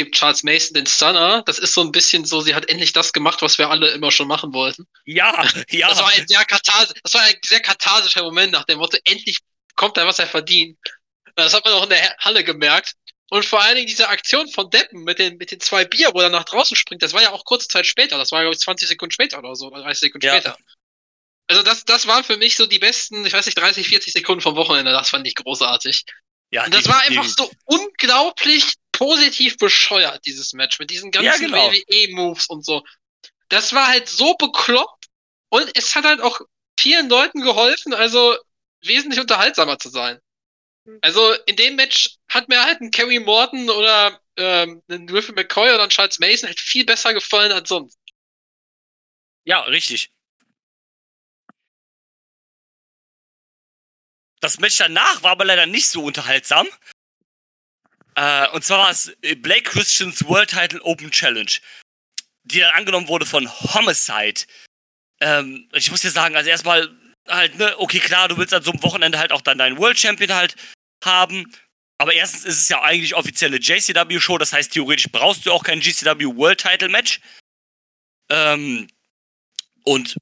[0.00, 1.42] gibt Charles Mason den Stunner.
[1.46, 4.10] Das ist so ein bisschen so, sie hat endlich das gemacht, was wir alle immer
[4.10, 4.86] schon machen wollten.
[5.04, 5.32] Ja,
[5.70, 5.88] ja.
[5.88, 9.38] Das war ein sehr katharsis, das war ein sehr katharsischer Moment nach dem Motto, endlich
[9.76, 10.78] kommt er, was er verdient.
[11.36, 12.94] Das hat man auch in der Halle gemerkt.
[13.32, 16.20] Und vor allen Dingen diese Aktion von Deppen mit den, mit den zwei Bier, wo
[16.20, 18.18] er nach draußen springt, das war ja auch kurze Zeit später.
[18.18, 20.32] Das war, glaube ich, 20 Sekunden später oder so, oder 30 Sekunden Ja.
[20.32, 20.56] später.
[21.46, 24.40] Also das, das waren für mich so die besten, ich weiß nicht, 30, 40 Sekunden
[24.40, 24.90] vom Wochenende.
[24.92, 26.04] Das fand ich großartig.
[26.50, 31.10] ja Und das die- war die- einfach so unglaublich positiv bescheuert, dieses Match, mit diesen
[31.10, 31.72] ganzen Ja, genau.
[31.72, 32.84] WWE-Moves und so.
[33.48, 35.06] Das war halt so bekloppt
[35.48, 36.38] und es hat halt auch
[36.78, 38.36] vielen Leuten geholfen, also
[38.82, 40.20] wesentlich unterhaltsamer zu sein.
[41.00, 45.72] Also in dem Match hat mir halt ein Kerry Morton oder ähm, ein Griffin McCoy
[45.72, 47.98] oder ein Charles Mason halt viel besser gefallen als sonst.
[49.44, 50.10] Ja, richtig.
[54.40, 56.68] Das Match danach war aber leider nicht so unterhaltsam.
[58.14, 61.52] Äh, und zwar war es äh, Blake Christians World Title Open Challenge,
[62.44, 64.42] die dann angenommen wurde von Homicide.
[65.20, 66.88] Ähm, ich muss dir sagen, also erstmal
[67.28, 69.98] halt, ne, okay, klar, du willst an so einem Wochenende halt auch dann deinen World
[69.98, 70.56] Champion halt
[71.04, 71.52] haben.
[71.98, 75.80] Aber erstens ist es ja eigentlich offizielle JCW-Show, das heißt, theoretisch brauchst du auch kein
[75.80, 77.20] GCW World Title Match.
[78.30, 78.88] Ähm,
[79.84, 80.16] und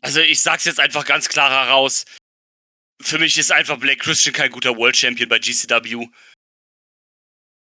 [0.00, 2.04] also ich sag's jetzt einfach ganz klar heraus.
[3.00, 6.08] Für mich ist einfach Blake Christian kein guter World Champion bei GCW.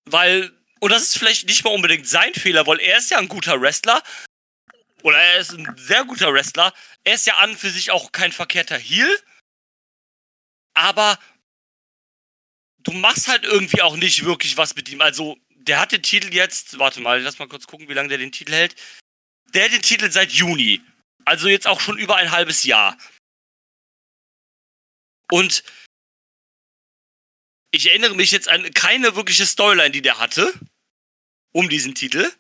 [0.05, 3.28] Weil, und das ist vielleicht nicht mal unbedingt sein Fehler, weil er ist ja ein
[3.28, 4.03] guter Wrestler.
[5.03, 6.73] Oder er ist ein sehr guter Wrestler.
[7.05, 9.09] Er ist ja an für sich auch kein verkehrter Heel.
[10.74, 11.19] Aber
[12.78, 15.01] du machst halt irgendwie auch nicht wirklich was mit ihm.
[15.01, 18.19] Also, der hat den Titel jetzt, warte mal, lass mal kurz gucken, wie lange der
[18.19, 18.77] den Titel hält.
[19.55, 20.81] Der hat den Titel seit Juni.
[21.24, 22.97] Also jetzt auch schon über ein halbes Jahr.
[25.31, 25.62] Und
[27.70, 30.53] ich erinnere mich jetzt an keine wirkliche Storyline, die der hatte.
[31.53, 32.31] Um diesen Titel.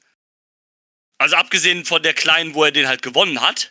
[1.18, 3.70] Also abgesehen von der kleinen, wo er den halt gewonnen hat.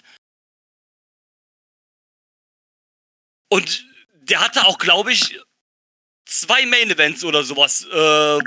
[3.50, 5.40] Und der hatte auch, glaube ich,
[6.26, 7.94] zwei Main Events oder sowas, äh,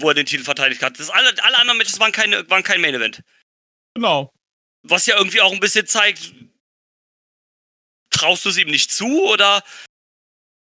[0.01, 0.99] wo er den Titel verteidigt hat.
[0.99, 3.23] Das alle, alle anderen Matches waren, keine, waren kein Main Event.
[3.95, 4.33] Genau.
[4.83, 6.33] Was ja irgendwie auch ein bisschen zeigt,
[8.11, 9.63] traust du es ihm nicht zu oder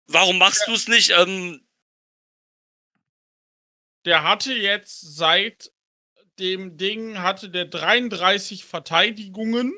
[0.07, 1.11] warum machst du es nicht?
[1.11, 1.67] Ähm,
[4.05, 5.73] der hatte jetzt seit
[6.39, 9.73] dem Ding hatte der 33 Verteidigungen.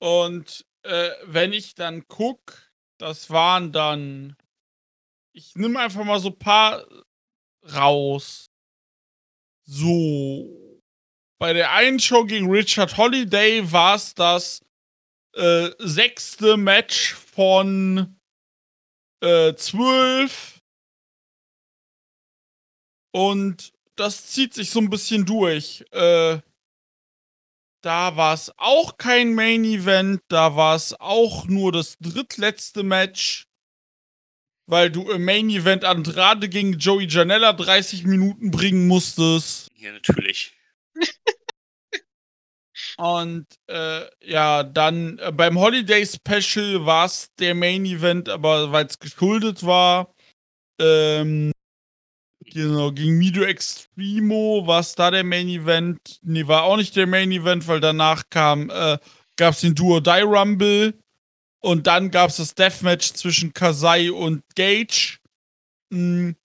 [0.00, 4.36] Und äh, wenn ich dann guck, das waren dann.
[5.32, 6.86] Ich nehme einfach mal so ein paar
[7.74, 8.50] raus.
[9.64, 10.80] So.
[11.38, 14.60] Bei der einen Show gegen Richard Holiday war es das
[15.38, 18.18] äh, sechste Match von
[19.20, 20.60] äh, zwölf.
[23.12, 25.84] Und das zieht sich so ein bisschen durch.
[25.92, 26.40] Äh,
[27.82, 33.46] da war es auch kein Main Event, da war es auch nur das drittletzte Match,
[34.66, 39.70] weil du im Main Event Andrade gegen Joey Janella 30 Minuten bringen musstest.
[39.76, 40.52] Ja, natürlich.
[42.98, 48.86] Und äh, ja, dann äh, beim Holiday Special war es der Main Event, aber weil
[48.86, 50.12] es geschuldet war.
[50.80, 51.52] Ähm,
[52.52, 56.18] Genau, gegen Mido Extremo war es da der Main Event.
[56.22, 58.98] Nee, war auch nicht der Main Event, weil danach kam, äh,
[59.36, 60.98] gab es den Duo Die Rumble
[61.60, 65.18] und dann gab es das Deathmatch zwischen Kasai und Gage.
[65.90, 66.36] Mhm.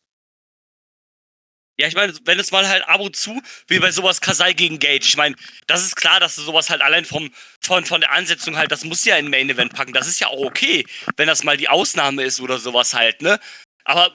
[1.79, 4.79] Ja, ich meine, wenn es mal halt ab und zu, wie bei sowas Kasai gegen
[4.79, 5.35] Gage, ich meine,
[5.67, 8.85] das ist klar, dass du sowas halt allein vom, von, von der Ansetzung halt, das
[8.85, 9.93] muss ja in Main Event packen.
[9.93, 10.85] Das ist ja auch okay,
[11.17, 13.41] wenn das mal die Ausnahme ist oder sowas halt, ne?
[13.85, 14.15] Aber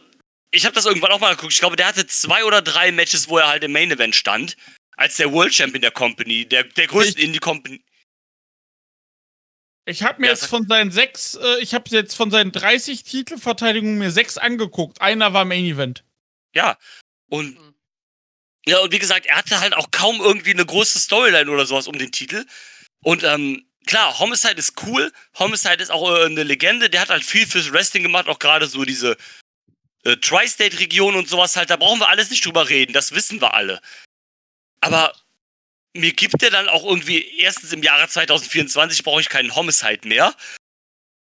[0.51, 1.53] ich habe das irgendwann auch mal geguckt.
[1.53, 4.55] Ich glaube, der hatte zwei oder drei Matches, wo er halt im Main Event stand,
[4.95, 7.83] als der World Champion der Company, der, der größten Indie Company.
[9.85, 13.03] Ich habe mir ja, jetzt von seinen sechs, äh, ich habe jetzt von seinen 30
[13.03, 15.01] Titelverteidigungen mir sechs angeguckt.
[15.01, 16.03] Einer war Main Event.
[16.53, 16.77] Ja.
[17.29, 17.73] Und mhm.
[18.65, 21.87] ja, und wie gesagt, er hatte halt auch kaum irgendwie eine große Storyline oder sowas
[21.87, 22.45] um den Titel.
[23.03, 25.11] Und ähm, klar, Homicide ist cool.
[25.37, 26.89] Homicide ist auch äh, eine Legende.
[26.89, 29.17] Der hat halt viel fürs Wrestling gemacht, auch gerade so diese
[30.03, 33.53] äh, Tri-State-Region und sowas halt, da brauchen wir alles nicht drüber reden, das wissen wir
[33.53, 33.81] alle.
[34.79, 35.13] Aber
[35.93, 40.33] mir gibt der dann auch irgendwie, erstens im Jahre 2024 brauche ich keinen Homicide mehr.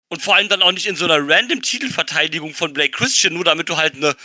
[0.10, 3.46] Und vor allem dann auch nicht in so einer random Titelverteidigung von Blake Christian, nur
[3.46, 4.16] damit du halt eine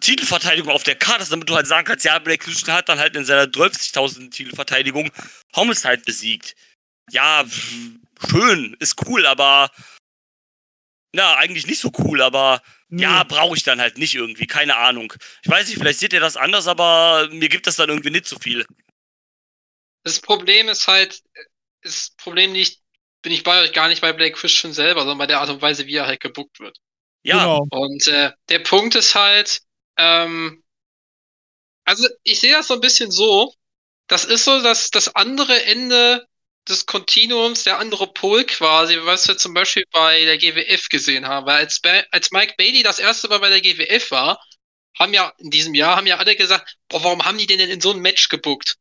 [0.00, 2.98] Titelverteidigung auf der Karte hast, damit du halt sagen kannst, ja, Blake Christian hat dann
[2.98, 5.10] halt in seiner 12.000 Titelverteidigung
[5.56, 6.54] Homicide besiegt.
[7.10, 7.44] Ja,
[8.30, 9.70] schön, ist cool, aber
[11.12, 12.60] na, eigentlich nicht so cool, aber
[12.90, 13.02] Nee.
[13.02, 15.12] Ja, brauche ich dann halt nicht irgendwie, keine Ahnung.
[15.42, 18.26] Ich weiß nicht, vielleicht seht ihr das anders, aber mir gibt das dann irgendwie nicht
[18.26, 18.64] so viel.
[20.04, 21.22] Das Problem ist halt,
[21.82, 22.80] das Problem nicht,
[23.20, 25.60] bin ich bei euch gar nicht bei Blake Christian selber, sondern bei der Art und
[25.60, 26.78] Weise, wie er halt gebuckt wird.
[27.24, 27.38] Ja.
[27.38, 27.66] Genau.
[27.70, 29.60] Und äh, der Punkt ist halt,
[29.98, 30.62] ähm,
[31.84, 33.52] also ich sehe das so ein bisschen so,
[34.08, 36.26] das ist so dass das andere Ende
[36.68, 41.46] des Kontinuums der andere Pol quasi, was wir zum Beispiel bei der GWF gesehen haben.
[41.46, 44.40] Weil als, ba als Mike Bailey das erste Mal bei der GWF war,
[44.98, 47.70] haben ja in diesem Jahr haben ja alle gesagt, boah, warum haben die den denn
[47.70, 48.76] in so ein Match gebuckt?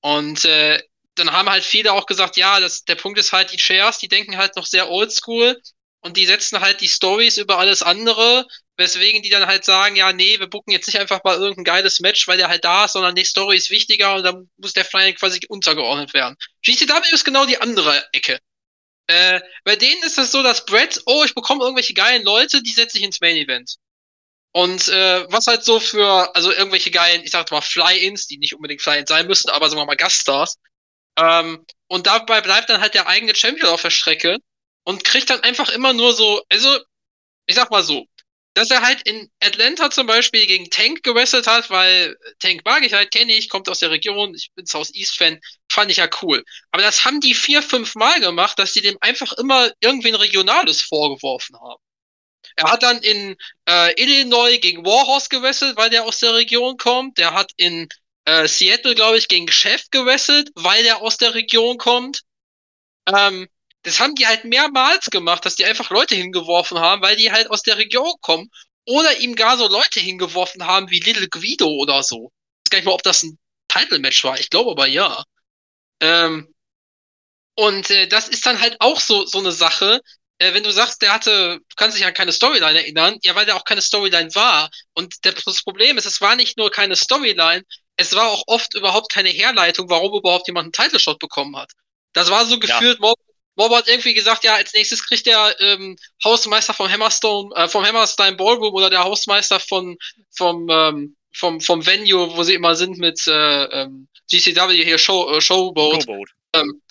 [0.00, 0.82] Und äh,
[1.16, 4.08] dann haben halt viele auch gesagt, ja, das, der Punkt ist halt, die Chairs, die
[4.08, 5.60] denken halt noch sehr oldschool
[6.00, 10.12] und die setzen halt die Stories über alles andere, weswegen die dann halt sagen, ja,
[10.12, 12.92] nee, wir bucken jetzt nicht einfach mal irgendein geiles Match, weil der halt da ist,
[12.92, 16.36] sondern die Story ist wichtiger und dann muss der Flying quasi untergeordnet werden.
[16.62, 18.40] GCW ist genau die andere Ecke.
[19.06, 22.72] Äh, bei denen ist es so, dass Brett, oh, ich bekomme irgendwelche geilen Leute, die
[22.72, 23.76] setze ich ins Main Event.
[24.52, 28.54] Und äh, was halt so für, also irgendwelche geilen, ich sag mal, Fly-Ins, die nicht
[28.54, 30.58] unbedingt Fly-Ins sein müssten, aber sagen wir mal Gaststars.
[31.18, 34.38] Ähm, und dabei bleibt dann halt der eigene Champion auf der Strecke
[34.84, 36.78] und kriegt dann einfach immer nur so, also,
[37.46, 38.06] ich sag mal so,
[38.54, 42.92] dass er halt in Atlanta zum Beispiel gegen Tank gewrestelt hat, weil Tank mag ich
[42.94, 45.40] halt, kenne ich, kommt aus der Region, ich bin Southeast-Fan,
[45.70, 46.44] fand ich ja cool.
[46.70, 50.14] Aber das haben die vier, fünf Mal gemacht, dass die dem einfach immer irgendwie ein
[50.14, 51.82] Regionales vorgeworfen haben.
[52.56, 53.36] Er hat dann in
[53.68, 57.18] äh, Illinois gegen Warhorse gewesselt, weil der aus der Region kommt.
[57.18, 57.88] Der hat in
[58.24, 62.22] äh, Seattle, glaube ich, gegen Chef gewesselt, weil der aus der Region kommt.
[63.06, 63.48] Ähm,
[63.84, 67.50] das haben die halt mehrmals gemacht, dass die einfach Leute hingeworfen haben, weil die halt
[67.50, 68.50] aus der Region kommen.
[68.86, 72.32] Oder ihm gar so Leute hingeworfen haben wie Little Guido oder so.
[72.64, 73.38] Ich weiß gar nicht mal, ob das ein
[73.68, 74.38] Title-Match war.
[74.40, 75.22] Ich glaube aber ja.
[76.00, 76.52] Ähm,
[77.56, 80.00] und äh, das ist dann halt auch so, so eine Sache.
[80.38, 83.46] Äh, wenn du sagst, der hatte, du kannst dich an keine Storyline erinnern, ja, weil
[83.46, 84.70] der auch keine Storyline war.
[84.94, 87.62] Und der, das Problem ist, es war nicht nur keine Storyline,
[87.96, 91.70] es war auch oft überhaupt keine Herleitung, warum überhaupt jemand einen Title-Shot bekommen hat.
[92.12, 93.18] Das war so gefühlt, ja Bob
[93.56, 98.36] hat irgendwie gesagt, ja, als nächstes kriegt der ähm, Hausmeister vom Hammerstone, äh, vom Hammerstein
[98.36, 99.96] Ballroom oder der Hausmeister von
[100.36, 105.30] vom ähm, vom vom Venue, wo sie immer sind mit äh, ähm, GCW hier Show,
[105.36, 106.30] äh, Showboat, Showboat.
[106.54, 106.82] ähm,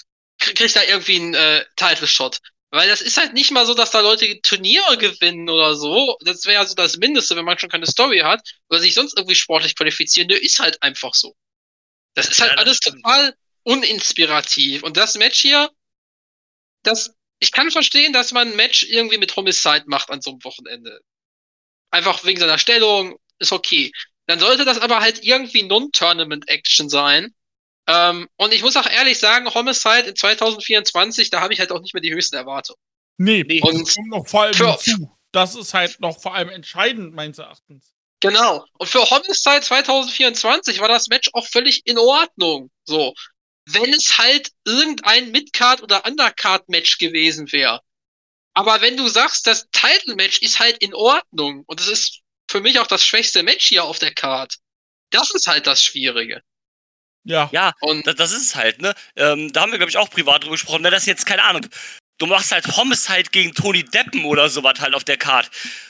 [0.41, 2.40] krie- kriegt da irgendwie einen äh, Title Shot.
[2.72, 6.18] Weil das ist halt nicht mal so, dass da Leute Turniere gewinnen oder so.
[6.22, 9.15] Das wäre ja so das Mindeste, wenn man schon keine Story hat oder sich sonst
[9.15, 10.27] irgendwie sportlich qualifizieren.
[10.27, 11.35] Der ist halt einfach so.
[12.15, 13.03] Das ist halt Ja, das alles stimmt.
[13.03, 14.84] total uninspirativ.
[14.84, 15.69] Und das Match hier,
[16.84, 20.43] das, ich kann verstehen, dass man ein Match irgendwie mit Homicide macht an so einem
[20.43, 20.99] Wochenende.
[21.91, 23.91] Einfach wegen seiner Stellung, ist okay.
[24.27, 27.34] Dann sollte das aber halt irgendwie Non-Tournament-Action sein.
[27.88, 31.81] Ähm, und ich muss auch ehrlich sagen, Homicide in 2024, da habe ich halt auch
[31.81, 32.80] nicht mehr die höchsten Erwartungen.
[33.18, 33.61] Nee, Nee.
[33.61, 35.11] und noch vor allem für- hinzu.
[35.34, 37.91] Das ist halt noch vor allem entscheidend, meines Erachtens.
[38.22, 38.65] Genau.
[38.77, 42.69] Und für Homicide 2024 war das Match auch völlig in Ordnung.
[42.85, 43.14] So.
[43.65, 47.81] Wenn es halt irgendein Midcard- oder Undercard-Match gewesen wäre.
[48.53, 52.19] Aber wenn du sagst, das Title-Match ist halt in Ordnung und es ist
[52.49, 54.57] für mich auch das schwächste Match hier auf der Card,
[55.11, 56.41] das ist halt das Schwierige.
[57.26, 57.49] Ja.
[57.53, 58.94] Ja, Und das, das ist es halt, ne?
[59.15, 60.81] Ähm, da haben wir, glaube ich, auch privat drüber gesprochen.
[60.81, 61.65] Ne, das ist jetzt, keine Ahnung,
[62.18, 65.49] du machst halt Homicide gegen Tony Deppen oder sowas halt auf der Card.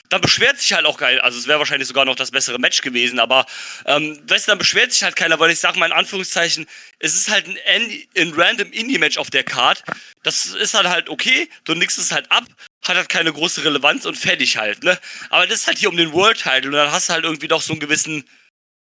[0.10, 1.20] Dann beschwert sich halt auch geil.
[1.22, 3.46] Also, es wäre wahrscheinlich sogar noch das bessere Match gewesen, aber,
[3.86, 6.68] ähm, weißt du, dann beschwert sich halt keiner, weil ich sag mal in Anführungszeichen,
[7.00, 9.84] es ist halt ein, ein random Indie-Match auf der Card.
[10.24, 12.46] Das ist dann halt okay, du nix es halt ab,
[12.86, 15.00] hat halt keine große Relevanz und fertig halt, ne?
[15.30, 17.62] Aber das ist halt hier um den World-Title und dann hast du halt irgendwie doch
[17.62, 18.26] so einen gewissen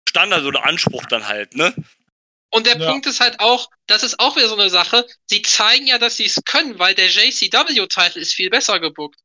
[0.09, 1.73] Standard oder Anspruch dann halt, ne?
[2.49, 2.90] Und der Ja.
[2.91, 6.18] Punkt ist halt auch, das ist auch wieder so eine Sache, sie zeigen ja, dass
[6.18, 9.19] sie es können, weil der JCW-Titel ist viel besser gebuckt.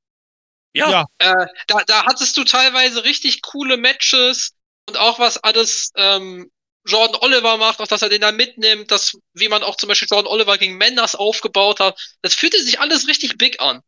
[0.75, 1.07] Ja, Ja.
[1.19, 4.53] Äh, da, da hattest du teilweise richtig coole Matches
[4.89, 6.51] und auch was alles ähm,
[6.85, 10.09] Jordan Oliver macht, auch dass er den da mitnimmt, das, wie man auch zum Beispiel
[10.11, 13.83] Jordan Oliver gegen Menders aufgebaut hat, das fühlte sich alles richtig big an.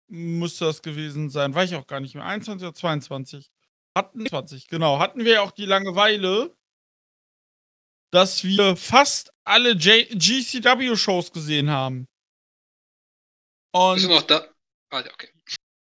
[0.09, 2.25] müsste das gewesen sein, weiß ich auch gar nicht mehr.
[2.25, 3.51] 21 oder 22.
[3.97, 4.99] Hatten 20, genau.
[4.99, 6.57] Hatten wir ja auch die Langeweile,
[8.11, 12.09] dass wir fast alle GCW-Shows gesehen haben.
[13.73, 14.49] Und Bist du noch da?
[14.91, 15.29] Ah, ja, okay.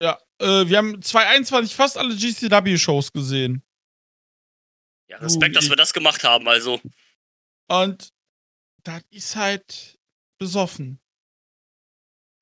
[0.02, 3.64] ja, äh, wir haben 2021 fast alle GCW-Shows gesehen.
[5.07, 6.82] Ja, Respekt, dass wir das gemacht haben, also.
[7.68, 8.10] Und
[8.84, 9.99] das ist halt
[10.40, 10.99] besoffen.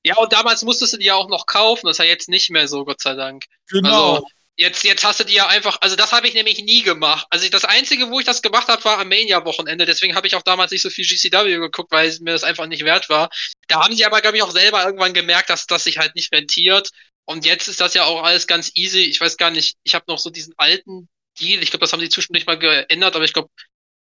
[0.06, 2.50] Ja, und damals musstest du die ja auch noch kaufen, das ist ja jetzt nicht
[2.50, 3.46] mehr so, Gott sei Dank.
[3.68, 4.16] Genau.
[4.16, 7.26] Also, jetzt, jetzt hast du die ja einfach, also das habe ich nämlich nie gemacht.
[7.30, 9.86] Also ich, das Einzige, wo ich das gemacht habe, war am Mania-Wochenende.
[9.86, 12.68] Deswegen habe ich auch damals nicht so viel GCW geguckt, weil es mir das einfach
[12.68, 13.30] nicht wert war.
[13.68, 16.32] Da haben sie aber, glaube ich, auch selber irgendwann gemerkt, dass das sich halt nicht
[16.32, 16.90] rentiert.
[17.26, 19.06] Und jetzt ist das ja auch alles ganz easy.
[19.06, 21.08] Ich weiß gar nicht, ich habe noch so diesen alten
[21.40, 21.64] Deal.
[21.64, 23.50] Ich glaube, das haben sie zwischendurch mal geändert, aber ich glaube,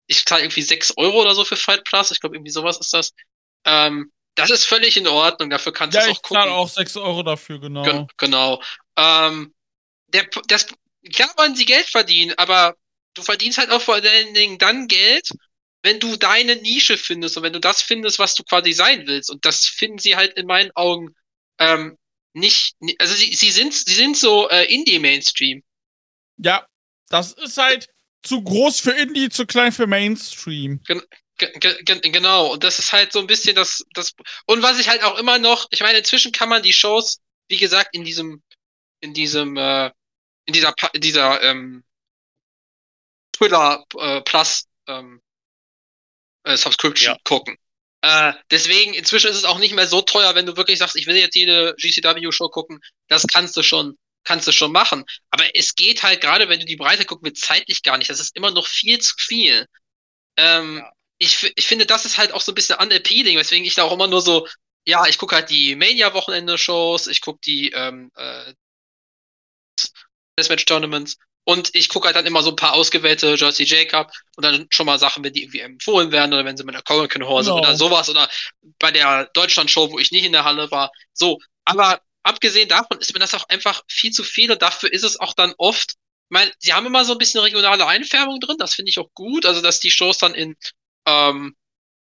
[0.08, 2.10] ich zahle irgendwie 6 Euro oder so für Fight Plus.
[2.10, 3.12] Ich glaube, irgendwie sowas ist das.
[3.64, 5.50] Ähm, das ist völlig in Ordnung.
[5.50, 6.42] Dafür kannst du Ja, es ich auch gucken.
[6.42, 7.82] zahle auch 6 Euro dafür, genau.
[7.82, 8.62] Gen genau.
[8.96, 9.54] Ähm,
[10.12, 10.66] der, das,
[11.12, 12.76] klar wollen sie Geld verdienen, aber
[13.14, 15.28] du verdienst halt auch vor allen Dingen dann Geld,
[15.82, 19.30] wenn du deine Nische findest und wenn du das findest, was du quasi sein willst.
[19.30, 21.14] Und das finden sie halt in meinen Augen
[21.58, 21.98] ähm,
[22.34, 22.74] nicht.
[22.80, 25.62] ni- Also sie, sie sind sie sind so äh, Indie-Mainstream.
[26.36, 26.66] Ja,
[27.08, 27.88] das ist halt
[28.22, 30.80] zu groß für Indie, zu klein für Mainstream.
[30.86, 31.00] Ge
[31.38, 32.52] ge ge genau.
[32.52, 34.12] Und das ist halt so ein bisschen das, das.
[34.46, 37.56] Und was ich halt auch immer noch, ich meine, inzwischen kann man die Shows, wie
[37.56, 38.42] gesagt, in diesem,
[39.00, 39.90] in diesem, äh,
[40.46, 41.84] in dieser, in dieser ähm,
[43.32, 45.20] Thriller äh, Plus ähm,
[46.44, 47.18] äh, Subscription Ja.
[47.24, 47.56] gucken.
[48.02, 51.06] Äh, deswegen, inzwischen ist es auch nicht mehr so teuer, wenn du wirklich sagst, ich
[51.06, 52.80] will jetzt jede GCW-Show gucken.
[53.08, 55.04] Das kannst du schon, kannst du schon machen.
[55.30, 58.10] Aber es geht halt gerade, wenn du die Breite gucken willst, zeitlich gar nicht.
[58.10, 59.66] Das ist immer noch viel zu viel.
[60.36, 60.92] Ähm, Ja.
[61.18, 63.92] ich, ich finde, das ist halt auch so ein bisschen unappealing, weswegen ich da auch
[63.92, 64.48] immer nur so,
[64.86, 68.54] ja, ich gucke halt die Mania-Wochenende-Shows, ich gucke die ähm, äh,
[70.38, 74.66] Deathmatch-Tournaments und ich gucke halt dann immer so ein paar ausgewählte Jersey Jacob und dann
[74.70, 77.42] schon mal Sachen, wenn die irgendwie empfohlen werden oder wenn sie mit der Comic Hall
[77.44, 77.58] sind Genau.
[77.58, 78.28] oder sowas oder
[78.78, 80.92] bei der Deutschland-Show, wo ich nicht in der Halle war.
[81.12, 85.04] So, aber abgesehen davon ist mir das auch einfach viel zu viel und dafür ist
[85.04, 88.56] es auch dann oft, ich meine, sie haben immer so ein bisschen regionale Einfärbung drin,
[88.58, 90.56] das finde ich auch gut, also dass die Shows dann in
[91.06, 91.56] ähm,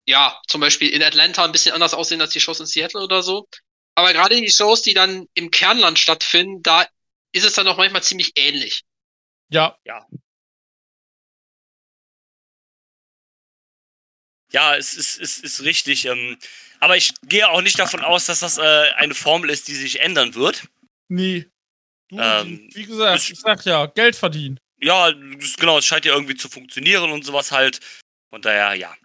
[0.07, 3.21] ja, zum Beispiel in Atlanta ein bisschen anders aussehen als die Shows in Seattle oder
[3.21, 3.47] so.
[3.95, 6.87] Aber gerade die Shows, die dann im Kernland stattfinden, da
[7.31, 8.83] ist es dann auch manchmal ziemlich ähnlich.
[9.49, 9.77] Ja.
[9.85, 10.07] Ja.
[14.51, 16.05] Ja, es ist, ist, ist richtig.
[16.05, 16.37] Ähm,
[16.79, 19.99] aber ich gehe auch nicht davon aus, dass das äh, eine Formel ist, die sich
[20.01, 20.67] ändern wird.
[21.07, 21.45] Nee.
[22.09, 24.59] Du, Ähm, wie gesagt, ich sag ja, Geld verdienen.
[24.81, 27.79] Ja, das, genau, es scheint ja irgendwie zu funktionieren und sowas halt.
[28.31, 28.95] Von daher, ja.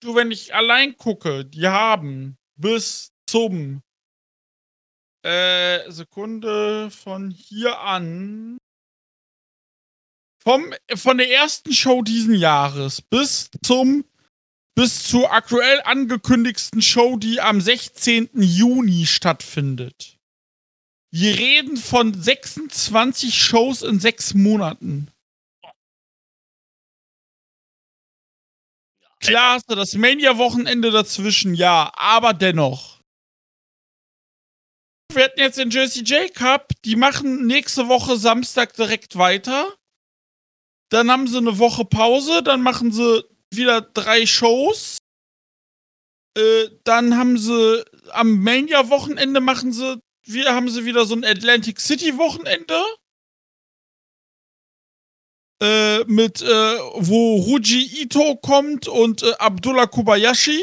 [0.00, 3.82] Du, wenn ich allein gucke, die haben bis zum
[5.28, 8.56] äh, Sekunde von hier an
[10.42, 14.04] vom, von der ersten Show diesen Jahres bis zum
[14.74, 18.30] bis zur aktuell angekündigten Show, die am 16.
[18.34, 20.16] Juni stattfindet.
[21.10, 25.10] Wir reden von 26 Shows in sechs Monaten.
[29.18, 32.97] Klar hast du das Mania-Wochenende dazwischen, ja, aber dennoch.
[35.18, 39.74] Wir hatten jetzt den Jersey J Cup, die machen nächste Woche Samstag direkt weiter.
[40.90, 44.98] Dann haben sie eine Woche Pause, dann machen sie wieder drei Shows.
[46.36, 51.80] Äh, dann haben sie am Mania-Wochenende machen sie wieder, haben sie wieder so ein Atlantic
[51.80, 52.80] City-Wochenende.
[55.60, 60.62] Äh, mit, äh, wo Ruji Ito kommt und äh, Abdullah Kobayashi.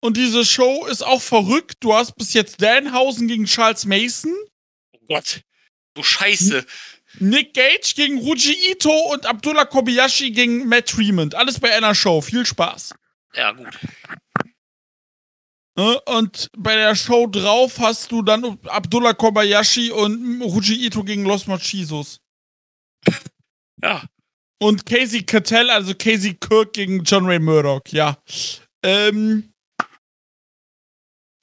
[0.00, 1.76] Und diese Show ist auch verrückt.
[1.80, 4.34] Du hast bis jetzt Danhausen gegen Charles Mason,
[4.94, 5.42] Oh Gott.
[5.94, 6.64] Du Scheiße.
[7.18, 11.34] Nick Gage gegen Ruji Ito und Abdullah Kobayashi gegen Matt Tremont.
[11.34, 12.20] Alles bei einer Show.
[12.20, 12.94] Viel Spaß.
[13.34, 13.78] Ja, gut.
[15.76, 16.00] Ne?
[16.02, 21.46] Und bei der Show drauf hast du dann Abdullah Kobayashi und Ruji Ito gegen Los
[21.46, 22.20] Machizos.
[23.82, 24.04] Ja.
[24.62, 28.18] Und Casey Cattell, also Casey Kirk gegen John Ray Murdoch, ja.
[28.82, 29.52] Ähm.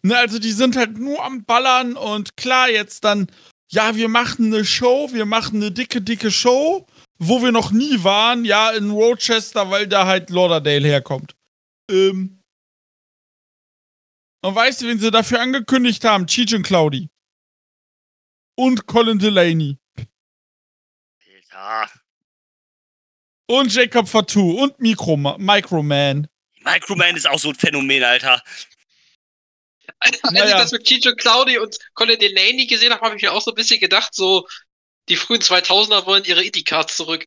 [0.03, 3.27] Ne, also die sind halt nur am Ballern und klar, jetzt dann,
[3.71, 6.85] ja, wir machen eine Show, wir machen eine dicke, dicke Show,
[7.17, 11.35] wo wir noch nie waren, ja, in Rochester, weil da halt Lauderdale herkommt.
[11.89, 12.41] Ähm.
[14.43, 16.27] Und weißt du, wen sie dafür angekündigt haben?
[16.27, 17.09] Cheech und Cloudy.
[18.55, 19.77] Und Colin Delaney.
[21.57, 21.91] Alter.
[23.47, 24.63] Und Jacob Fatou.
[24.63, 26.27] Und Micro Microman.
[26.63, 28.41] Microman ist auch so ein Phänomen, Alter.
[30.21, 30.45] Als Naja.
[30.45, 33.51] ich das mit Chicho Claudi und Colin Delaney gesehen habe, habe ich mir auch so
[33.51, 34.47] ein bisschen gedacht, so,
[35.09, 37.25] die frühen 2000er wollen ihre Indie-Cards zurück.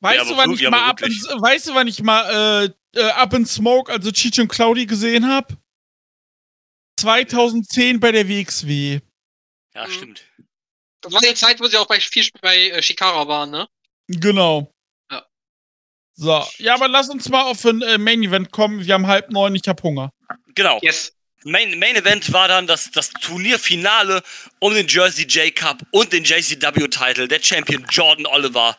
[0.00, 3.10] Weißt Ja, du, wann ich mal up in, weißt du, wann ich mal äh, äh,
[3.12, 5.56] Up in Smoke, also Cheech und Cloudy gesehen habe?
[6.98, 9.00] 2010 bei der WXW.
[9.74, 9.92] Ja, Mhm.
[9.92, 10.22] stimmt.
[11.00, 13.66] Das war die Zeit, wo sie auch bei, viel bei äh, Shikara waren, ne?
[14.08, 14.72] Genau.
[15.10, 15.26] Ja.
[16.14, 18.84] So, ja, aber lass uns mal auf ein äh, Main Event kommen.
[18.84, 20.12] Wir haben halb neun, ich hab Hunger.
[20.54, 20.78] Genau.
[20.82, 21.12] Yes.
[21.44, 24.22] Main, Main Event war dann das, das Turnierfinale
[24.60, 27.28] um den Jersey J Cup und den JCW-Title.
[27.28, 28.76] Der Champion Jordan Oliver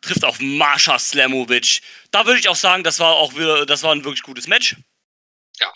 [0.00, 1.80] trifft auf Marsha Slamovic.
[2.10, 4.76] Da würde ich auch sagen, das war auch wieder, das war ein wirklich gutes Match.
[5.60, 5.72] Ja.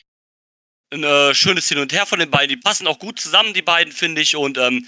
[0.91, 2.49] Ein äh, schönes Hin und Her von den beiden.
[2.49, 4.37] Die passen auch gut zusammen, die beiden, finde ich.
[4.37, 4.87] Und ähm,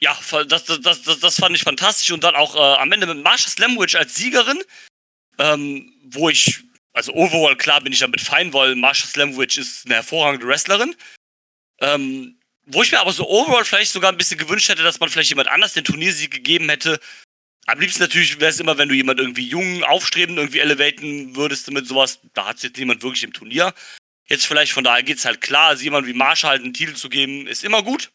[0.00, 2.10] ja, das, das, das, das, das fand ich fantastisch.
[2.10, 4.62] Und dann auch äh, am Ende mit Marsha Slamovic als Siegerin,
[5.38, 6.62] ähm, wo ich
[7.00, 10.94] also overall klar bin ich damit fein, weil Marsha Slamovic ist eine hervorragende Wrestlerin.
[11.80, 15.08] Ähm, wo ich mir aber so overall vielleicht sogar ein bisschen gewünscht hätte, dass man
[15.08, 17.00] vielleicht jemand anders den Turniersieg gegeben hätte.
[17.64, 21.70] Am liebsten natürlich wäre es immer, wenn du jemand irgendwie jung, aufstrebend irgendwie elevaten würdest
[21.70, 22.20] mit sowas.
[22.34, 23.72] Da hat jetzt niemand wirklich im Turnier.
[24.26, 25.68] Jetzt vielleicht von daher geht's halt klar.
[25.68, 28.12] Also jemand wie Marsha halt einen Titel zu geben, ist immer gut.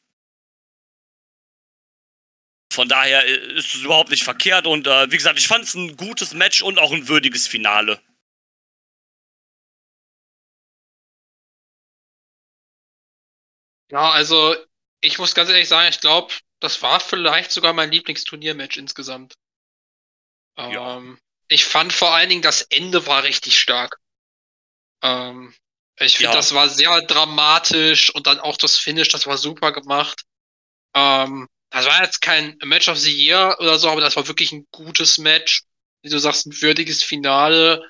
[2.72, 4.68] Von daher äh, ist es überhaupt nicht verkehrt.
[4.68, 8.00] Und äh, wie gesagt, ich fand es ein gutes Match und auch ein würdiges Finale.
[13.90, 14.56] Ja, also,
[15.02, 19.34] ich muss ganz ehrlich sagen, ich glaube, das war vielleicht sogar mein Lieblingsturniermatch insgesamt.
[20.58, 20.98] Ja.
[20.98, 21.18] Ähm,
[21.48, 24.00] ich fand vor allen Dingen, das Ende war richtig stark.
[25.02, 25.54] Ähm,
[26.00, 26.36] ich finde, Ja.
[26.38, 30.24] das war sehr dramatisch und dann auch das Finish, das war super gemacht.
[30.96, 34.52] Ähm, das war jetzt kein Match of the Year oder so, aber das war wirklich
[34.54, 35.64] ein gutes Match.
[36.04, 37.84] Wie du sagst, ein würdiges Finale.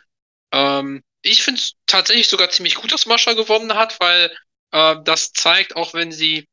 [0.52, 4.36] Ähm, ich finde es tatsächlich sogar ziemlich gut, dass Mascha gewonnen hat, weil
[4.76, 6.48] äh, das zeigt, auch wenn sie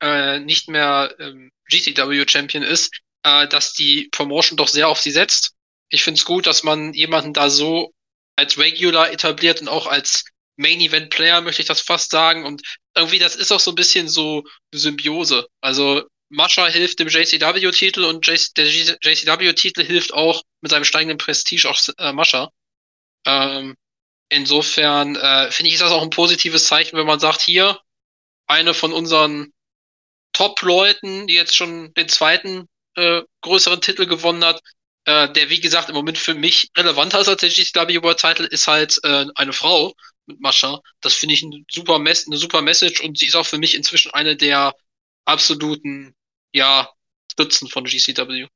[0.00, 2.90] äh, nicht mehr ähm, GCW-Champion ist,
[3.22, 5.52] äh, dass die Promotion doch sehr auf sie setzt.
[5.90, 7.92] Ich finde es gut, dass man jemanden da so
[8.36, 10.24] als Regular etabliert und auch als
[10.56, 12.46] Main-Event-Player, möchte ich das fast sagen.
[12.46, 12.62] Und
[12.96, 15.46] irgendwie, das ist auch so ein bisschen so Symbiose.
[15.60, 21.78] Also Mascha hilft dem JCW-Titel und der JCW-Titel hilft auch mit seinem steigenden Prestige auch
[21.98, 22.50] äh, Mascha.
[23.26, 23.76] Ähm,
[24.30, 27.78] insofern äh, finde ich, ist das auch ein positives Zeichen, wenn man sagt, hier,
[28.46, 29.52] eine von unseren
[30.32, 32.66] Top-Leuten, die jetzt schon den zweiten
[32.96, 34.60] äh, größeren Titel gewonnen hat,
[35.04, 38.46] äh, der wie gesagt im Moment für mich relevanter ist als der GCW World Title,
[38.46, 39.94] ist halt äh, eine Frau
[40.26, 40.80] mit Mascha.
[41.00, 43.74] Das finde ich ein super Mes eine super Message und sie ist auch für mich
[43.74, 44.74] inzwischen eine der
[45.24, 46.14] absoluten,
[46.52, 46.90] ja,
[47.32, 48.48] Stützen von GCW.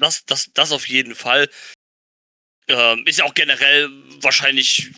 [0.00, 1.48] Das, das, das auf jeden Fall.
[2.68, 3.88] Ähm, ist ja auch generell
[4.20, 4.90] wahrscheinlich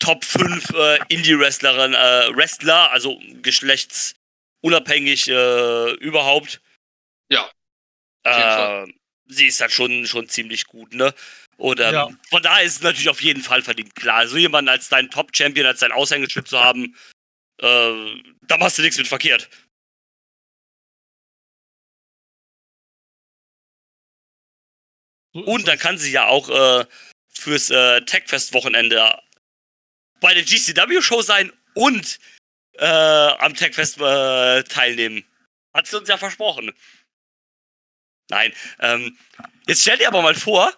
[0.00, 6.60] Top 5 äh, Indie-Wrestlerin, äh, Wrestler, also geschlechtsunabhängig äh, überhaupt.
[7.30, 7.50] Ja.
[8.24, 8.86] Äh,
[9.26, 11.14] sie ist halt schon, schon ziemlich gut, ne?
[11.56, 12.08] Und ähm, ja.
[12.28, 13.94] von daher ist es natürlich auf jeden Fall verdient.
[13.94, 16.96] Klar, so jemanden als deinen Top-Champion, als dein Aushängeschild zu haben,
[17.60, 19.50] äh, da machst du nichts mit verkehrt.
[25.32, 26.84] So Und dann kann sie ja auch äh,
[27.32, 29.18] fürs äh, Techfest-Wochenende
[30.20, 32.18] bei der GCW-Show sein und
[32.78, 35.24] äh, am Techfest äh, teilnehmen.
[35.72, 36.72] Hat sie uns ja versprochen.
[38.28, 38.52] Nein.
[38.80, 39.18] Ähm,
[39.66, 40.72] jetzt stell dir aber mal vor,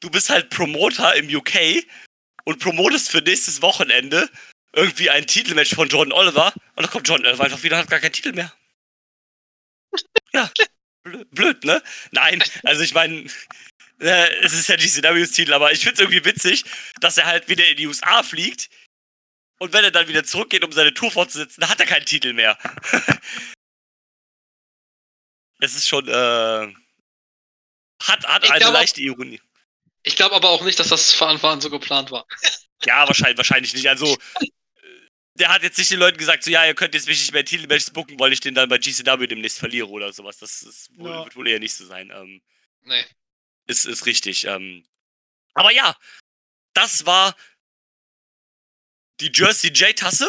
[0.00, 1.84] du bist halt Promoter im UK
[2.44, 4.28] und promotest für nächstes Wochenende
[4.72, 7.90] irgendwie ein Titelmatch von Jordan Oliver und dann kommt Jordan Oliver einfach wieder und hat
[7.90, 8.52] gar keinen Titel mehr.
[10.32, 10.50] Ja,
[11.30, 11.82] blöd, ne?
[12.10, 13.26] Nein, also ich meine,
[14.00, 16.64] äh, es ist ja GCWs Titel, aber ich finde es irgendwie witzig,
[17.00, 18.68] dass er halt wieder in die USA fliegt
[19.58, 22.32] und wenn er dann wieder zurückgeht, um seine Tour fortzusetzen, dann hat er keinen Titel
[22.32, 22.58] mehr.
[25.60, 26.12] es ist schon, äh,
[28.02, 29.40] hat, hat eine glaub, leichte Ironie.
[30.02, 32.26] Ich glaube aber auch nicht, dass das von Anfang an so geplant war.
[32.84, 33.88] ja, wahrscheinlich, wahrscheinlich nicht.
[33.88, 34.16] Also,
[35.34, 37.44] der hat jetzt nicht den Leuten gesagt, so, ja, ihr könnt jetzt mich nicht mehr
[37.44, 40.38] Titelmatches booken, weil ich den dann bei GCW demnächst verliere oder sowas.
[40.38, 41.24] Das ist wohl, ja.
[41.24, 42.10] wird wohl eher nicht so sein.
[42.14, 42.42] Ähm,
[42.82, 43.04] nee.
[43.66, 44.44] Ist, ist richtig.
[44.46, 44.84] Ähm,
[45.54, 45.96] aber ja,
[46.74, 47.34] das war
[49.20, 50.28] die Jersey J-Tasse.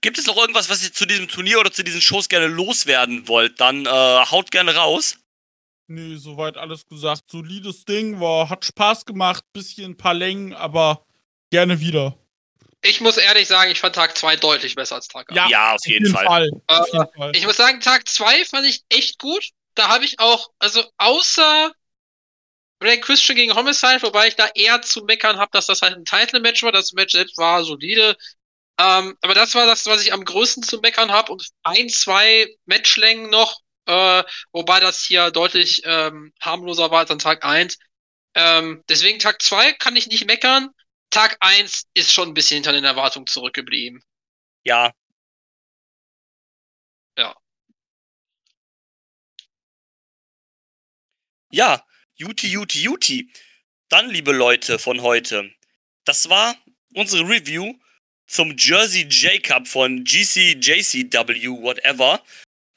[0.00, 3.26] Gibt es noch irgendwas, was ihr zu diesem Turnier oder zu diesen Shows gerne loswerden
[3.26, 3.58] wollt?
[3.60, 5.18] Dann äh, haut gerne raus.
[5.86, 7.30] Nö, soweit alles gesagt.
[7.30, 11.06] Solides Ding, war, hat Spaß gemacht, bisschen ein paar Längen, aber
[11.50, 12.18] gerne wieder.
[12.82, 15.36] Ich muss ehrlich sagen, ich fand Tag 2 deutlich besser als Tag 1.
[15.36, 16.26] Ja, ja auf, jeden, jeden Fall.
[16.26, 16.50] Fall.
[16.68, 17.32] Äh, auf jeden Fall.
[17.34, 19.50] Ich muss sagen, Tag 2 fand ich echt gut.
[19.74, 21.72] Da habe ich auch, also außer
[22.82, 26.04] Ray Christian gegen Homicide, wobei ich da eher zu meckern habe, dass das halt ein
[26.04, 26.72] Title-Match war.
[26.72, 28.16] Das Match selbst war solide.
[28.78, 31.32] Ähm, aber das war das, was ich am größten zu meckern habe.
[31.32, 34.22] Und ein, zwei Matchlängen noch, äh,
[34.52, 37.78] wobei das hier deutlich ähm, harmloser war als an Tag 1.
[38.34, 40.70] Ähm, deswegen Tag 2 kann ich nicht meckern.
[41.10, 44.02] Tag 1 ist schon ein bisschen hinter den Erwartungen zurückgeblieben.
[44.64, 44.92] Ja.
[47.16, 47.34] Ja.
[51.54, 51.86] Ja,
[52.16, 53.30] Juti, Juti, Juti.
[53.88, 55.54] Dann, liebe Leute von heute,
[56.04, 56.56] das war
[56.94, 57.78] unsere Review
[58.26, 62.20] zum Jersey J Cup von GC, JCW, whatever.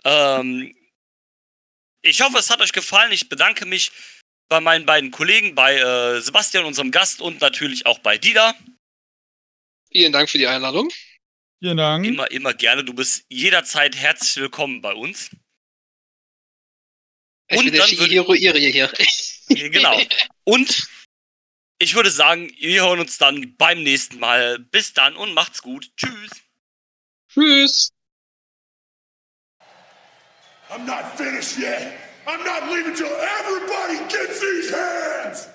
[0.03, 0.75] Ähm,
[2.03, 3.11] ich hoffe, es hat euch gefallen.
[3.11, 3.91] Ich bedanke mich
[4.47, 8.53] bei meinen beiden Kollegen, bei äh, Sebastian, unserem Gast, und natürlich auch bei Dida.
[9.91, 10.91] Vielen Dank für die Einladung.
[11.59, 12.05] Vielen Dank.
[12.05, 12.83] Immer, immer gerne.
[12.83, 15.31] Du bist jederzeit herzlich willkommen bei uns.
[17.49, 18.91] Ich und bin der Shihiro hier.
[19.47, 19.99] genau.
[20.43, 20.87] Und
[21.79, 24.59] ich würde sagen, wir hören uns dann beim nächsten Mal.
[24.59, 25.91] Bis dann und macht's gut.
[25.95, 26.31] Tschüss.
[27.29, 27.91] Tschüss.
[30.69, 31.93] I'm not finished yet.
[32.25, 35.47] I'm not leaving till everybody gets these hands.